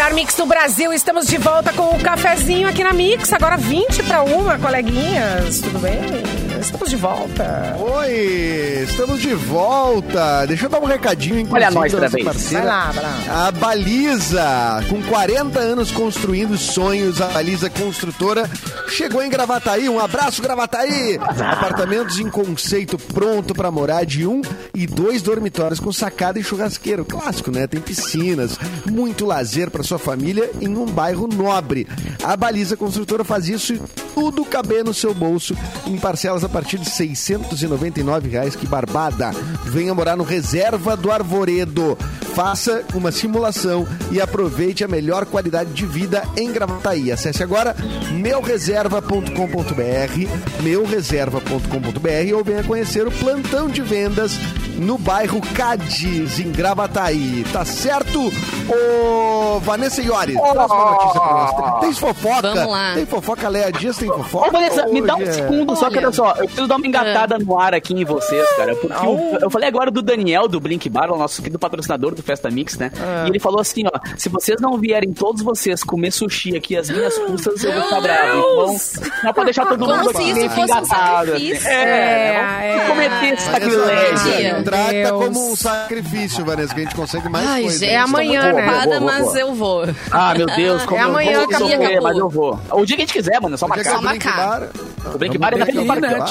Melhor 0.06 0.14
Mix 0.14 0.36
do 0.36 0.46
Brasil, 0.46 0.92
estamos 0.92 1.26
de 1.26 1.36
volta 1.36 1.72
com 1.72 1.90
o 1.90 1.98
cafezinho 1.98 2.68
aqui 2.68 2.84
na 2.84 2.92
Mix. 2.92 3.32
Agora 3.32 3.56
20 3.56 4.04
para 4.04 4.22
uma, 4.22 4.56
coleguinhas. 4.56 5.58
Tudo 5.58 5.80
bem? 5.80 6.45
Estamos 6.66 6.90
de 6.90 6.96
volta. 6.96 7.76
Oi, 7.78 8.82
estamos 8.82 9.20
de 9.20 9.34
volta. 9.34 10.44
Deixa 10.46 10.66
eu 10.66 10.68
dar 10.68 10.80
um 10.80 10.84
recadinho, 10.84 11.38
inclusive, 11.38 11.64
Olha 11.64 11.70
nós 11.70 11.92
da 11.92 12.10
parceira. 12.10 12.64
Vai 12.64 12.66
lá, 12.66 12.90
vai 12.90 13.04
lá. 13.04 13.46
A 13.46 13.52
Baliza, 13.52 14.84
com 14.90 15.00
40 15.04 15.60
anos 15.60 15.92
construindo 15.92 16.58
sonhos, 16.58 17.20
a 17.20 17.28
Baliza 17.28 17.70
Construtora 17.70 18.50
chegou 18.88 19.22
em 19.22 19.30
Gravataí. 19.30 19.88
Um 19.88 20.00
abraço, 20.00 20.42
Gravataí! 20.42 21.20
Apartamentos 21.20 22.18
em 22.18 22.28
conceito 22.28 22.98
pronto 22.98 23.54
para 23.54 23.70
morar 23.70 24.04
de 24.04 24.26
um 24.26 24.42
e 24.74 24.88
dois 24.88 25.22
dormitórios 25.22 25.78
com 25.78 25.92
sacada 25.92 26.40
e 26.40 26.42
churrasqueiro. 26.42 27.04
Clássico, 27.04 27.52
né? 27.52 27.68
Tem 27.68 27.80
piscinas, 27.80 28.58
muito 28.90 29.24
lazer 29.24 29.70
para 29.70 29.84
sua 29.84 30.00
família 30.00 30.50
em 30.60 30.76
um 30.76 30.86
bairro 30.86 31.28
nobre. 31.28 31.86
A 32.24 32.36
Baliza 32.36 32.76
Construtora 32.76 33.22
faz 33.22 33.48
isso 33.48 33.72
e 33.72 33.80
tudo 34.16 34.44
caber 34.44 34.82
no 34.82 34.92
seu 34.94 35.14
bolso 35.14 35.56
em 35.86 35.96
parcelas 35.96 36.42
a 36.42 36.48
partir 36.56 36.78
de 36.78 36.88
699 36.88 38.30
reais. 38.30 38.56
Que 38.56 38.66
barbada! 38.66 39.30
Venha 39.66 39.94
morar 39.94 40.16
no 40.16 40.24
Reserva 40.24 40.96
do 40.96 41.12
Arvoredo. 41.12 41.98
Faça 42.34 42.82
uma 42.94 43.12
simulação 43.12 43.86
e 44.10 44.22
aproveite 44.22 44.82
a 44.82 44.88
melhor 44.88 45.26
qualidade 45.26 45.74
de 45.74 45.84
vida 45.84 46.22
em 46.34 46.50
Gravataí. 46.50 47.12
Acesse 47.12 47.42
agora 47.42 47.76
meureserva.com.br, 48.12 50.62
meureserva.com.br 50.62 52.34
ou 52.34 52.44
venha 52.44 52.64
conhecer 52.64 53.06
o 53.06 53.10
plantão 53.10 53.68
de 53.68 53.82
vendas 53.82 54.38
no 54.78 54.98
bairro 54.98 55.40
Cádiz, 55.54 56.38
em 56.38 56.52
Gravataí. 56.52 57.44
Tá 57.52 57.64
certo? 57.64 58.30
Ô, 58.68 59.58
Vanessa 59.60 60.02
Iori, 60.02 60.34
traz 60.34 60.70
uma 60.70 60.90
notícia 60.90 61.20
pra 61.20 61.32
nós. 61.32 61.80
Tem 61.80 61.92
fofoca? 61.92 62.54
Vamos 62.54 62.72
lá. 62.72 62.94
Tem 62.94 63.06
fofoca, 63.06 63.48
Léa 63.48 63.72
Dias 63.72 63.96
tem 63.96 64.08
fofoca? 64.08 64.48
Ô, 64.48 64.52
Vanessa, 64.52 64.86
me 64.88 65.02
dá 65.02 65.16
um 65.16 65.22
é- 65.22 65.32
segundo 65.32 65.76
só, 65.76 65.90
que 65.90 65.98
olha 65.98 66.12
só, 66.12 66.34
eu 66.46 66.48
preciso 66.48 66.68
dar 66.68 66.76
uma 66.76 66.86
engatada 66.86 67.38
no 67.38 67.58
ar 67.58 67.74
aqui 67.74 67.92
em 67.94 68.04
vocês, 68.04 68.48
cara, 68.56 68.74
porque 68.76 69.06
o- 69.06 69.38
eu 69.40 69.50
falei 69.50 69.68
agora 69.68 69.90
do 69.90 70.00
Daniel, 70.02 70.48
do 70.48 70.60
Blink 70.60 70.88
Bar, 70.88 71.10
o 71.12 71.18
nosso 71.18 71.40
querido 71.42 71.58
patrocinador 71.58 72.14
do 72.14 72.22
Festa 72.22 72.50
Mix, 72.50 72.76
né? 72.78 72.90
E 73.24 73.28
ele 73.28 73.38
falou 73.38 73.60
assim, 73.60 73.84
ó, 73.86 73.98
se 74.16 74.28
vocês 74.28 74.60
não 74.60 74.78
vierem 74.78 75.12
todos 75.12 75.42
vocês 75.42 75.82
comer 75.82 76.10
sushi 76.10 76.56
aqui 76.56 76.76
às 76.76 76.88
minhas 76.90 77.16
custas, 77.18 77.62
eu 77.64 77.72
vou 77.72 77.82
ficar 77.82 78.00
bravo. 78.00 78.38
Então, 78.38 78.76
não 79.24 79.32
pode 79.32 79.44
deixar 79.46 79.66
todo 79.66 79.86
mundo 79.86 80.10
aqui 80.10 80.32
meio 80.34 80.48
fosse 80.50 80.60
um 80.60 80.64
engatado. 80.64 80.86
sacrifício. 81.26 81.68
É, 81.68 81.76
É, 81.76 82.76
é. 82.76 82.86
cometer 82.88 83.34
esse 83.34 83.42
sacrilégio. 83.44 84.64
Trata 84.64 85.12
como 85.12 85.52
um 85.52 85.56
sacrifício, 85.56 86.44
Vanessa, 86.44 86.74
que 86.74 86.80
a 86.80 86.84
gente 86.84 86.94
consegue 86.94 87.28
mais 87.28 87.46
Ai, 87.46 87.62
coisa. 87.62 87.86
É 87.86 87.96
amanhã, 87.96 88.40
tô 88.40 88.46
muito 88.60 88.90
né? 88.90 89.00
mas 89.00 89.34
eu 89.34 89.54
vou. 89.54 89.84
Ah, 90.10 90.34
meu 90.36 90.46
Deus, 90.46 90.84
como 90.84 91.00
É 91.00 91.02
amanhã, 91.02 91.32
eu 91.32 91.48
vou 91.48 91.58
sofrer, 91.58 92.00
mas 92.00 92.16
eu 92.18 92.28
vou. 92.28 92.58
O 92.70 92.84
dia 92.84 92.96
que 92.96 93.02
a 93.02 93.06
gente 93.06 93.12
quiser, 93.12 93.40
mano, 93.40 93.54
é 93.54 93.58
só 93.58 93.66
é 93.66 93.68
é 93.68 93.70
marcar. 93.70 93.98
o 93.98 94.00
Blink. 94.08 94.26
Bar? 94.26 94.68
O 95.14 95.18
Break 95.18 95.38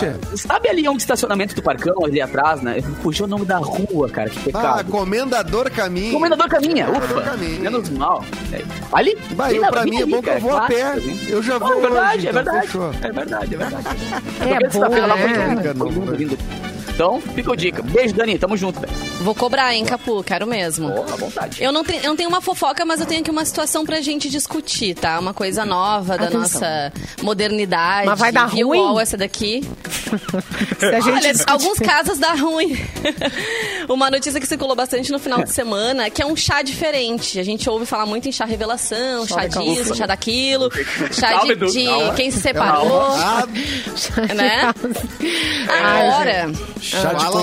Bar 0.01 0.05
é. 0.33 0.35
Sabe 0.37 0.69
ali 0.69 0.87
onde 0.87 1.01
estacionamento 1.01 1.55
do 1.55 1.61
Parcão, 1.61 1.95
ali 2.05 2.21
atrás, 2.21 2.61
né? 2.61 2.81
Fugiu 3.01 3.25
o 3.25 3.27
nome 3.27 3.45
da 3.45 3.57
rua, 3.57 4.09
cara, 4.09 4.29
que 4.29 4.37
Ah, 4.39 4.43
pecado. 4.43 4.91
Comendador 4.91 5.69
Caminho. 5.71 6.13
Comendador 6.13 6.47
Caminha, 6.49 6.85
Comendador 6.85 7.17
ufa, 7.17 7.29
Caminho. 7.31 7.61
menos 7.61 7.89
mal. 7.89 8.23
É. 8.51 8.61
Ali, 8.93 9.17
eu, 9.55 9.61
na- 9.61 9.69
pra 9.71 9.83
mim 9.85 10.01
é 10.01 10.05
bom 10.05 10.21
que 10.21 10.29
eu 10.29 10.39
vou 10.39 10.55
a 10.57 10.61
pé. 10.67 10.81
assim. 10.83 11.19
Eu 11.29 11.41
já 11.43 11.57
vou 11.57 11.73
é 11.73 11.81
verdade, 11.81 12.17
hoje, 12.17 12.27
é 12.27 12.29
então 12.29 12.43
verdade. 12.43 12.67
É 13.01 13.11
verdade, 13.11 13.53
é 13.53 13.57
verdade. 13.57 13.87
É 14.41 14.59
lindo, 14.59 14.71
foi 14.71 15.89
lindo, 15.89 16.15
lindo. 16.15 16.37
Então, 16.89 17.19
fica 17.21 17.51
a 17.51 17.55
dica. 17.55 17.81
Beijo, 17.81 18.13
Dani, 18.13 18.37
tamo 18.37 18.55
junto, 18.55 18.79
velho. 18.79 18.93
Vou 19.21 19.35
cobrar, 19.35 19.73
hein, 19.73 19.83
Capu? 19.85 20.23
Quero 20.23 20.47
mesmo. 20.47 20.89
Boa, 20.89 21.13
à 21.13 21.15
vontade. 21.15 21.61
Eu 21.63 21.71
não, 21.71 21.83
tenho, 21.83 22.01
eu 22.03 22.09
não 22.09 22.15
tenho 22.15 22.29
uma 22.29 22.41
fofoca, 22.41 22.85
mas 22.85 22.99
eu 22.99 23.05
tenho 23.05 23.21
aqui 23.21 23.31
uma 23.31 23.43
situação 23.45 23.85
pra 23.85 23.99
gente 24.01 24.29
discutir, 24.29 24.95
tá? 24.95 25.19
Uma 25.19 25.33
coisa 25.33 25.65
nova 25.65 26.17
da 26.17 26.25
Atenção. 26.25 26.41
nossa 26.41 26.93
modernidade. 27.21 28.07
Mas 28.07 28.19
vai 28.19 28.31
dar 28.31 28.47
Viu, 28.49 28.67
ruim? 28.69 29.01
Essa 29.01 29.17
daqui. 29.17 29.61
Se 30.79 30.85
a 30.85 30.99
gente 30.99 31.09
Olha, 31.17 31.31
discutir- 31.33 31.51
alguns 31.51 31.79
casos 31.79 32.17
dá 32.17 32.33
ruim. 32.33 32.77
Uma 33.89 34.09
notícia 34.09 34.39
que 34.39 34.47
circulou 34.47 34.75
bastante 34.75 35.11
no 35.11 35.19
final 35.19 35.43
de 35.43 35.51
semana, 35.51 36.09
que 36.09 36.21
é 36.21 36.25
um 36.25 36.35
chá 36.35 36.61
diferente. 36.61 37.39
A 37.39 37.43
gente 37.43 37.69
ouve 37.69 37.85
falar 37.85 38.05
muito 38.05 38.27
em 38.27 38.31
chá 38.31 38.45
revelação, 38.45 39.27
chá 39.27 39.47
disso, 39.47 39.95
chá 39.95 40.05
daquilo, 40.05 40.69
chá 41.11 41.43
de, 41.43 41.55
de 41.55 41.87
quem 42.15 42.31
se 42.31 42.39
separou, 42.39 43.01
Ah, 43.11 43.43
né? 44.33 44.73
Agora, 45.67 46.51
Chá 46.81 47.13
de 47.13 47.25
é 47.25 47.29
um 47.29 47.33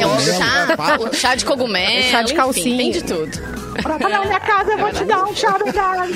logo. 0.98 1.14
chá, 1.14 1.34
de 1.34 1.44
cogumelo, 1.44 2.02
Chá 2.10 2.22
de 2.22 2.32
enfim, 2.32 2.36
calcinha. 2.36 2.76
tem 2.76 2.90
de 2.90 3.02
tudo. 3.02 3.61
Na 4.08 4.20
minha 4.20 4.40
casa, 4.40 4.72
eu 4.72 4.78
vou 4.78 4.92
te 4.92 5.04
dar 5.04 5.24
um 5.24 5.34
chá 5.34 5.56
verdade. 5.58 6.12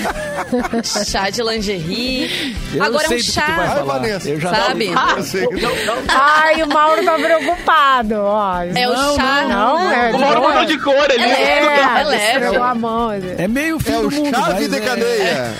Chá 1.10 1.30
de 1.30 1.42
lingerie. 1.42 2.56
Eu 2.74 2.82
Agora 2.84 3.04
é 3.04 3.08
sei 3.08 3.16
um 3.18 3.20
do 3.20 3.24
que 3.26 3.32
tu 3.32 3.56
vai 3.56 3.66
chá. 3.68 3.82
Vanessa. 3.82 4.28
Eu 4.30 4.40
já 4.40 4.54
sabe? 4.54 4.86
eu 5.16 5.22
sei 5.22 5.42
não. 5.46 5.70
Ai, 6.08 6.62
o 6.62 6.68
Mauro 6.68 7.04
tá 7.04 7.14
preocupado. 7.14 8.14
Ó, 8.16 8.60
É 8.62 8.88
o 8.88 9.14
chá. 9.16 9.46
Não, 9.48 9.90
é 9.92 10.12
O 10.12 10.18
Mauro 10.18 10.66
de 10.66 10.78
cor 10.78 10.94
ali. 11.10 11.22
É, 11.22 12.00
É 12.00 12.04
leve. 12.04 12.56
a 12.56 12.74
mão. 12.74 13.10
É 13.12 13.48
meio 13.48 13.78
fim 13.78 13.92
É 13.92 14.02
do 14.02 14.10
mundo. 14.10 14.30
mas 14.38 14.68
de 14.68 14.76
é- 14.76 14.80
cadeia. 14.80 15.54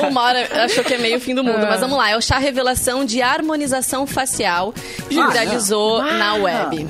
O 0.06 0.10
Mauro 0.10 0.38
achou 0.64 0.84
que 0.84 0.94
é 0.94 0.98
meio 0.98 1.20
fim 1.20 1.34
do 1.34 1.42
mundo, 1.44 1.66
mas 1.66 1.80
vamos 1.80 1.96
lá. 1.96 2.10
É 2.10 2.16
o 2.16 2.20
chá 2.20 2.38
revelação 2.38 3.04
de 3.04 3.22
harmonização 3.22 4.06
facial 4.06 4.72
que 5.08 5.14
viralizou 5.14 6.02
na 6.02 6.34
web. 6.34 6.88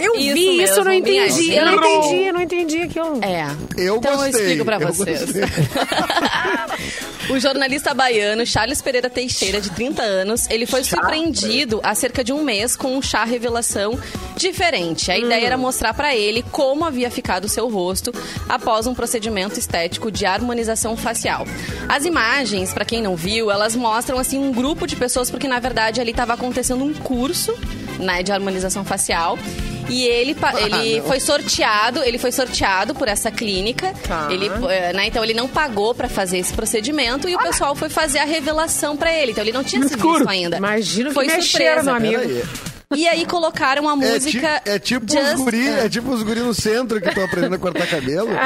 Eu 0.00 0.14
Isso 0.14 0.34
vi 0.34 0.62
isso, 0.62 0.80
eu 0.80 0.84
não 0.84 0.92
entendi. 0.92 1.54
Eu 1.54 1.64
não 1.64 1.74
entendi, 1.74 2.22
eu 2.22 2.32
não 2.32 2.42
entendi 2.42 2.78
aquilo. 2.78 3.24
É. 3.24 3.46
Eu 3.76 3.96
então 3.96 4.16
gostei, 4.16 4.34
eu 4.34 4.40
explico 4.40 4.64
pra 4.64 4.80
eu 4.80 4.92
vocês. 4.92 5.30
o 7.30 7.38
jornalista 7.38 7.94
baiano 7.94 8.46
Charles 8.46 8.80
Pereira 8.80 9.10
Teixeira, 9.10 9.60
de 9.60 9.70
30 9.70 10.02
anos, 10.02 10.48
ele 10.50 10.66
foi 10.66 10.84
surpreendido 10.84 11.80
há 11.82 11.94
cerca 11.94 12.22
de 12.22 12.32
um 12.32 12.42
mês 12.42 12.76
com 12.76 12.96
um 12.96 13.02
chá 13.02 13.24
revelação 13.24 13.98
diferente. 14.36 15.10
A 15.10 15.18
ideia 15.18 15.46
era 15.46 15.56
mostrar 15.56 15.94
pra 15.94 16.14
ele 16.14 16.44
como 16.50 16.84
havia 16.84 17.10
ficado 17.10 17.44
o 17.44 17.48
seu 17.48 17.68
rosto 17.68 18.12
após 18.48 18.86
um 18.86 18.94
procedimento 18.94 19.58
estético 19.58 20.10
de 20.10 20.26
harmonização 20.26 20.96
facial. 20.96 21.46
As 21.88 22.04
imagens, 22.04 22.72
pra 22.72 22.84
quem 22.84 23.02
não 23.02 23.16
viu, 23.16 23.50
elas 23.50 23.74
mostram 23.74 24.18
assim 24.18 24.38
um 24.38 24.52
grupo 24.52 24.86
de 24.86 24.96
pessoas 24.96 25.30
porque 25.30 25.48
na 25.48 25.58
verdade 25.58 26.00
ali 26.00 26.10
estava 26.10 26.34
acontecendo 26.34 26.84
um 26.84 26.92
curso, 26.92 27.56
né, 27.98 28.22
de 28.22 28.32
harmonização 28.32 28.84
facial. 28.84 29.38
E 29.88 30.02
ele, 30.06 30.34
pa- 30.34 30.54
ele 30.58 31.02
foi 31.02 31.20
sorteado, 31.20 32.02
ele 32.02 32.16
foi 32.16 32.32
sorteado 32.32 32.94
por 32.94 33.06
essa 33.06 33.30
clínica. 33.30 33.92
Tá. 34.08 34.28
Ele, 34.30 34.50
eh, 34.70 34.92
né, 34.94 35.06
então 35.08 35.22
ele 35.22 35.34
não 35.34 35.46
pagou 35.46 35.94
pra 35.94 36.08
fazer 36.08 36.38
esse 36.38 36.54
procedimento 36.54 37.28
e 37.28 37.36
o 37.36 37.38
pessoal 37.38 37.74
foi 37.74 37.90
fazer 37.90 38.18
a 38.18 38.24
revelação 38.24 38.96
pra 38.96 39.12
ele. 39.12 39.32
Então 39.32 39.44
ele 39.44 39.52
não 39.52 39.62
tinha 39.62 39.86
se 39.86 39.94
visto 39.94 40.26
ainda. 40.26 40.56
Imagina 40.56 41.08
que 41.10 41.14
foi 41.14 41.26
mexeram 41.26 41.82
no 41.84 41.90
surpresa. 41.90 42.18
amigo. 42.22 42.48
E 42.94 43.08
aí 43.08 43.24
colocaram 43.26 43.88
a 43.88 43.92
É, 43.94 43.96
ti- 43.96 44.24
música 44.24 44.62
é 44.66 44.78
tipo 44.78 45.10
Just- 45.10 45.34
os 45.34 45.40
guri, 45.40 45.68
Ah. 45.68 45.84
é 45.84 45.88
tipo 45.88 46.10
os 46.10 46.22
guri 46.22 46.40
no 46.40 46.54
centro 46.54 47.00
que 47.00 47.08
estão 47.08 47.24
aprendendo 47.24 47.54
a 47.54 47.58
cortar 47.58 47.86
cabelo. 47.88 48.28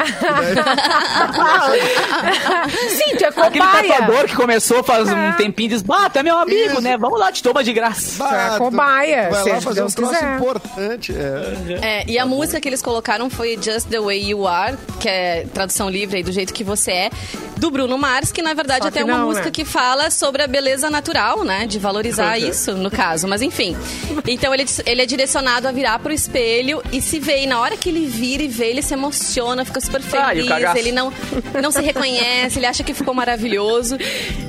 Sim, 2.89 3.15
tu 3.17 3.23
é 3.23 3.27
Aquele 3.27 3.63
cobaia. 3.63 3.87
tatuador 3.97 4.25
que 4.27 4.35
começou 4.35 4.83
faz 4.83 5.07
É. 5.09 5.13
um 5.13 5.33
tempinho 5.33 5.67
e 5.67 5.69
diz, 5.69 5.81
bah, 5.81 6.09
é 6.13 6.23
meu 6.23 6.37
amigo, 6.37 6.71
Isso. 6.73 6.81
né? 6.81 6.97
Vamos 6.97 7.19
lá, 7.19 7.31
te 7.31 7.43
toma 7.43 7.63
de 7.63 7.73
graça. 7.73 8.17
Bah, 8.23 8.35
é 8.35 8.49
tu 8.51 8.57
cobaia, 8.59 9.29
Vai 9.29 9.43
lá 9.53 9.61
fazer 9.61 9.81
um 9.81 9.83
Deus 9.85 9.93
troço 9.95 10.13
quiser. 10.13 10.35
importante. 10.35 11.13
É. 11.15 11.99
É, 11.99 12.03
e 12.07 12.17
a 12.17 12.25
música 12.25 12.59
que 12.59 12.67
eles 12.67 12.81
colocaram 12.81 13.29
foi 13.29 13.57
Just 13.61 13.87
the 13.89 13.99
Way 13.99 14.29
You 14.29 14.47
Are, 14.47 14.77
que 14.99 15.07
é 15.09 15.45
tradução 15.53 15.89
livre 15.89 16.17
aí 16.17 16.23
do 16.23 16.31
jeito 16.31 16.53
que 16.53 16.63
você 16.63 16.91
é, 16.91 17.09
do 17.57 17.69
Bruno 17.69 17.97
Mars, 17.97 18.31
que 18.31 18.41
na 18.41 18.53
verdade 18.53 18.81
Só 18.83 18.87
até 18.87 19.01
é 19.01 19.03
uma 19.03 19.17
não, 19.19 19.25
música 19.27 19.45
né? 19.45 19.51
que 19.51 19.65
fala 19.65 20.09
sobre 20.09 20.41
a 20.41 20.47
beleza 20.47 20.89
natural, 20.89 21.43
né? 21.43 21.67
De 21.67 21.77
valorizar 21.77 22.37
isso, 22.37 22.73
no 22.73 22.89
caso. 22.89 23.27
Mas 23.27 23.41
enfim. 23.41 23.75
Então 24.31 24.53
ele, 24.53 24.65
ele 24.85 25.01
é 25.01 25.05
direcionado 25.05 25.67
a 25.67 25.71
virar 25.71 25.97
pro 25.99 26.13
espelho 26.13 26.81
e 26.91 27.01
se 27.01 27.19
vê. 27.19 27.43
E 27.43 27.47
na 27.47 27.59
hora 27.59 27.75
que 27.77 27.89
ele 27.89 28.05
vira 28.05 28.43
e 28.43 28.47
vê, 28.47 28.67
ele 28.67 28.81
se 28.81 28.93
emociona, 28.93 29.65
fica 29.65 29.79
super 29.81 30.01
Ah, 30.13 30.29
feliz. 30.29 30.47
cagaço. 30.47 30.77
ele 30.77 30.91
não, 30.91 31.11
não 31.61 31.71
se 31.71 31.81
reconhece, 31.81 32.59
ele 32.59 32.65
acha 32.65 32.83
que 32.83 32.93
ficou 32.93 33.13
maravilhoso. 33.13 33.97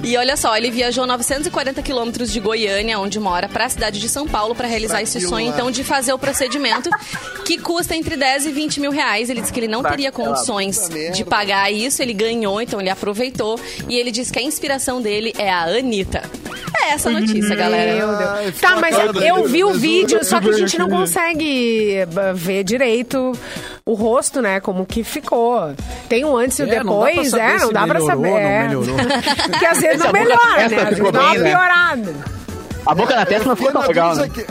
E 0.03 0.17
olha 0.17 0.37
só, 0.37 0.57
ele 0.57 0.71
viajou 0.71 1.07
940 1.07 1.83
quilômetros 1.83 2.31
de 2.33 2.41
Goiânia, 2.41 2.99
onde 2.99 3.19
mora, 3.19 3.49
pra 3.49 3.69
cidade 3.69 3.99
de 4.01 4.09
São 4.09 4.27
Paulo 4.27 4.55
para 4.55 4.67
realizar 4.69 5.03
esse 5.03 5.21
sonho, 5.21 5.49
lá. 5.49 5.55
então, 5.55 5.71
de 5.71 5.83
fazer 5.85 6.13
o 6.13 6.19
procedimento, 6.19 6.91
que 7.45 7.59
custa 7.59 7.95
entre 7.97 8.17
10 8.17 8.47
e 8.47 8.51
20 8.51 8.81
mil 8.81 8.91
reais. 8.91 9.31
Ele 9.31 9.41
disse 9.41 9.53
que 9.53 9.61
ele 9.61 9.69
não 9.69 9.83
teria 9.83 10.13
condições 10.13 10.89
de 11.15 11.25
pagar 11.25 11.71
isso, 11.73 12.03
ele 12.03 12.13
ganhou, 12.13 12.61
então 12.61 12.81
ele 12.81 12.91
aproveitou. 12.91 13.59
E 13.89 13.97
ele 13.97 14.11
disse 14.11 14.33
que 14.33 14.39
a 14.39 14.43
inspiração 14.43 15.01
dele 15.01 15.33
é 15.39 15.51
a 15.51 15.63
Anitta. 15.65 16.23
É 16.83 16.93
essa 16.93 17.11
a 17.11 17.13
notícia, 17.13 17.55
galera. 17.55 17.95
Meu 17.97 18.11
Ai, 18.11 18.45
Deus. 18.45 18.61
Tá, 18.61 18.77
mas 18.77 18.97
eu 19.23 19.47
vi 19.49 19.63
o 19.65 19.70
O- 19.71 19.79
vídeo, 19.79 20.25
só 20.25 20.41
que 20.41 20.47
a 20.49 20.51
o- 20.51 20.53
gente 20.55 20.79
não 20.79 20.89
consegue 20.89 21.95
eh, 21.97 22.07
ver 22.35 22.65
direito 22.65 23.33
o 23.85 23.95
rosto, 23.95 24.41
né? 24.43 24.61
Como 24.61 24.85
que 24.87 25.03
ficou. 25.05 25.73
Tem 26.09 26.25
um 26.25 26.37
antes 26.37 26.59
e 26.59 26.63
o 26.63 26.67
É, 26.73 26.83
não 26.83 26.85
dá 26.85 27.01
pra 27.01 27.11
depois, 27.11 27.31
saber 27.31 27.43
é, 27.43 27.59
não 27.59 27.73
dá 27.73 27.87
pra 27.87 27.95
melhorou 27.95 28.07
saber. 28.09 28.29
ou 28.29 28.35
não 28.35 28.39
é. 28.41 28.63
melhorou. 28.69 28.97
Porque 29.51 29.67
às 29.67 29.81
vezes 29.81 29.99
não 30.05 30.13
melhora, 30.13 30.57
né? 30.57 30.65
Às 30.65 30.71
vezes 30.89 31.13
dá 31.13 31.21
uma 31.21 31.35
né? 31.35 31.51
piorada. 31.51 32.15
A 32.87 32.95
boca 32.95 33.15
na 33.17 33.27
testa 33.27 33.49
não 33.49 33.57
ficou 33.57 33.73
tão 33.73 33.83
legal, 33.87 34.15
né? 34.17 34.31
que- 34.33 34.47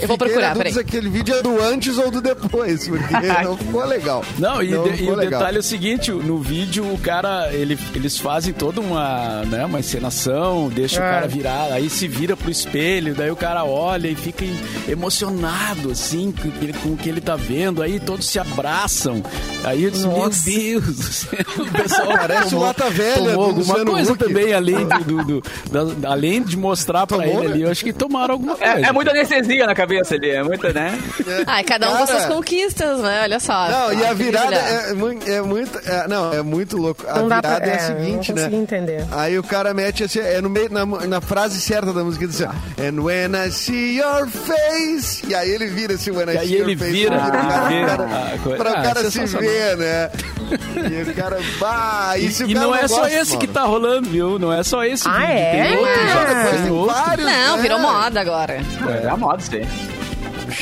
Eu 0.00 0.08
vou 0.08 0.18
procurar, 0.18 0.48
dúvida 0.54 0.58
peraí. 0.58 0.72
se 0.72 0.80
aquele 0.80 1.08
vídeo 1.08 1.34
é 1.36 1.42
do 1.42 1.60
antes 1.62 1.96
ou 1.98 2.10
do 2.10 2.20
depois, 2.20 2.86
porque 2.88 3.14
não 3.44 3.56
ficou 3.56 3.84
legal. 3.86 4.24
Não, 4.38 4.62
e, 4.62 4.66
de- 4.68 5.04
e 5.04 5.10
o 5.10 5.14
legal. 5.14 5.40
detalhe 5.40 5.56
é 5.56 5.60
o 5.60 5.62
seguinte, 5.62 6.10
no 6.10 6.38
vídeo 6.40 6.84
o 6.92 6.98
cara, 6.98 7.50
ele, 7.52 7.78
eles 7.94 8.18
fazem 8.18 8.52
toda 8.52 8.80
uma, 8.80 9.42
né, 9.46 9.64
uma 9.64 9.80
encenação, 9.80 10.68
deixa 10.68 11.00
o 11.00 11.04
É. 11.04 11.10
cara 11.10 11.26
virar, 11.28 11.72
aí 11.72 11.88
se 11.88 12.06
vira 12.08 12.36
pro 12.36 12.50
espelho, 12.50 13.14
daí 13.14 13.30
o 13.30 13.36
cara 13.36 13.64
olha 13.64 14.08
e 14.08 14.14
fica 14.14 14.44
em- 14.44 14.58
emocionado, 14.88 15.90
assim, 15.90 16.32
com, 16.32 16.48
o 16.48 16.52
que 16.52 16.64
ele- 16.64 16.72
com 16.74 16.88
o 16.90 16.96
que 16.96 17.08
ele 17.08 17.20
tá 17.20 17.36
vendo, 17.36 17.82
aí 17.82 17.98
todos 17.98 18.26
se 18.26 18.38
abraçam. 18.38 19.22
Aí 19.64 19.84
eu 19.84 19.90
disse, 19.90 20.06
Nossa. 20.06 20.48
meu 20.50 20.80
Deus 20.80 20.96
do 20.96 21.02
céu, 21.02 21.38
o 21.58 21.72
pessoal 21.72 22.08
Parece 22.18 22.54
o 22.54 22.58
Lata 22.60 22.90
Velha 22.90 23.14
tomou 23.14 23.32
do 23.34 23.40
alguma 23.42 23.58
Luciano 23.60 23.90
coisa 23.92 24.12
Huck. 24.12 24.24
também, 24.24 24.52
além, 24.52 24.86
do, 24.86 25.04
do- 25.04 25.24
do- 25.70 25.94
da- 25.94 26.08
além 26.10 26.42
de 26.42 26.56
mostrar 26.56 27.06
pra 27.06 27.18
Tomou, 27.18 27.38
ele 27.40 27.48
né? 27.48 27.54
ali, 27.54 27.62
eu 27.62 27.70
acho 27.70 27.84
que 27.84 27.92
tomaram 27.92 28.34
alguma 28.34 28.56
coisa. 28.56 28.72
É, 28.74 28.82
é 28.82 28.92
muita 28.92 29.10
anestesia 29.10 29.66
na 29.66 29.74
cabeça 29.78 30.14
ali, 30.14 30.30
é 30.30 30.42
muita, 30.42 30.72
né? 30.72 30.98
Ai, 31.46 31.62
cada 31.64 31.88
um 31.90 31.96
com 31.98 32.06
suas 32.06 32.26
conquistas, 32.26 33.00
né? 33.00 33.20
Olha 33.22 33.40
só. 33.40 33.68
Não, 33.68 33.92
e 33.92 34.04
a 34.04 34.10
Ah, 34.10 34.14
que 34.14 34.22
virada 34.22 34.54
é, 34.56 34.92
muito, 34.94 35.30
é 35.30 35.40
muito. 35.42 35.78
é, 35.88 36.08
não, 36.08 36.32
é 36.32 36.42
muito 36.42 36.76
louco. 36.76 37.04
A 37.08 37.20
Não 37.20 37.28
dá 37.28 37.40
pra- 37.40 37.54
virada 37.60 37.66
é, 37.66 37.72
a 37.72 37.76
é, 37.76 37.78
seguinte, 37.78 38.32
não 38.32 38.42
né? 38.50 38.56
entender. 38.56 39.04
Aí 39.12 39.38
o 39.38 39.42
cara 39.42 39.72
mete 39.72 40.04
assim, 40.04 40.18
é 40.20 40.40
no 40.40 40.48
meio, 40.50 40.68
na, 40.72 40.84
na 40.84 41.20
frase 41.20 41.60
certa 41.60 41.92
da 41.92 42.02
música, 42.02 42.26
diz 42.26 42.40
assim, 42.42 42.50
ó, 42.78 42.82
And 42.82 43.02
when 43.02 43.30
I 43.46 43.50
see 43.50 43.98
your 43.98 44.26
face. 44.28 45.24
E 45.28 45.34
aí 45.34 45.50
ele 45.50 45.66
vira 45.66 45.94
assim, 45.94 46.10
when 46.10 46.28
I 46.28 46.34
E 46.34 46.38
aí 46.38 46.48
see 46.48 46.56
your 46.58 46.68
ele 46.68 46.76
face. 46.76 46.92
vira, 46.92 47.16
cara- 47.18 47.68
vira 47.68 47.86
cara- 47.86 48.04
a 48.34 48.38
coisa. 48.38 48.58
Pra 48.58 48.70
o 48.70 48.76
Ah, 48.76 48.82
cara 48.82 49.00
se 49.04 49.10
sensacional. 49.12 49.48
ver, 49.50 49.76
né? 49.76 50.10
E 50.48 51.10
o 51.10 51.14
cara, 51.14 51.38
bah, 51.60 52.14
E, 52.16 52.26
isso 52.26 52.44
o 52.44 52.50
e 52.50 52.54
cara 52.54 52.66
não 52.66 52.74
é 52.74 52.88
só 52.88 53.00
gosta, 53.02 53.12
esse 53.20 53.36
que 53.36 53.46
mano. 53.46 53.52
tá 53.58 53.62
rolando, 53.64 54.08
viu? 54.08 54.38
Não 54.38 54.50
é 54.52 54.62
só 54.62 54.82
esse 54.84 55.06
Ah, 55.06 55.12
vídeo. 55.18 55.32
é? 55.32 55.50
Tem 55.62 55.76
outros, 55.76 55.98
Ah, 55.98 56.50
tem 56.62 56.70
outros. 56.70 57.24
Não, 57.26 57.56
né? 57.56 57.62
virou 57.62 57.78
moda 57.78 58.20
agora. 58.20 58.60
É 59.04 59.08
a 59.08 59.16
moda. 59.16 59.38
Chá 59.38 59.58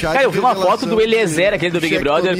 Cara, 0.01 0.23
eu 0.25 0.31
vi 0.31 0.39
uma 0.39 0.55
foto 0.55 0.85
do 0.85 1.01
Eliezer, 1.01 1.55
aquele 1.55 1.71
do 1.71 1.81
Big 1.81 1.99
Brother, 1.99 2.37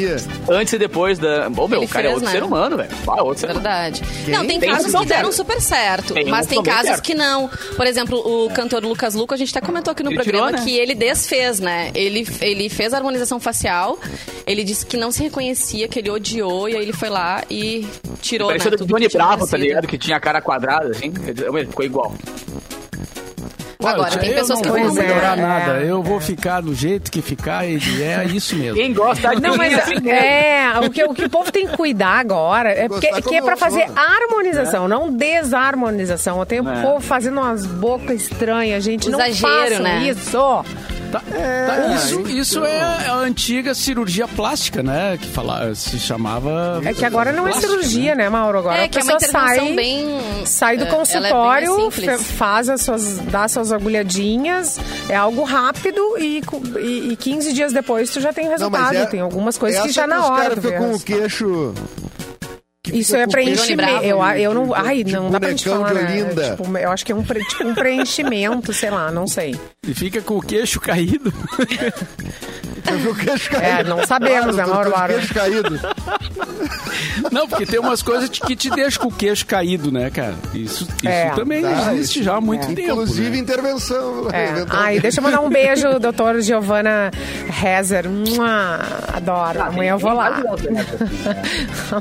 antes 0.49 0.73
e 0.73 0.79
depois 0.79 1.19
da. 1.19 1.49
Ô, 1.57 1.69
meu, 1.69 1.83
o 1.83 1.89
cara 1.89 2.09
é 2.09 2.11
fez, 2.11 2.15
outro 2.15 2.25
né? 2.27 2.33
ser 2.33 2.43
humano, 2.43 2.77
velho. 2.77 2.91
Ah, 3.07 3.23
outro 3.23 3.39
ser 3.41 3.47
humano. 3.47 3.61
Verdade. 3.61 4.03
Não, 4.29 4.47
tem, 4.47 4.59
Tem 4.61 4.71
casos 4.71 4.93
que 4.93 5.07
deram 5.07 5.33
super 5.33 5.61
certo, 5.61 6.15
Tem 6.15 6.27
mas 6.27 6.47
uns 6.47 6.49
tem 6.49 6.63
casos 6.63 6.87
certo. 6.87 7.03
que 7.03 7.15
não. 7.15 7.49
Por 7.77 7.87
exemplo, 7.87 8.19
o 8.19 8.51
cantor 8.51 8.83
Lucas 8.85 9.15
Luco, 9.15 9.33
a 9.33 9.37
gente 9.37 9.57
até 9.57 9.65
comentou 9.65 9.93
aqui 9.93 10.03
no 10.03 10.11
Ele 10.11 10.17
programa 10.17 10.49
tirou, 10.49 10.65
né? 10.65 10.71
que 10.71 10.77
ele 10.77 10.95
desfez, 10.95 11.61
né? 11.61 11.91
Ele, 11.95 12.27
ele 12.41 12.69
fez 12.69 12.93
a 12.93 12.99
harmonização 12.99 13.39
facial, 13.41 13.99
ele 14.47 14.65
disse 14.65 14.85
que 14.85 14.97
não 14.97 15.11
se 15.11 15.23
reconhecia, 15.23 15.89
que 15.89 15.99
ele 15.99 16.11
odiou, 16.11 16.69
e 16.69 16.77
aí 16.77 16.83
ele 16.83 16.93
foi 16.93 17.09
lá 17.09 17.43
e 17.49 17.87
tirou, 18.21 18.49
Parecia 18.49 18.71
né? 18.73 18.77
do 18.77 18.87
Johnny 18.87 19.05
que 19.05 19.11
tinha 19.11 19.25
Bravo, 19.25 19.47
tá 19.47 19.57
ligado? 19.57 19.87
Que 19.87 19.97
tinha 19.99 20.17
a 20.17 20.21
cara 20.21 20.41
quadrada, 20.41 20.91
assim. 20.91 21.13
Ele 21.27 21.67
Ficou 21.67 21.85
igual. 21.85 22.15
Agora, 23.91 24.15
eu 24.15 24.19
tem 24.21 24.35
pessoas 24.35 24.49
não 24.59 24.63
que 24.63 24.69
vou 24.69 24.85
vão 24.85 24.95
melhorar 24.95 25.39
é, 25.39 25.41
nada. 25.43 25.73
é. 25.83 25.91
Eu 25.91 26.03
vou 26.03 26.21
ficar 26.21 26.61
do 26.61 26.75
jeito 26.75 27.11
que 27.11 27.21
ficar 27.23 27.67
e 27.67 27.77
é 28.03 28.25
isso 28.27 28.57
mesmo. 28.57 28.77
Quem 28.77 28.93
gosta 28.93 29.35
de 29.35 29.41
Não, 29.43 29.57
mas 29.57 29.79
assim 29.79 29.95
mesmo. 29.95 30.11
é, 30.11 30.73
o 30.85 30.91
que, 30.91 31.05
o 31.05 31.15
que 31.15 31.25
o 31.25 31.31
povo 31.31 31.51
tem 31.53 31.67
que 31.67 31.77
cuidar 31.77 32.19
agora 32.19 32.71
é 32.71 32.89
porque 32.89 33.09
Gostar 33.11 33.29
que 33.29 33.35
é 33.37 33.43
pra 33.43 33.57
fazer 33.57 33.87
funciona. 33.87 34.01
harmonização, 34.01 34.89
não 34.89 35.11
desarmonização. 35.13 36.39
Eu 36.41 36.47
tenho 36.47 36.69
É. 36.69 36.79
o 36.79 36.83
povo 36.83 37.01
fazendo 37.01 37.41
umas 37.41 37.67
bocas 37.67 38.23
estranhas, 38.23 38.83
gente. 38.85 39.09
não 39.11 39.21
Exagero, 39.21 39.49
façam 39.49 39.83
né? 39.83 40.03
isso. 40.09 40.65
Tá, 41.11 41.21
tá, 41.21 41.95
isso, 41.95 42.21
isso 42.29 42.65
é 42.65 42.81
a 42.83 43.15
antiga 43.17 43.75
cirurgia 43.75 44.27
plástica, 44.27 44.83
né? 44.83 45.17
Que 45.21 45.29
fala, 45.29 45.75
se 45.75 45.99
chamava. 45.99 46.81
É 46.85 46.93
que 46.93 47.05
agora 47.05 47.33
não 47.33 47.47
é 47.47 47.51
plástica, 47.51 47.69
cirurgia, 47.73 48.15
né, 48.15 48.29
Mauro? 48.29 48.59
Agora 48.59 48.79
É, 48.79 48.85
a 48.85 48.89
que 48.89 48.99
é 48.99 49.03
uma 49.03 49.17
pessoa 49.17 49.31
intervenção 49.45 49.67
sai, 49.67 49.75
bem... 49.77 50.21
sai 50.47 50.77
do 50.77 50.85
é, 50.85 50.89
é 50.89 50.91
consultório, 50.91 51.91
faz 52.21 52.69
as 52.69 52.83
suas, 52.83 53.19
dá 53.19 53.45
as 53.45 53.53
suas 53.53 53.73
agulhadinhas, 53.73 54.79
é 55.09 55.17
algo 55.17 55.45
rápido 55.45 56.01
e, 56.19 56.43
e, 56.81 57.13
e 57.13 57.17
15 57.17 57.53
dias 57.53 57.73
depois 57.73 58.11
tu 58.11 58.21
já 58.21 58.33
tem 58.33 58.45
o 58.45 58.51
Não, 58.51 58.57
resultado. 58.57 58.97
é- 58.97 59.07
tem 59.07 59.21
algumas 59.21 59.57
coisas 59.57 59.83
que 59.83 59.93
já 59.93 60.07
na 60.07 60.21
os 60.21 60.27
hora. 60.31 60.43
caras 60.43 60.55
tu 60.57 60.61
vê 60.63 60.69
ficam 60.73 60.91
com 60.91 60.95
o 60.97 61.01
queixo... 61.01 61.75
que 62.93 62.99
Isso 62.99 63.17
é 63.17 63.27
preenchimento. 63.27 64.05
Eu, 64.05 64.23
eu 64.23 64.55
não. 64.55 64.75
Ai, 64.75 65.03
de 65.05 65.13
não 65.13 65.31
dá 65.31 65.39
pra 65.41 65.51
gente 65.51 65.69
falar. 65.69 65.93
de 65.93 66.23
Né? 66.23 66.51
Tipo, 66.57 66.79
eu 66.79 66.91
acho 66.91 67.05
que 67.05 67.13
é 67.13 67.15
um, 67.15 67.23
pre- 67.23 67.45
tipo 67.45 67.65
um 67.67 67.75
preenchimento, 67.75 68.73
sei 68.73 68.91
lá, 68.91 69.11
não 69.11 69.27
sei. 69.27 69.55
E 69.87 69.95
fica 69.95 70.21
com 70.21 70.37
o 70.39 70.41
queixo 70.43 70.81
caído. 70.81 71.33
O 73.11 73.15
queixo 73.15 73.51
caído? 73.51 73.67
É, 73.67 73.85
não 73.85 74.07
sabemos, 74.07 74.57
né, 74.57 74.65
Mauro 74.67 74.91
Lara? 74.91 75.15
queixo 75.15 75.35
caído. 75.35 75.81
Não, 77.31 77.49
porque 77.49 77.67
tem 77.67 77.79
umas 77.81 78.03
coisas 78.03 78.29
que 78.29 78.55
te 78.57 78.71
deixam 78.71 79.03
com 79.03 79.09
o 79.09 79.13
queixo 79.13 79.47
caído, 79.47 79.91
né, 79.93 80.11
cara? 80.11 80.35
Isso, 80.55 80.85
isso 80.85 81.09
É, 81.09 81.31
também 81.31 81.63
tá. 81.63 81.95
existe 81.95 82.23
já 82.23 82.37
há 82.37 82.41
muito 82.41 82.67
tempo. 82.69 82.81
Inclusive 82.81 83.31
né? 83.31 83.37
intervenção. 83.39 84.29
É. 84.33 84.45
eventualmente. 84.51 84.77
Ai, 84.87 85.01
deixa 85.01 85.21
eu 85.21 85.25
mandar 85.25 85.41
um 85.41 85.49
beijo, 85.49 85.99
doutor 85.99 86.41
Giovana 86.41 87.11
Rezer. 87.49 88.09
Mua, 88.09 88.81
adoro. 89.13 89.63
Amanhã 89.63 89.93
eu 89.93 89.99
vou 89.99 90.13
lá. 90.13 90.43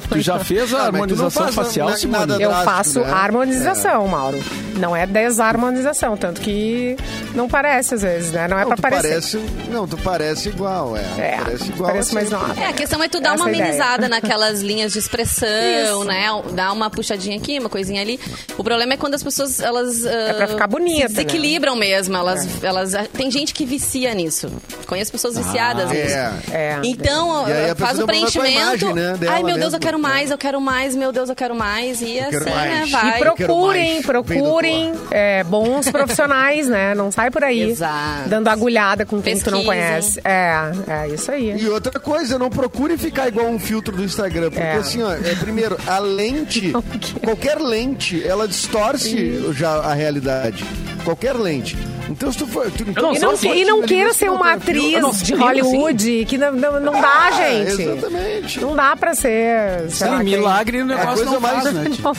Tu 0.10 0.22
já 0.22 0.40
fez 0.40 0.74
a 0.74 0.80
Ah, 0.80 0.86
harmonização 0.86 1.52
facial, 1.52 1.90
na- 1.90 1.98
Simone? 1.98 2.34
Eu 2.34 2.50
drástico, 2.50 2.64
faço 2.72 3.00
né? 3.02 3.12
harmonização, 3.12 4.08
Mauro. 4.08 4.40
Não 4.78 4.96
é 4.96 5.06
desarmonização, 5.08 6.18
tanto 6.18 6.42
que 6.42 6.96
não 7.34 7.48
parece 7.48 7.96
às 7.96 8.02
vezes, 8.02 8.32
né? 8.32 8.48
Não 8.48 8.58
é 8.58 8.62
Não, 8.62 8.68
pra 8.68 8.78
parecer. 8.78 9.08
parece, 9.10 9.40
não, 9.72 9.88
tu 9.88 9.98
parece 9.98 10.50
igual 10.50 10.75
igual, 10.76 10.98
é. 10.98 11.02
É, 11.18 11.38
parece 11.44 11.70
igual. 11.70 11.90
parece 11.92 12.14
mais 12.14 12.30
nova. 12.30 12.62
É, 12.62 12.68
a 12.68 12.74
questão 12.74 13.02
é 13.04 13.08
tu 13.08 13.20
dar 13.20 13.34
Essa 13.36 13.44
uma 13.44 13.50
é 13.50 13.54
ideia. 13.54 13.66
amenizada 13.66 14.10
naquelas 14.10 14.62
linhas 14.62 14.94
de 14.94 15.00
expressão, 15.00 15.48
Isso. 15.48 16.04
né? 16.06 16.26
Dar 16.54 16.72
uma 16.72 16.90
puxadinha 16.90 17.38
aqui, 17.38 17.60
uma 17.60 17.70
coisinha 17.70 18.02
ali. 18.02 18.20
O 18.58 18.64
problema 18.64 18.94
é 18.94 18.98
quando 18.98 19.16
as 19.16 19.24
pessoas, 19.24 19.60
elas... 19.60 20.06
É 20.06 20.34
pra 20.34 20.48
ficar 20.48 20.68
bonita, 20.68 21.08
Se 21.08 21.14
desequilibram 21.16 21.76
mesmo. 21.76 22.16
Elas, 22.16 22.64
elas, 22.64 22.94
tem 23.14 23.30
gente 23.32 23.54
que 23.54 23.66
vicia 23.66 24.14
nisso. 24.14 24.52
Conheço 24.88 25.12
pessoas 25.12 25.38
viciadas 25.38 25.90
nisso. 25.90 26.16
É. 26.16 26.34
É. 26.52 26.80
Então, 26.84 27.48
E 27.48 27.52
aí 27.52 27.70
a 27.72 27.76
faz 27.76 28.00
o 28.00 28.04
um 28.04 28.06
preenchimento. 28.06 28.86
imagem, 28.86 28.94
né, 28.94 29.18
Ai, 29.30 29.44
meu 29.44 29.58
Deus, 29.58 29.74
eu 29.74 29.80
quero 29.80 30.00
mais, 30.00 30.32
eu 30.32 30.38
quero 30.38 30.62
mais, 30.62 30.96
meu 30.96 31.12
Deus, 31.12 31.30
eu 31.30 31.36
quero 31.36 31.56
mais. 31.56 32.02
E 32.02 32.20
assim, 32.20 32.46
né, 32.46 32.80
mais. 32.80 32.92
vai. 32.92 33.16
E 33.18 33.20
procurem, 33.20 34.02
procurem 34.02 34.94
é, 35.12 35.44
bons 35.44 35.90
profissionais, 35.90 36.68
né? 36.68 36.94
Não 36.96 37.12
sai 37.12 37.32
por 37.32 37.44
aí 37.44 37.70
Exato. 37.70 38.30
dando 38.30 38.48
agulhada 38.48 39.06
com 39.06 39.22
quem 39.22 39.40
tu 39.40 39.52
não 39.52 39.64
conhece. 39.64 40.20
É, 40.24 40.65
é 40.88 41.08
isso 41.10 41.32
aí. 41.32 41.56
E 41.62 41.68
outra 41.70 42.00
coisa, 42.00 42.38
não 42.40 42.50
procure 42.50 42.98
ficar 42.98 43.28
igual 43.28 43.48
um 43.48 43.60
filtro 43.60 43.96
do 43.96 44.04
Instagram. 44.04 44.50
Porque 44.50 44.62
É. 44.64 44.76
assim, 44.76 45.02
ó, 45.04 45.12
é, 45.14 45.36
primeiro, 45.40 45.78
a 45.88 46.00
lente, 46.00 46.74
qualquer 47.24 47.60
lente, 47.60 48.26
ela 48.26 48.48
distorce 48.48 49.52
já 49.54 49.76
a 49.78 49.94
realidade. 49.94 50.64
Qualquer 51.04 51.34
lente. 51.36 51.78
Então 52.10 52.32
se 52.32 52.38
tu 52.38 52.48
for. 52.48 52.70
Tu, 52.72 52.84
então, 52.88 53.14
não 53.14 53.16
E 53.16 53.20
não, 53.20 53.56
e 53.56 53.66
não 53.66 53.82
queira 53.82 54.10
no 54.10 54.14
ser 54.14 54.30
uma 54.32 54.54
atriz 54.54 55.02
não 55.02 55.10
de 55.12 55.26
sei, 55.26 55.36
Hollywood, 55.36 56.26
que 56.26 56.38
não, 56.38 56.52
não, 56.52 56.80
não 56.80 56.94
dá, 57.02 57.28
Ah, 57.28 57.32
gente. 57.32 57.82
Exatamente. 57.82 58.62
Não 58.62 58.76
dá 58.76 58.96
pra 58.96 59.14
ser. 59.16 59.82
lá, 59.82 59.90
Sim, 59.90 60.06
quem- 60.18 60.24
milagre 60.24 60.78
o 60.78 60.82
É 60.82 60.84
negócio 60.84 61.26
coisa 61.26 61.32
não 61.34 61.40
mais- 61.40 61.64
faz, 61.64 61.74
né? 61.74 61.90
tio? 61.92 62.12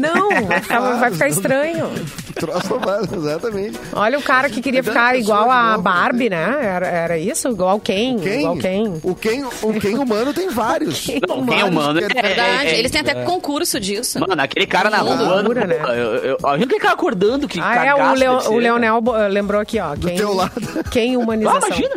Não, 0.00 0.46
vai 0.46 0.60
ficar, 0.60 0.80
vai 0.80 1.10
ficar 1.12 1.28
estranho. 1.28 1.90
Troço 2.38 2.78
vale, 2.78 3.08
exatamente. 3.14 3.78
Olha 3.92 4.18
o 4.18 4.22
cara 4.22 4.48
que 4.50 4.60
queria 4.60 4.82
ficar 4.82 5.16
igual 5.16 5.50
a 5.50 5.70
novo, 5.72 5.82
Barbie, 5.82 6.30
né? 6.30 6.58
Era, 6.62 6.86
era 6.86 7.18
isso? 7.18 7.48
Igual 7.48 7.78
quem? 7.80 8.18
Quem? 8.18 8.40
Igual 8.40 8.56
quem? 8.56 9.00
O 9.02 9.14
quem, 9.14 9.44
o 9.44 9.80
quem 9.80 9.98
humano 9.98 10.32
tem 10.32 10.48
vários. 10.50 11.06
Não, 11.28 11.44
quem 11.46 11.60
é 11.60 11.64
humano 11.64 12.00
é, 12.00 12.04
É 12.04 12.22
verdade, 12.22 12.68
é- 12.70 12.78
eles 12.78 12.90
têm 12.90 13.00
até 13.00 13.14
concurso 13.24 13.78
disso. 13.78 14.18
Mano, 14.20 14.40
aquele 14.42 14.66
cara 14.66 14.88
na 14.90 14.98
rua. 14.98 15.14
Loucura, 15.14 15.66
né? 15.66 15.76
Eu, 15.88 16.14
eu, 16.16 16.36
imagina 16.40 16.64
aquele 16.64 16.80
cara 16.80 16.94
acordando 16.94 17.46
que 17.48 17.60
Ah, 17.60 17.84
é, 17.86 17.94
o, 17.94 18.14
Leo- 18.14 18.50
o 18.52 18.58
Leonel 18.58 19.02
lembrou 19.30 19.60
aqui, 19.60 19.78
ó. 19.78 19.94
Quem, 19.96 20.16
teu 20.16 20.34
lado. 20.34 20.52
Quem 20.90 21.14
Ah, 21.14 21.18
humanização. 21.18 21.58
imagina. 21.68 21.94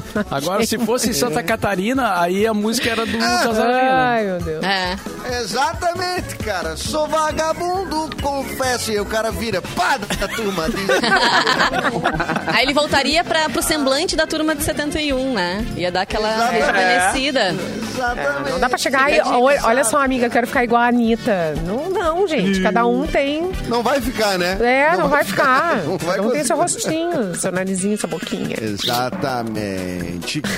Agora, 0.30 0.64
se 0.64 0.78
fosse 0.78 1.10
em 1.10 1.12
Santa 1.12 1.42
Catarina, 1.42 2.20
aí 2.20 2.46
a 2.46 2.54
música 2.54 2.90
era 2.90 3.06
do 3.06 3.18
Casarinho. 3.18 3.92
Ai, 3.92 4.24
meu 4.24 4.38
Deus. 4.40 4.64
É. 4.64 4.96
Exatamente, 5.40 6.36
cara. 6.36 6.76
Sou 6.76 7.06
vagabundo, 7.06 8.10
confesso. 8.20 8.92
E 8.92 8.98
o 9.00 9.04
cara 9.04 9.30
vira, 9.30 9.62
pá, 9.62 9.96
da 9.96 10.28
turma. 10.28 10.68
Diz, 10.68 10.78
Aí 12.48 12.64
ele 12.64 12.74
voltaria 12.74 13.22
pra, 13.24 13.48
pro 13.48 13.62
semblante 13.62 14.16
da 14.16 14.26
turma 14.26 14.54
de 14.54 14.62
71, 14.62 15.32
né? 15.32 15.64
Ia 15.76 15.90
dar 15.90 16.02
aquela 16.02 16.28
Exatamente. 16.28 16.60
rejuvenescida. 16.60 17.54
Exatamente. 17.92 18.50
Não 18.50 18.60
dá 18.60 18.68
pra 18.68 18.78
chegar 18.78 19.12
e. 19.12 19.20
Olha, 19.20 19.60
olha 19.64 19.84
só, 19.84 20.02
amiga, 20.02 20.28
quero 20.28 20.46
ficar 20.46 20.64
igual 20.64 20.82
a 20.82 20.86
Anitta. 20.88 21.54
Não, 21.66 21.90
não, 21.90 22.26
gente. 22.26 22.60
Cada 22.62 22.86
um 22.86 23.06
tem. 23.06 23.50
Não 23.68 23.82
vai 23.82 24.00
ficar, 24.00 24.38
né? 24.38 24.58
É, 24.60 24.96
não, 24.96 25.08
vai 25.08 25.24
ficar. 25.24 25.82
Não 25.84 25.96
vai 25.98 26.16
Cada 26.16 26.28
um 26.28 26.30
tem 26.30 26.44
seu 26.44 26.56
rostinho, 26.56 27.34
seu 27.34 27.52
narizinho, 27.52 27.96
sua 27.98 28.08
boquinha. 28.08 28.56
Exatamente. 28.60 29.81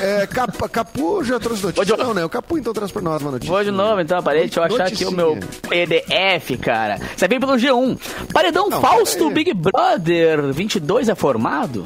É, 0.03 0.27
Cap- 0.27 0.69
Capu 0.69 1.25
já 1.25 1.39
trouxe 1.41 1.63
notícia? 1.65 1.97
Não, 1.97 2.15
né? 2.15 2.25
O 2.25 2.29
Capu 2.29 2.59
então 2.59 2.73
traz 2.73 2.91
pra 2.93 3.03
nós 3.03 3.23
uma 3.23 3.33
notícia. 3.33 3.53
Vou 3.53 3.63
de 3.65 3.71
novo, 3.71 4.01
então, 4.01 4.23
parei. 4.23 4.43
Deixa 4.43 4.61
eu 4.61 4.65
achar 4.65 4.87
aqui 4.87 5.05
o 5.05 5.11
meu 5.13 5.39
PDF, 5.69 6.59
cara. 6.61 6.99
Você 7.17 7.27
vem 7.29 7.41
pelo 7.41 7.55
G1. 7.55 7.99
Paredão 8.33 8.69
Não, 8.69 8.81
Fausto 8.81 9.29
peraí. 9.29 9.35
Big 9.35 9.55
Brother 9.55 10.53
22 10.53 11.09
é 11.09 11.15
formado? 11.15 11.85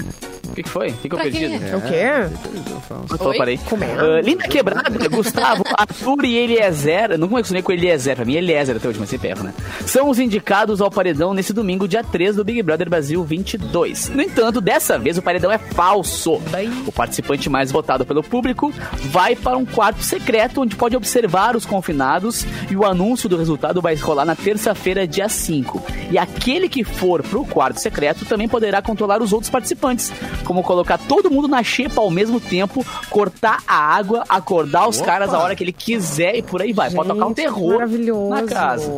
O 0.59 0.61
que, 0.61 0.63
que 0.65 0.71
foi? 0.71 0.89
O 0.89 0.93
que, 0.95 1.09
que 1.09 1.15
eu 1.15 1.19
Pra 1.19 1.31
perdi? 1.31 1.45
É 1.45 1.77
o 1.77 1.81
quê? 1.81 3.25
Oi? 3.25 3.39
parei. 3.39 3.59
Como 3.59 3.85
é? 3.85 3.93
Ah, 3.93 4.21
Linda 4.21 4.49
Quebrada, 4.49 4.91
Gustavo, 5.09 5.63
Arthur 5.77 6.25
e 6.25 6.37
Eliezer. 6.37 7.13
Eu 7.13 7.19
Não 7.19 7.29
acostumei 7.29 7.63
com 7.63 7.71
Eliezer, 7.71 8.17
pra 8.17 8.25
mim 8.25 8.35
é 8.35 8.39
Eliezer 8.39 8.77
até 8.77 8.89
hoje, 8.89 8.99
mas 8.99 9.09
sempre 9.09 9.29
erro, 9.29 9.45
né? 9.45 9.55
São 9.87 10.09
os 10.11 10.19
indicados 10.19 10.81
ao 10.81 10.91
paredão 10.91 11.33
nesse 11.33 11.53
domingo, 11.53 11.87
dia 11.87 12.03
3 12.03 12.37
do 12.37 12.45
Big 12.45 12.61
Brother 12.63 12.89
Brasil 12.91 13.23
22. 13.23 14.09
No 14.09 14.23
entanto, 14.23 14.61
dessa 14.61 14.99
vez 14.99 15.17
o 15.17 15.23
paredão 15.23 15.53
é 15.53 15.59
falso. 15.59 16.41
O 16.87 16.93
participante 16.93 17.49
mais 17.49 17.71
votado 17.71 18.05
pelo 18.05 18.23
público 18.23 18.73
vai 19.05 19.37
para 19.37 19.57
um 19.57 19.65
quarto 19.65 20.03
secreto 20.03 20.63
onde 20.63 20.75
pode 20.75 20.97
observar 20.97 21.55
os 21.55 21.65
confinados 21.65 22.45
e 22.69 22.77
o 22.77 22.85
anúncio 22.85 23.29
do 23.29 23.37
resultado 23.37 23.81
vai 23.81 23.95
rolar 23.95 24.25
na 24.25 24.35
terça-feira, 24.35 25.07
dia 25.07 25.29
5. 25.29 25.83
E 26.11 26.19
aquele 26.19 26.69
que 26.69 26.83
for 26.83 27.23
pro 27.23 27.45
quarto 27.45 27.79
secreto 27.79 28.25
também 28.25 28.49
poderá 28.49 28.83
controlar 28.83 29.23
os 29.23 29.33
outros 29.33 29.51
participantes, 29.51 30.13
como 30.49 30.63
colocar 30.63 30.97
todo 30.97 31.31
mundo 31.31 31.47
na 31.47 31.63
xepa 31.63 32.01
ao 32.01 32.11
mesmo 32.11 32.41
tempo, 32.41 32.85
cortar 33.11 33.59
a 33.69 33.77
água, 33.77 34.25
acordar 34.27 34.89
os 34.89 34.99
caras 34.99 35.35
a 35.35 35.39
hora 35.39 35.55
que 35.55 35.63
ele 35.63 35.75
quiser 35.75 36.37
e 36.37 36.43
por 36.43 36.63
aí 36.63 36.73
vai. 36.73 36.91
Pode 36.91 37.11
tocar 37.11 37.27
um 37.27 37.29
Gente, 37.29 37.37
terror 37.37 37.75
maravilhoso. 37.75 38.31
na 38.31 38.43
casa. 38.45 38.91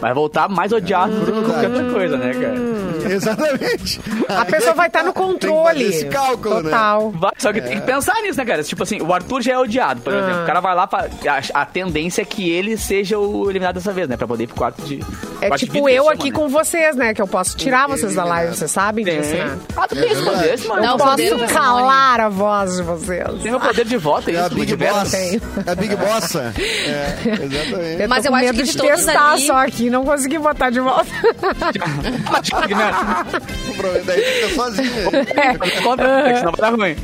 Vai 0.00 0.12
voltar 0.12 0.48
mais 0.48 0.72
odiado 0.72 1.12
por 1.24 1.44
qualquer 1.44 1.70
outra 1.70 1.92
coisa, 1.92 2.16
né, 2.16 2.32
cara? 2.34 2.80
Exatamente. 3.14 4.00
A 4.28 4.44
pessoa 4.44 4.74
vai 4.74 4.88
estar 4.88 5.02
no 5.04 5.12
Tem 5.12 5.22
que 5.22 5.28
controle. 5.28 5.84
fazer 5.84 5.84
esse 5.84 6.04
cálculo, 6.06 6.56
né? 6.56 6.62
Total. 6.62 7.10
Vai, 7.10 7.32
só 7.38 7.52
que 7.52 7.60
tem 7.60 7.80
que 7.80 7.86
pensar 7.86 8.14
nisso, 8.22 8.38
né, 8.38 8.44
cara? 8.44 8.62
Tipo 8.62 8.82
assim, 8.82 9.00
o 9.00 9.12
Arthur 9.12 9.42
já 9.42 9.52
é 9.52 9.58
odiado, 9.58 10.00
por 10.00 10.12
exemplo. 10.12 10.42
O 10.42 10.46
cara 10.46 10.60
vai 10.60 10.74
lá, 10.74 10.86
pra, 10.86 11.08
a, 11.26 11.60
a 11.62 11.66
tendência 11.66 12.22
é 12.22 12.24
que 12.24 12.50
ele 12.50 12.76
seja 12.76 13.18
o 13.18 13.48
eliminado 13.48 13.76
dessa 13.76 13.92
vez, 13.92 14.08
né? 14.08 14.16
Pra 14.16 14.26
poder 14.26 14.44
ir 14.44 14.46
pro 14.48 14.56
quarto 14.56 14.82
de. 14.82 15.00
É 15.40 15.48
quarto 15.48 15.60
de 15.60 15.66
tipo 15.66 15.86
vidro, 15.86 15.90
eu 15.90 16.04
que 16.04 16.10
aqui 16.10 16.28
chama, 16.28 16.38
com 16.38 16.48
vocês, 16.48 16.96
né? 16.96 17.14
Que 17.14 17.22
eu 17.22 17.28
posso 17.28 17.56
tirar 17.56 17.86
vocês 17.86 18.14
da 18.14 18.24
live, 18.24 18.54
vocês 18.56 18.70
sabem 18.70 19.04
né? 19.04 19.16
disso, 19.18 19.34
né? 19.34 19.58
Ah, 19.76 19.88
tu 19.88 19.94
tem 19.94 20.24
poder, 20.24 20.54
esse 20.54 20.66
mano. 20.68 20.79
Não, 20.82 20.94
o 20.94 20.98
posso 20.98 21.54
calar 21.54 22.20
a 22.20 22.28
voz 22.28 22.76
de 22.76 22.82
vocês. 22.82 23.24
Tem 23.42 23.50
meu 23.50 23.60
poder 23.60 23.84
de 23.84 23.96
voto, 23.96 24.30
é 24.30 24.34
É 24.34 24.36
a 24.38 24.40
isso? 24.46 24.48
Big 24.50 24.56
Multiverso. 24.58 24.98
Boss. 25.00 25.10
Tenho. 25.10 25.42
É 25.66 25.70
a 25.70 25.74
Big 25.74 25.96
Bossa. 25.96 26.54
É, 26.56 27.16
exatamente. 27.44 28.02
Eu 28.02 28.08
Mas 28.08 28.24
eu 28.24 28.34
acho 28.34 28.46
que 28.46 28.52
de 28.62 28.70
de 28.70 28.76
todos 28.76 29.04
testar 29.04 29.32
ali- 29.32 29.46
só 29.46 29.56
aqui, 29.58 29.90
não 29.90 30.04
consegui 30.04 30.38
botar 30.38 30.70
de 30.70 30.80
volta. 30.80 31.10
O 33.68 33.74
problema 33.74 34.04
daí 34.06 34.22
fica 34.22 34.54
sozinho. 34.54 34.90
Conta, 35.82 36.04
porque 36.08 36.36
senão 36.36 36.52
vai 36.52 36.70
dar 36.70 36.76
ruim. 36.76 36.96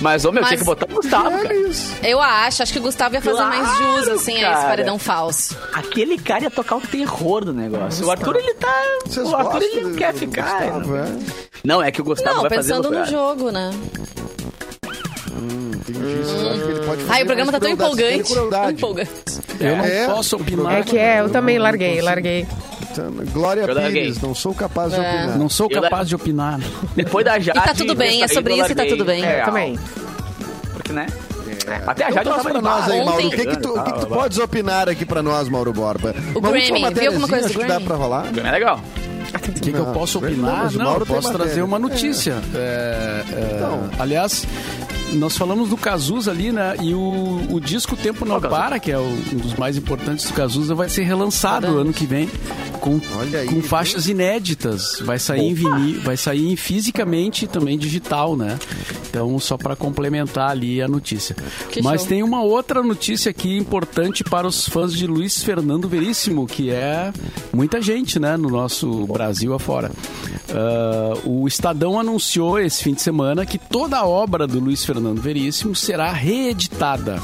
Mas, 0.00 0.24
ô, 0.24 0.32
meu, 0.32 0.40
Mas- 0.42 0.48
tinha 0.50 0.58
que 0.58 0.64
botar 0.64 0.86
o 0.90 0.94
Gustavo, 0.94 1.30
cara. 1.42 1.54
Eu 2.02 2.20
acho, 2.20 2.62
acho 2.62 2.72
que 2.72 2.78
o 2.78 2.82
Gustavo 2.82 3.14
ia 3.14 3.20
fazer 3.20 3.36
Claro, 3.36 3.56
mais 3.64 3.78
jus, 3.78 4.08
assim, 4.08 4.32
a 4.36 4.36
esse 4.36 4.44
cara. 4.60 4.68
paredão 4.68 4.98
falso. 4.98 5.56
Aquele 5.72 6.18
cara 6.18 6.44
ia 6.44 6.50
tocar 6.50 6.76
o 6.76 6.80
terror 6.80 7.44
do 7.44 7.52
negócio. 7.52 8.06
O 8.06 8.10
Arthur, 8.10 8.36
ele 8.36 8.54
tá... 8.54 8.72
Vocês 9.06 9.26
o 9.28 9.36
Arthur, 9.36 9.62
ele 9.62 9.80
não 9.82 9.92
quer 9.94 10.14
ficar. 10.14 10.62
Gustavo, 10.64 10.96
é? 10.96 11.04
Não, 11.64 11.82
é 11.82 11.90
que 11.90 12.00
o 12.00 12.04
Gustavo 12.04 12.36
Não, 12.36 12.42
vai 12.42 12.50
fazer... 12.50 12.72
pensando 12.74 12.90
no 12.90 13.04
jogo, 13.06 13.50
né? 13.50 13.70
Entendi. 15.42 16.80
pode 16.86 17.02
fazer 17.02 17.12
Ai, 17.12 17.22
o 17.22 17.26
programa 17.26 17.52
tá 17.52 17.60
tão 17.60 17.70
empolgante. 17.70 18.32
Empolgante. 18.32 19.40
Eu 19.60 19.76
não 19.76 19.84
É. 19.84 20.06
posso 20.06 20.36
opinar. 20.36 20.78
É 20.78 20.82
que 20.82 20.98
é, 20.98 21.20
eu 21.20 21.30
também 21.30 21.58
larguei, 21.58 22.00
larguei. 22.00 22.46
Glória 23.32 23.62
Eu 23.62 23.74
larguei. 23.74 24.02
Pires, 24.04 24.20
não 24.20 24.34
sou 24.34 24.54
capaz 24.54 24.92
de 24.92 24.98
É. 25.00 25.08
opinar. 25.08 25.38
Não 25.38 25.48
sou 25.48 25.68
Eu- 25.70 25.80
capaz 25.82 26.08
de 26.08 26.14
opinar. 26.14 26.60
Depois 26.96 27.24
da 27.24 27.38
Jade... 27.38 27.58
E 27.58 27.62
tá 27.62 27.74
tudo 27.74 27.94
bem, 27.94 28.22
é 28.22 28.28
sobre 28.28 28.54
isso 28.54 28.72
e 28.72 28.74
tá 28.74 28.84
tudo 28.86 29.04
bem. 29.04 29.24
É, 29.24 29.40
Eu 29.42 29.44
também. 29.44 29.78
Porque, 30.72 30.92
né? 30.92 31.06
Até 31.86 32.04
a 32.04 32.10
Então 32.10 32.24
Jade 32.24 32.30
tava 32.36 32.50
pra 32.50 32.62
nós 32.62 32.90
aí, 32.90 33.04
Mauro. 33.04 33.26
O 33.26 33.30
que 33.30 33.46
que 33.46 33.56
tu, 33.58 33.78
o 33.78 33.82
que 33.84 33.92
que 33.92 34.00
tu 34.00 34.06
Ah, 34.06 34.16
podes 34.16 34.38
opinar 34.38 34.88
aqui 34.88 35.04
pra 35.04 35.22
nós, 35.22 35.48
Mauro 35.48 35.72
Borba? 35.72 36.14
O 36.34 36.38
Uma 36.38 36.48
última 36.50 36.78
Grammy, 36.90 36.94
viu 37.00 37.08
alguma 37.10 37.28
coisa 37.28 37.44
do 37.44 37.50
acho 37.50 37.54
que 37.58 37.60
dá 37.64 37.74
Grammy? 37.74 37.86
pra 37.86 37.96
rolar? 37.96 38.26
É 38.44 38.50
legal. 38.50 38.80
O 39.34 39.38
que, 39.52 39.52
que 39.72 39.76
eu 39.76 39.84
Não, 39.86 39.92
posso 39.92 40.20
não, 40.20 40.28
opinar? 40.28 40.72
Não, 40.72 40.84
Mauro 40.84 41.02
eu 41.02 41.06
posso 41.06 41.28
matéria. 41.28 41.46
trazer 41.46 41.62
uma 41.62 41.78
notícia. 41.78 42.34
É, 42.54 43.24
é, 43.32 43.54
Então. 43.56 43.90
Aliás, 43.98 44.46
nós 45.14 45.36
falamos 45.36 45.68
do 45.70 45.76
Cazuza 45.76 46.30
ali, 46.30 46.52
né? 46.52 46.76
E 46.82 46.94
o, 46.94 47.40
o 47.50 47.60
disco 47.60 47.96
Tempo 47.96 48.24
Não? 48.24 48.40
Para, 48.40 48.78
que 48.78 48.90
é 48.90 48.98
o- 48.98 49.02
um 49.32 49.36
dos 49.36 49.54
mais 49.54 49.76
importantes 49.76 50.26
do 50.26 50.32
Cazuza, 50.34 50.74
vai 50.74 50.88
ser 50.88 51.02
relançado 51.02 51.66
ano 51.78 51.92
que 51.92 52.06
vem 52.06 52.28
com, 52.80 53.00
Olha 53.16 53.40
aí, 53.40 53.46
com 53.46 53.60
faixas 53.62 54.08
inéditas. 54.08 55.00
Vai 55.02 55.18
sair 55.18 55.42
em 55.42 55.54
vinil, 55.54 56.00
vai 56.00 56.16
sair 56.16 56.48
em 56.50 56.56
fisicamente 56.56 57.44
e 57.44 57.48
também 57.48 57.76
digital, 57.78 58.36
né? 58.36 58.58
Então, 59.08 59.38
só 59.40 59.56
para 59.58 59.74
complementar 59.74 60.50
ali 60.50 60.80
a 60.80 60.86
notícia. 60.88 61.34
Que 61.70 61.82
Mas 61.82 62.02
show. 62.02 62.08
tem 62.08 62.22
uma 62.22 62.42
outra 62.42 62.82
notícia 62.82 63.30
aqui 63.30 63.56
importante 63.56 64.22
para 64.22 64.46
os 64.46 64.68
fãs 64.68 64.92
de 64.94 65.06
Luiz 65.06 65.42
Fernando 65.42 65.88
Veríssimo, 65.88 66.46
que 66.46 66.70
é 66.70 67.12
muita 67.52 67.82
gente, 67.82 68.18
né, 68.20 68.36
no 68.36 68.48
nosso 68.48 69.06
Brasil 69.08 69.52
afora. 69.52 69.90
Ah, 70.48 71.14
o 71.24 71.46
Estadão 71.48 71.98
anunciou 71.98 72.58
esse 72.58 72.82
fim 72.84 72.94
de 72.94 73.02
semana 73.02 73.44
que 73.44 73.58
toda 73.58 73.98
a 73.98 74.06
obra 74.06 74.46
do 74.46 74.60
Luiz 74.60 74.84
Fernando 74.84 74.99
Veríssimo 75.14 75.74
será 75.74 76.12
reeditada. 76.12 77.20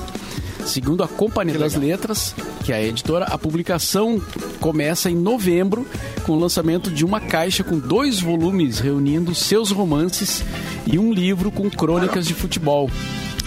Segundo 0.64 1.04
a 1.04 1.08
Companhia 1.08 1.58
das 1.58 1.74
Letras, 1.74 2.34
que 2.64 2.72
é 2.72 2.76
a 2.76 2.82
editora, 2.82 3.26
a 3.26 3.38
publicação 3.38 4.20
começa 4.60 5.10
em 5.10 5.14
novembro 5.14 5.86
com 6.24 6.32
o 6.32 6.38
lançamento 6.38 6.90
de 6.90 7.04
uma 7.04 7.20
caixa 7.20 7.62
com 7.62 7.78
dois 7.78 8.18
volumes 8.18 8.80
reunindo 8.80 9.34
seus 9.34 9.70
romances 9.70 10.42
e 10.86 10.98
um 10.98 11.12
livro 11.12 11.52
com 11.52 11.70
crônicas 11.70 12.26
de 12.26 12.34
futebol. 12.34 12.90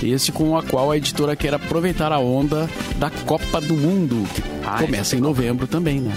Esse 0.08 0.32
com 0.32 0.58
a 0.58 0.64
qual 0.64 0.91
a 0.91 0.97
editora 0.97 1.36
quer 1.36 1.54
aproveitar 1.54 2.12
a 2.12 2.20
onda 2.20 2.70
da 2.97 3.10
Copa 3.10 3.60
do 3.62 3.76
Mundo, 3.76 4.28
que 4.34 4.41
começa 4.86 5.16
em 5.16 5.20
novembro 5.20 5.68
também, 5.68 6.00
né? 6.00 6.14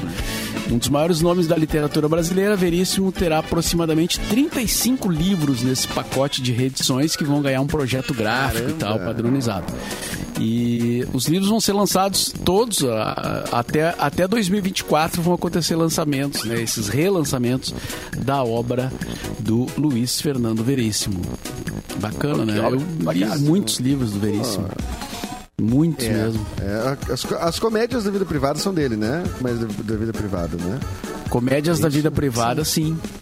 Um 0.71 0.79
dos 0.79 0.89
maiores 0.89 1.21
nomes 1.21 1.47
da 1.47 1.57
literatura 1.57 2.09
brasileira, 2.09 2.57
Veríssimo 2.57 3.13
terá 3.13 3.39
aproximadamente 3.41 4.19
35 4.21 5.11
livros 5.11 5.63
nesse 5.63 5.87
pacote 5.89 6.41
de 6.41 6.53
reedições 6.53 7.15
que 7.15 7.25
vão 7.25 7.43
ganhar 7.43 7.61
um 7.61 7.67
projeto 7.67 8.15
gráfico 8.15 8.71
e 8.71 8.73
tal, 8.75 8.99
padronizado. 8.99 9.67
E 10.41 11.07
os 11.13 11.27
livros 11.27 11.49
vão 11.51 11.61
ser 11.61 11.73
lançados 11.73 12.33
todos, 12.45 12.83
a- 12.85 13.45
até, 13.53 13.95
até 13.99 14.27
2024 14.27 15.23
vão 15.23 15.35
acontecer 15.35 15.77
lançamentos, 15.77 16.45
né, 16.45 16.61
esses 16.61 16.89
relançamentos 16.89 17.75
da 18.19 18.43
obra 18.43 18.93
do 19.39 19.67
Luiz 19.79 20.21
Fernando 20.21 20.65
Veríssimo. 20.65 21.21
Bacana, 22.01 22.45
né? 22.45 22.59
Eu 22.59 23.13
li 23.13 23.25
muitos 23.41 23.79
livros 23.79 24.11
do 24.13 24.19
Veríssimo. 24.21 24.69
Muitos 25.61 26.07
É, 26.07 26.13
mesmo. 26.13 26.45
é, 26.61 27.13
as, 27.13 27.25
as 27.33 27.59
comédias 27.61 28.03
da 28.05 28.11
vida 28.11 28.25
privada 28.25 28.59
são 28.59 28.75
dele, 28.75 28.97
né? 28.97 29.23
Comédias 29.39 29.61
da, 29.77 29.83
da 29.93 29.97
vida 29.97 30.13
privada, 30.13 30.57
né? 30.57 30.81
Comédias 31.29 31.79
da 31.79 31.89
vida 31.89 32.11
privada, 32.11 32.65
sim. 32.65 32.99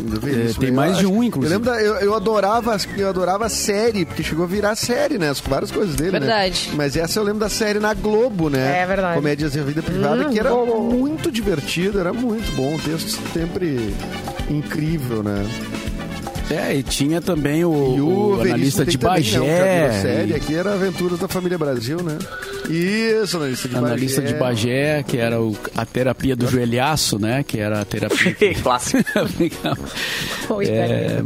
Veríssimo. 0.00 0.60
tem 0.60 0.68
Eu 0.70 0.74
mais 0.74 0.98
de 0.98 1.04
acho- 1.04 1.12
um, 1.14 1.22
inclusive. 1.22 1.54
Eu, 1.54 1.58
lembro 1.58 1.70
da- 1.72 1.82
eu, 1.82 1.94
eu 1.96 2.14
adorava, 2.14 2.76
eu 2.96 3.08
adorava 3.08 3.46
a 3.46 3.48
série, 3.48 4.04
porque 4.04 4.22
chegou 4.22 4.44
a 4.44 4.48
virar 4.48 4.74
série, 4.76 5.18
né? 5.18 5.30
As, 5.30 5.40
várias 5.40 5.70
coisas 5.70 5.94
dele, 5.94 6.12
Verdade. 6.12 6.68
né? 6.70 6.74
Mas 6.76 6.96
essa 6.96 7.18
eu 7.18 7.24
lembro 7.24 7.40
da 7.40 7.48
série 7.48 7.78
na 7.78 7.94
Globo, 7.94 8.48
né? 8.50 8.82
É 8.82 8.86
verdade. 8.86 9.16
Comédias 9.16 9.52
da 9.54 9.62
vida 9.62 9.82
privada, 9.82 10.26
Hum, 10.28 10.30
que 10.30 10.38
era 10.38 10.50
bom. 10.50 10.80
muito 10.80 11.30
divertido, 11.30 11.98
era 11.98 12.12
muito 12.12 12.50
bom. 12.56 12.74
O 12.74 12.78
texto 12.78 13.18
sempre 13.32 13.94
incrível, 14.50 15.22
né? 15.22 15.44
É, 16.50 16.74
e 16.76 16.82
tinha 16.82 17.22
também 17.22 17.64
o, 17.64 17.96
E 17.96 18.00
o 18.02 18.36
o 18.36 18.40
analista 18.42 18.84
de 18.84 18.98
também, 18.98 19.22
né? 19.22 19.38
Bagé. 19.38 20.02
série, 20.02 20.30
e- 20.32 20.34
aqui 20.34 20.54
era 20.54 20.74
Aventuras 20.74 21.18
da 21.18 21.26
Família 21.26 21.56
Brasil, 21.56 22.02
né? 22.02 22.18
Isso, 22.68 23.36
analista 23.38 23.68
de 23.68 23.76
Analista 23.76 24.20
Bagé. 24.20 24.32
de 24.34 24.38
Bagé, 24.38 25.02
que 25.04 25.16
era 25.16 25.40
o- 25.40 25.56
a 25.74 25.86
terapia 25.86 26.36
do 26.36 26.46
joelhaço, 26.46 27.18
né? 27.18 27.42
Que 27.42 27.58
era 27.60 27.80
a 27.80 27.84
terapia. 27.84 28.34
Clássico. 28.62 29.02
É, 30.68 31.18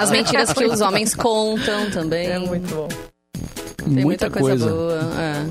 As 0.00 0.10
mentiras 0.10 0.52
que 0.52 0.64
os 0.64 0.80
homens 0.80 1.14
contam 1.14 1.88
também. 1.90 2.26
É 2.28 2.38
muito 2.38 2.74
bom. 2.74 2.88
Tem 3.76 4.04
muita, 4.04 4.28
coisa. 4.28 4.68
boa. 4.68 4.98
é. 5.16 5.44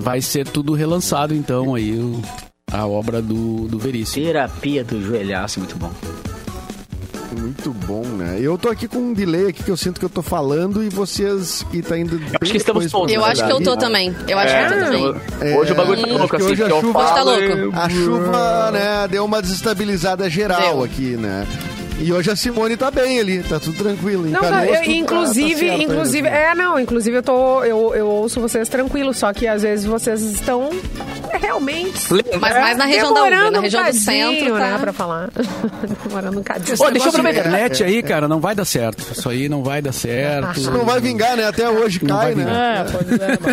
Vai 0.00 0.20
ser 0.20 0.48
tudo 0.48 0.72
relançado, 0.74 1.32
então, 1.34 1.74
aí, 1.76 1.92
o- 1.92 2.20
a 2.72 2.84
obra 2.86 3.22
do, 3.22 3.68
do 3.68 3.78
Veríssimo. 3.78 4.26
Terapia 4.26 4.82
do 4.82 5.00
joelhaço, 5.00 5.60
muito 5.60 5.76
bom. 5.76 5.92
Muito 7.66 7.86
bom, 7.86 8.02
né? 8.04 8.38
Eu 8.40 8.56
tô 8.56 8.68
aqui 8.68 8.86
com 8.86 8.98
um 8.98 9.12
delay 9.12 9.48
aqui 9.48 9.60
que 9.60 9.70
eu 9.70 9.76
sinto 9.76 9.98
que 9.98 10.04
eu 10.04 10.08
tô 10.08 10.22
falando 10.22 10.84
e 10.84 10.88
vocês 10.88 11.64
que 11.68 11.82
tá 11.82 11.98
indo. 11.98 12.20
acho 12.40 12.52
que 12.52 12.58
estamos 12.58 12.88
todos, 12.88 13.12
Eu 13.12 13.24
acho 13.24 13.44
que 13.44 13.50
eu 13.50 13.60
tô 13.60 13.76
também. 13.76 14.14
Eu 14.28 14.38
acho 14.38 14.54
que 14.54 14.62
eu 14.62 14.68
tô 14.78 14.84
também. 14.84 15.14
É, 15.40 15.56
hoje 15.56 15.72
o 15.72 15.74
bagulho 15.74 16.00
tá 16.00 16.06
louco, 16.06 16.36
assim, 16.36 16.44
hoje 16.44 16.62
a 16.62 16.68
chuva- 16.68 16.98
Hoje 17.00 17.08
tá 17.08 17.14
falo, 17.16 17.30
louco. 17.30 17.76
A 17.76 17.88
chuva, 17.88 18.70
né, 18.70 19.08
deu 19.10 19.24
uma 19.24 19.42
desestabilizada 19.42 20.30
geral 20.30 20.74
Deu. 20.76 20.84
aqui, 20.84 21.16
né? 21.16 21.44
E 21.98 22.12
hoje 22.12 22.30
a 22.30 22.36
Simone 22.36 22.76
tá 22.76 22.90
bem 22.90 23.18
ali, 23.20 23.42
tá 23.42 23.58
tudo 23.58 23.82
tranquilo. 23.82 24.24
Não, 24.24 24.30
não, 24.32 24.40
Canoas, 24.40 24.68
eu- 24.68 24.74
tá- 24.74 24.86
inclusive, 24.86 25.54
tá 25.54 25.58
certo 25.68 25.82
inclusive, 25.82 26.28
ainda, 26.28 26.38
assim. 26.40 26.50
é, 26.50 26.54
não, 26.54 26.78
inclusive 26.80 27.16
eu 27.16 27.22
tô, 27.22 27.64
eu, 27.64 27.94
eu 27.94 28.06
ouço 28.06 28.38
vocês 28.40 28.68
tranquilos, 28.68 29.16
só 29.16 29.32
que 29.32 29.46
às 29.48 29.62
vezes 29.62 29.86
vocês 29.86 30.20
estão 30.20 30.68
realmente 31.40 32.02
Mas 32.40 32.54
mais 32.54 32.76
na 32.78 32.84
região 32.84 33.12
da 33.14 33.22
Ubra, 33.24 33.50
na 33.50 33.58
um 33.58 33.62
região 33.62 33.82
do 33.82 33.86
cadinho, 33.86 34.02
centro, 34.04 34.52
tá? 34.54 34.58
né, 34.72 34.78
pra 34.78 34.92
falar. 34.92 35.30
demorando 36.06 36.38
um 36.40 36.42
cadinho. 36.42 36.76
Ô, 36.78 36.90
deixa 36.90 37.06
eu 37.06 37.08
Essa 37.08 37.08
aproveitar. 37.18 37.40
internet 37.48 37.84
aí, 37.84 38.02
cara, 38.02 38.28
não 38.28 38.40
vai 38.40 38.54
dar 38.54 38.64
certo. 38.64 39.02
Isso 39.12 39.28
aí 39.28 39.48
não 39.48 39.62
vai 39.62 39.80
dar 39.82 39.92
certo. 39.92 40.60
Não 40.70 40.84
vai 40.84 41.00
vingar, 41.00 41.36
né? 41.36 41.46
Até 41.46 41.68
hoje 41.68 42.00
Não 42.02 42.16
cai, 42.16 42.34
vai 42.34 42.44
né? 42.44 42.84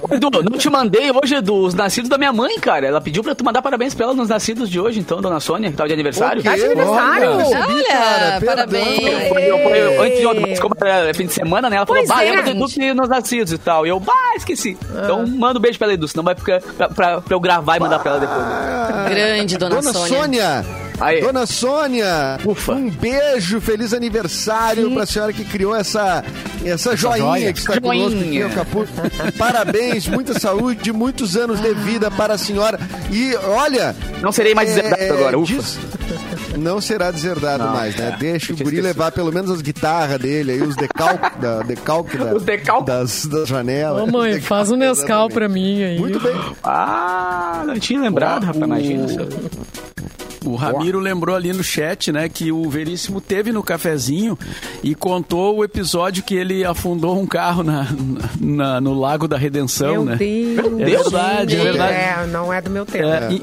É, 0.10 0.14
é. 0.14 0.16
Edu, 0.16 0.30
não 0.50 0.58
te 0.58 0.70
mandei 0.70 1.12
hoje 1.12 1.40
dos 1.42 1.74
nascidos 1.74 2.10
da 2.10 2.18
minha 2.18 2.32
mãe, 2.34 2.60
cara. 2.60 2.86
Ela 2.88 3.02
pediu 3.02 3.24
pra 3.24 3.34
tu 3.36 3.44
mandar 3.44 3.62
parabéns 3.62 3.94
pra 3.94 4.06
ela 4.06 4.14
nos 4.14 4.30
nascidos 4.30 4.70
de 4.70 4.80
hoje, 4.80 5.00
então, 5.00 5.22
dona 5.22 5.40
Sônia, 5.40 5.72
que 5.72 5.78
tava 5.78 5.88
de 5.88 5.94
aniversário. 5.94 6.44
Tá 6.44 6.56
de 6.56 6.64
aniversário? 6.64 7.30
olha, 7.32 8.33
perdão. 8.40 8.56
parabéns. 8.68 9.00
Eu- 9.48 10.02
antes 10.02 10.20
de 10.20 10.26
ontem, 10.28 10.42
mas 10.42 10.60
como 10.60 10.76
era 10.82 11.14
fim 11.14 11.26
de 11.28 11.34
semana, 11.34 11.70
né? 11.70 11.78
Ela 11.78 11.86
falou, 11.86 12.02
Pois 12.04 12.10
bah, 12.18 12.24
é. 12.24 12.30
lembra 12.30 12.44
do 12.44 12.50
Edu 12.52 12.68
que 12.68 12.94
nos 12.94 13.10
nascidos 13.10 13.54
e 13.54 13.58
tal. 13.58 13.86
E 13.86 13.90
eu, 13.90 14.00
bah, 14.00 14.14
esqueci. 14.36 14.78
Então, 15.04 15.26
manda 15.28 15.60
um 15.60 15.62
beijo 15.62 15.78
pra 15.78 15.88
ela, 15.88 15.94
Edu, 15.94 16.08
senão 16.08 16.24
vai 16.24 16.36
ficar 16.36 16.62
pra, 16.62 16.90
pra, 16.90 17.22
pra 17.22 17.36
eu 17.36 17.40
gravar 17.40 17.78
e 17.78 17.80
mandar 17.80 18.00
pra 18.00 18.12
ela 18.12 18.20
depois. 18.20 18.40
Ah, 18.42 19.06
Grande, 19.10 19.58
dona 19.58 19.76
Dona 19.76 19.94
Sônia. 19.94 20.08
Sônia. 20.22 20.66
Aí. 21.02 21.22
Dona 21.22 21.46
Sônia, 21.48 22.38
Ufa. 22.46 22.74
um 22.74 22.90
beijo, 22.90 23.60
feliz 23.60 23.94
aniversário 23.94 24.92
pra 24.92 25.06
senhora 25.08 25.34
que 25.34 25.44
criou 25.44 25.76
essa, 25.76 26.24
essa 26.64 26.96
joinha 26.96 27.18
joia. 27.18 27.52
que 27.54 27.60
está 27.60 27.82
conosco 27.82 28.20
aqui, 28.20 28.26
Joinha. 28.40 28.48
o 28.48 28.52
Capu. 28.52 28.88
Parabéns, 29.38 30.08
muita 30.08 30.40
saúde, 30.40 30.92
muitos 30.94 31.36
anos 31.36 31.60
de 31.60 31.74
vida 31.74 32.12
para 32.12 32.36
a 32.36 32.38
senhora. 32.38 32.80
E 33.12 33.36
olha. 33.36 33.96
Não 34.22 34.32
serei 34.32 34.54
mais 34.54 34.78
é, 34.78 35.10
agora, 35.10 35.38
ufa. 35.38 35.54
diz- 35.54 35.80
Não 36.58 36.80
será 36.82 37.12
deserdado 37.12 37.64
Não, 37.66 37.74
mais, 37.74 37.96
né? 37.96 38.12
é. 38.14 38.18
Deixa 38.18 38.54
o 38.54 38.58
guri 38.58 38.82
levar 38.82 39.12
pelo 39.12 39.32
menos 39.32 39.50
as 39.52 39.62
guitarras 39.62 40.20
dele 40.20 40.52
aí, 40.54 40.62
os 40.62 40.76
decalques 40.76 41.32
da, 41.42 41.62
decalque 41.64 42.18
da, 42.18 42.34
Os 42.36 42.44
decalque. 42.44 42.86
das, 42.88 43.26
das 43.26 43.48
janelas. 43.48 44.02
Ô, 44.04 44.08
mãe, 44.08 44.40
faz 44.40 44.72
um 44.72 44.76
Nescau 44.76 45.30
pra 45.30 45.48
mim 45.50 45.82
aí. 45.84 46.00
Muito 46.00 46.20
bem. 46.20 46.36
Ah, 46.64 47.64
não 47.66 47.78
tinha 47.80 48.00
lembrado, 48.02 48.44
rapaz, 48.46 48.64
imagina. 48.64 49.08
se 49.08 49.18
eu- 49.18 49.30
O 50.46 50.56
Ramiro 50.56 51.00
lembrou 51.00 51.36
ali 51.36 51.54
no 51.54 51.64
chat, 51.64 52.12
né, 52.12 52.28
que 52.28 52.52
o 52.52 52.70
Veríssimo 52.70 53.22
teve 53.22 53.52
no 53.54 53.64
cafezinho 53.64 54.38
e 54.84 54.94
contou 54.94 55.58
o 55.58 55.64
episódio 55.64 56.22
que 56.22 56.36
ele 56.36 56.66
afundou 56.66 57.18
um 57.18 57.26
carro 57.26 57.64
na, 57.64 57.88
na- 58.42 58.82
no 58.82 58.94
Lago 58.94 59.26
da 59.26 59.38
Redenção, 59.38 60.04
Meu 60.04 60.06
né? 60.06 60.16
Deus. 60.18 60.60
É 60.82 60.86
verdade, 60.86 61.56
é 61.56 61.64
verdade. 61.64 61.94
É, 61.94 62.28
não 62.28 62.52
é 62.52 62.60
do 62.62 62.70
meu 62.70 62.86
tempo. 62.86 63.06
É, 63.08 63.32
e- 63.32 63.42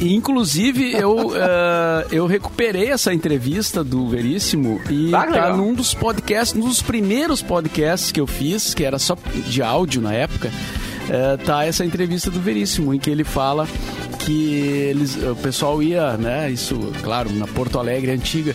e, 0.00 0.14
inclusive, 0.14 0.92
eu, 0.92 1.32
eh, 1.36 2.06
eu 2.12 2.26
recuperei 2.26 2.90
essa 2.90 3.12
entrevista 3.12 3.82
do 3.82 4.08
Veríssimo 4.08 4.80
e 4.90 5.14
Ah, 5.14 5.20
tá 5.26 5.30
legal. 5.30 5.56
num 5.56 5.74
dos 5.74 5.92
podcasts, 5.94 6.54
num 6.58 6.68
dos 6.68 6.80
primeiros 6.82 7.42
podcasts 7.42 8.12
que 8.12 8.20
eu 8.20 8.26
fiz, 8.26 8.74
que 8.74 8.84
era 8.84 8.98
só 8.98 9.16
de 9.48 9.62
áudio 9.62 10.00
na 10.00 10.12
época, 10.12 10.50
eh, 11.08 11.36
tá 11.44 11.64
essa 11.64 11.84
entrevista 11.84 12.30
do 12.30 12.40
Veríssimo, 12.40 12.94
em 12.94 12.98
que 12.98 13.10
ele 13.10 13.24
fala 13.24 13.66
que 14.20 14.54
eles, 14.90 15.16
o 15.16 15.34
pessoal 15.36 15.82
ia, 15.82 16.16
né, 16.16 16.50
isso, 16.50 16.76
claro, 17.02 17.32
na 17.32 17.46
Porto 17.46 17.78
Alegre 17.78 18.10
antiga, 18.12 18.54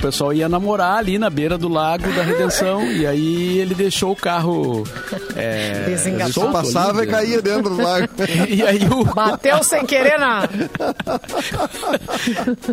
o 0.00 0.02
pessoal 0.02 0.32
ia 0.32 0.48
namorar 0.48 0.96
ali 0.96 1.18
na 1.18 1.28
beira 1.28 1.58
do 1.58 1.68
Lago 1.68 2.10
da 2.12 2.22
Redenção 2.22 2.90
e 2.90 3.06
aí 3.06 3.58
ele 3.58 3.74
deixou 3.74 4.12
o 4.12 4.16
carro 4.16 4.82
é, 5.36 5.94
solto 6.32 6.52
passava 6.52 7.00
ali, 7.00 7.08
e 7.08 7.12
caía 7.12 7.42
dentro 7.42 7.74
do 7.74 7.82
lago. 7.82 8.08
E 8.48 8.62
aí 8.62 8.80
o, 8.90 9.04
Bateu 9.04 9.62
sem 9.62 9.84
querer 9.84 10.18
na. 10.18 10.48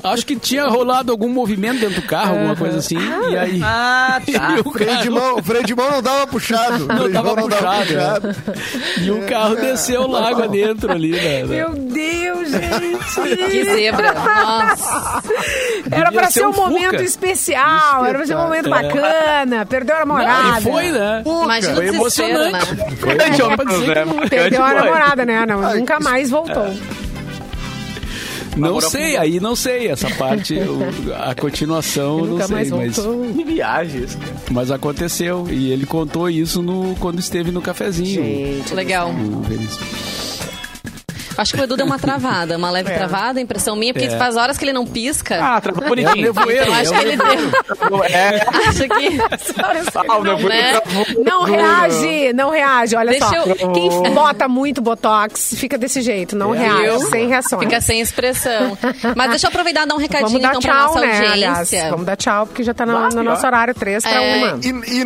Acho 0.12 0.26
que 0.26 0.36
tinha 0.36 0.66
rolado 0.68 1.12
algum 1.12 1.30
movimento 1.30 1.80
dentro 1.80 2.02
do 2.02 2.08
carro, 2.08 2.36
alguma 2.36 2.56
coisa 2.56 2.78
assim. 2.78 2.98
E 3.30 3.38
aí. 3.38 3.62
Ah, 3.64 4.22
tá. 4.32 4.56
e 4.58 4.62
o 4.62 4.72
Freio 4.72 5.02
de 5.02 5.10
mão, 5.10 5.36
o 5.38 5.44
freio 5.44 5.66
de 5.66 5.76
mão 5.76 5.92
não 5.92 6.02
dava 6.02 6.28
puxado. 6.28 6.86
O 6.86 6.88
freio 6.88 7.08
de 7.08 7.14
tava 7.14 7.36
mão 7.36 7.36
não 7.36 7.50
dava 7.50 7.82
puxado, 7.82 8.36
e 9.02 9.12
o 9.12 9.26
carro 9.26 9.56
desceu 9.56 10.02
o 10.02 10.12
lago 10.12 10.44
adentro 10.44 10.92
ali, 10.92 11.12
né? 11.12 11.44
Meu 11.44 11.72
Deus, 11.72 12.50
gente. 12.50 13.50
Que 13.50 13.64
zebra. 13.66 14.14
Nossa. 14.14 15.24
Era 15.92 16.12
pra 16.12 16.32
ser 16.32 16.40
ser 16.40 16.46
um 16.46 16.50
um 16.50 16.54
Fuca. 16.54 16.98
Especial, 17.18 18.06
era 18.06 18.18
pra 18.18 18.28
ser 18.28 18.36
um 18.36 18.42
momento 18.44 18.70
bacana. 18.70 19.66
Perdeu 19.66 19.96
a 19.96 20.00
Não, 20.00 20.06
namorada. 20.18 20.60
e 20.60 20.62
foi, 20.64 20.92
né? 20.92 21.24
Imagina 21.26 21.76
Foi 21.76 21.86
desespero, 21.92 22.34
né? 22.40 22.48
emocionante. 22.50 22.96
Foi 22.98 23.12
emocionante. 23.14 24.14
né? 24.16 24.28
Perdeu 24.30 24.64
a 24.64 24.74
namorada, 24.74 25.26
né? 25.26 25.46
Não, 25.46 25.64
Ai, 25.66 25.80
nunca 25.80 26.00
mais 26.00 26.30
voltou. 26.30 26.68
Não 28.56 28.70
Namorou 28.70 28.90
sei, 28.90 29.14
com- 29.14 29.22
aí 29.22 29.40
não 29.40 29.56
sei. 29.56 29.88
Essa 29.88 30.10
parte, 30.16 30.56
o- 30.56 31.14
a 31.16 31.36
continuação, 31.36 32.18
eu 32.18 32.26
não 32.26 32.32
nunca 32.34 32.48
sei, 32.48 32.56
mais 32.56 32.72
mas. 32.72 32.96
Que 32.96 33.58
cara. 33.58 33.88
mas 34.50 34.72
aconteceu. 34.72 35.46
E 35.48 35.72
ele 35.72 35.86
contou 35.86 36.28
isso 36.28 36.64
no, 36.64 36.96
quando 37.00 37.20
esteve 37.20 37.52
no 37.52 37.62
cafezinho. 37.62 38.16
Gente, 38.24 38.74
Legal. 38.74 39.12
O 39.12 39.42
Veríssimo. 39.42 39.86
Acho 41.38 41.54
que 41.54 41.62
o 41.62 41.64
Edu 41.64 41.78
deu 41.78 41.86
uma 41.86 42.00
travada, 42.00 42.58
uma 42.58 42.70
leve 42.72 42.92
É. 42.92 42.96
travada, 42.98 43.40
impressão 43.40 43.76
minha, 43.76 43.94
porque 43.94 44.08
É. 44.08 44.18
faz 44.18 44.36
horas 44.36 44.58
que 44.58 44.66
ele 44.66 44.74
não 44.74 44.86
pisca. 44.86 45.40
Ah, 45.42 45.62
travou 45.62 45.84
É 45.84 45.86
o 45.86 45.90
bonitinho. 45.90 46.28
eu 46.28 46.74
acho 46.74 46.94
é 46.94 46.98
que 47.00 47.06
ele 47.06 47.18
deu. 47.18 48.04
É, 48.06 48.42
Acho 48.68 48.84
que. 48.88 49.20
ah, 50.10 50.18
o 50.18 50.24
nevoeiro 50.24 50.48
Né? 50.50 50.80
travou. 50.82 51.24
Não 51.24 51.44
reage, 51.44 52.34
não 52.34 52.50
reage. 52.50 52.96
Olha 52.96 53.12
Deixa 53.12 53.28
só, 53.28 53.36
eu- 53.36 53.72
quem 53.74 53.90
bota 54.14 54.48
muito 54.48 54.82
botox 54.82 55.54
fica 55.58 55.78
desse 55.78 56.02
jeito, 56.02 56.36
não 56.36 56.54
É. 56.56 56.60
reage, 56.60 56.82
Viu? 57.00 57.00
sem 57.10 57.28
reações. 57.28 57.64
Fica 57.64 57.82
sem 57.82 58.00
expressão. 58.02 58.78
Mas 59.16 59.30
deixa 59.30 59.48
eu 59.48 59.50
aproveitar 59.50 59.84
e 59.84 59.88
dar 59.88 59.96
um 59.96 59.98
recadinho 59.98 60.40
Vamos 60.40 60.42
dar 60.42 60.50
então 60.50 60.62
pra 60.62 60.72
tchau, 60.74 60.88
nossa 60.88 61.00
né? 61.02 61.06
audiência. 61.30 61.34
Aliás, 61.34 61.72
vamos 61.92 62.06
dar 62.06 62.16
tchau, 62.16 62.48
porque 62.48 62.64
já 62.64 62.74
tá 62.74 62.86
no, 62.86 63.10
no 63.10 63.24
nosso 63.24 63.46
horário 63.46 63.74
3 63.76 64.04
pra 64.04 64.12
É. 64.24 64.38
uma. 64.38 64.60
E, 64.64 64.70
e 64.70 65.06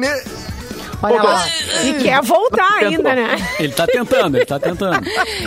Olha 1.02 1.22
lá. 1.22 1.46
E 1.84 1.94
quer 1.96 2.22
voltar 2.22 2.80
ainda, 2.80 3.16
né? 3.16 3.36
Ele 3.60 3.74
tá 3.74 3.88
tentando, 3.88 4.36
ele 4.38 4.46
tá 4.46 4.60
tentando. 4.60 5.02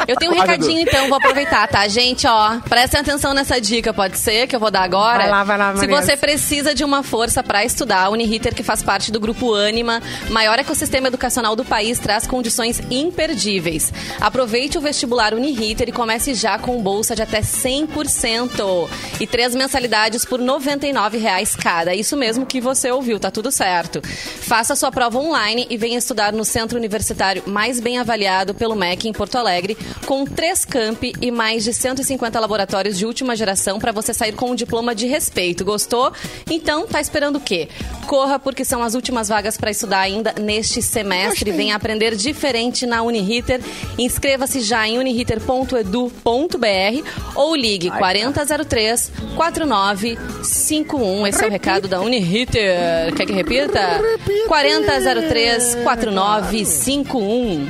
Eu 0.07 0.17
tenho 0.17 0.33
um 0.33 0.35
recadinho, 0.35 0.81
então, 0.81 1.09
vou 1.09 1.19
aproveitar, 1.19 1.67
tá? 1.69 1.87
Gente, 1.87 2.27
ó, 2.27 2.59
prestem 2.69 3.01
atenção 3.01 3.33
nessa 3.33 3.61
dica, 3.61 3.93
pode 3.93 4.19
ser, 4.19 4.47
que 4.47 4.57
eu 4.57 4.61
vou 4.61 4.71
dar 4.71 4.83
agora. 4.83 5.19
Vai 5.19 5.31
lá, 5.31 5.45
vai 5.45 5.59
lá, 5.59 5.77
Se 5.77 5.87
Vanessa. 5.87 6.03
você 6.03 6.17
precisa 6.17 6.75
de 6.75 6.83
uma 6.85 7.03
força 7.03 7.43
pra 7.43 7.65
estudar, 7.65 8.05
a 8.05 8.11
Uniriter, 8.11 8.55
que 8.55 8.63
faz 8.63 8.83
parte 8.83 9.13
do 9.13 9.21
Grupo 9.21 9.55
Anima, 9.55 10.03
maior 10.31 10.59
ecossistema 10.59 11.09
educacional 11.09 11.55
do 11.55 11.65
país, 11.65 11.99
traz 11.99 12.27
condições 12.27 12.81
imperdíveis. 12.91 13.93
Aproveite 14.21 14.77
o 14.77 14.81
vestibular 14.81 15.35
Uniriter 15.35 15.89
e 15.89 15.93
comece 15.93 16.35
já 16.35 16.59
com 16.59 16.81
bolsa 16.83 17.15
de 17.15 17.23
até 17.23 17.41
100% 17.41 18.89
e 19.21 19.27
três 19.27 19.55
mensalidades 19.55 20.25
por 20.25 20.39
99 20.41 21.19
reais 21.19 21.55
cada. 21.55 21.93
É 21.93 21.97
isso 21.97 22.17
mesmo 22.17 22.45
que 22.47 22.61
você 22.61 22.91
ouviu, 22.91 23.21
tá 23.21 23.31
tudo 23.31 23.51
certo. 23.53 24.01
Faça 24.03 24.75
sua 24.75 24.91
prova 24.91 25.19
online 25.19 25.44
e 25.53 25.77
venha 25.77 25.99
estudar 25.99 26.33
no 26.33 26.45
centro 26.45 26.79
universitário 26.79 27.43
mais 27.47 27.79
bem 27.79 27.99
avaliado 27.99 28.55
pelo 28.55 28.75
MEC 28.75 29.09
em 29.09 29.13
Porto 29.13 29.37
Alegre, 29.37 29.77
com 30.07 30.25
três 30.25 30.65
campi 30.65 31.13
e 31.21 31.31
mais 31.31 31.65
de 31.65 31.75
150 31.75 32.41
laboratórios 32.41 32.97
de 32.97 33.05
última 33.05 33.37
geração 33.37 33.79
para 33.79 33.93
você 33.93 34.15
sair 34.15 34.33
com 34.33 34.53
um 34.53 34.55
diploma 34.55 34.95
de 34.95 35.07
respeito. 35.07 35.65
Gostou? 35.65 36.13
Então, 36.51 36.87
tá 36.87 36.99
esperando 36.99 37.37
o 37.37 37.41
quê? 37.41 37.69
Corra, 38.07 38.39
porque 38.39 38.65
são 38.65 38.83
as 38.83 38.95
últimas 38.95 39.29
vagas 39.29 39.59
para 39.59 39.71
estudar 39.71 40.01
ainda 40.01 40.35
neste 40.41 40.81
semestre. 40.81 41.53
Venha 41.53 41.77
aprender 41.77 42.17
diferente 42.17 42.87
na 42.87 43.03
Uniriter. 43.03 43.61
Inscreva-se 43.99 44.61
já 44.61 44.89
em 44.89 44.99
uniriter.edu.br 44.99 47.09
ou 47.35 47.55
ligue 47.55 47.91
4003 47.91 49.13
4951. 49.37 51.27
Esse 51.27 51.45
é 51.45 51.47
o 51.47 51.51
recado 51.51 51.87
da 51.87 52.01
Uniriter. 52.01 53.13
Quer 53.15 53.27
que 53.27 53.33
repita? 53.33 54.01
4003 54.49 55.34
4951. 55.83 57.67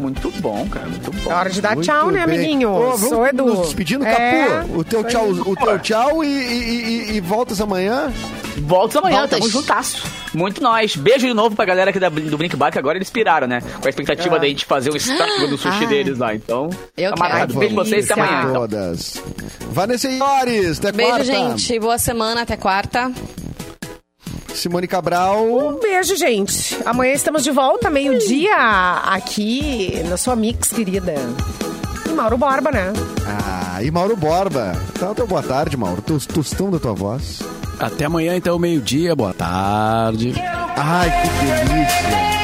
Muito 0.00 0.30
bom, 0.42 0.66
cara, 0.68 0.86
muito 0.88 1.10
bom. 1.10 1.30
É 1.30 1.34
hora 1.34 1.48
de 1.48 1.60
dar 1.62 1.74
Muito 1.74 1.86
tchau, 1.86 2.10
né, 2.10 2.26
bem. 2.26 2.36
amiguinho? 2.36 2.70
Ô, 2.70 2.90
vamos 2.96 3.08
Sou 3.08 3.26
Edu. 3.26 3.46
Nos 3.46 3.60
despedindo, 3.68 4.04
É, 4.04 4.46
Capu. 4.60 4.78
O 4.78 4.84
teu 4.84 5.02
tchau, 5.04 5.26
o 5.30 5.56
teu 5.56 5.78
tchau 5.78 6.22
e, 6.22 6.26
e, 6.28 6.84
e- 7.12 7.16
e 7.16 7.20
voltas 7.20 7.60
amanhã. 7.62 8.12
Volta 8.58 8.98
amanhã, 8.98 9.20
Voltas. 9.20 9.38
tamo 9.38 9.50
juntasso. 9.50 10.02
Muito 10.34 10.62
nós. 10.62 10.96
Beijo 10.96 11.26
de 11.26 11.32
novo 11.32 11.56
pra 11.56 11.64
galera 11.64 11.88
aqui 11.90 11.98
da, 11.98 12.10
do 12.10 12.36
Brinque 12.36 12.56
Bar, 12.56 12.70
que 12.70 12.78
agora 12.78 12.98
eles 12.98 13.08
piraram, 13.08 13.46
né? 13.46 13.62
Com 13.80 13.86
a 13.86 13.90
expectativa 13.90 14.38
da 14.38 14.46
gente 14.46 14.66
fazer 14.66 14.90
o 14.90 14.96
estrago 14.96 15.46
do 15.48 15.56
sushi 15.56 15.78
Ai. 15.80 15.86
deles 15.86 16.18
lá. 16.18 16.34
Então, 16.34 16.68
Eu 16.96 17.14
tá 17.14 17.16
marcado. 17.18 17.54
Beijo 17.54 17.74
pra 17.74 17.84
vocês, 17.84 18.10
até 18.10 18.20
amanhã. 18.20 18.40
Então. 18.42 18.52
Todas. 18.54 19.22
Vanessa 19.70 20.08
Iores, 20.10 20.78
até 20.78 20.92
Beijo, 20.92 21.10
quarta. 21.12 21.24
gente. 21.24 21.78
Boa 21.78 21.96
semana. 21.98 22.42
Até 22.42 22.56
quarta. 22.58 23.10
Simone 24.56 24.86
Cabral. 24.86 25.44
Um 25.44 25.78
beijo, 25.78 26.16
gente. 26.16 26.76
Amanhã 26.84 27.12
estamos 27.12 27.44
de 27.44 27.50
volta, 27.50 27.90
meio-dia, 27.90 28.54
aqui 29.04 30.02
na 30.08 30.16
sua 30.16 30.34
Mix, 30.36 30.70
querida. 30.70 31.14
E 32.06 32.10
Mauro 32.10 32.36
Borba, 32.38 32.70
né? 32.70 32.92
Ah, 33.26 33.82
e 33.82 33.90
Mauro 33.90 34.16
Borba. 34.16 34.72
Então, 34.94 35.14
teu 35.14 35.26
boa 35.26 35.42
tarde, 35.42 35.76
Mauro. 35.76 36.00
Tos- 36.02 36.26
Tostão 36.26 36.70
da 36.70 36.78
tua 36.78 36.92
voz. 36.94 37.40
Até 37.78 38.06
amanhã, 38.06 38.34
então, 38.36 38.58
meio-dia. 38.58 39.14
Boa 39.14 39.34
tarde. 39.34 40.32
Ai, 40.76 41.10
que 41.10 41.28
delícia. 41.44 42.35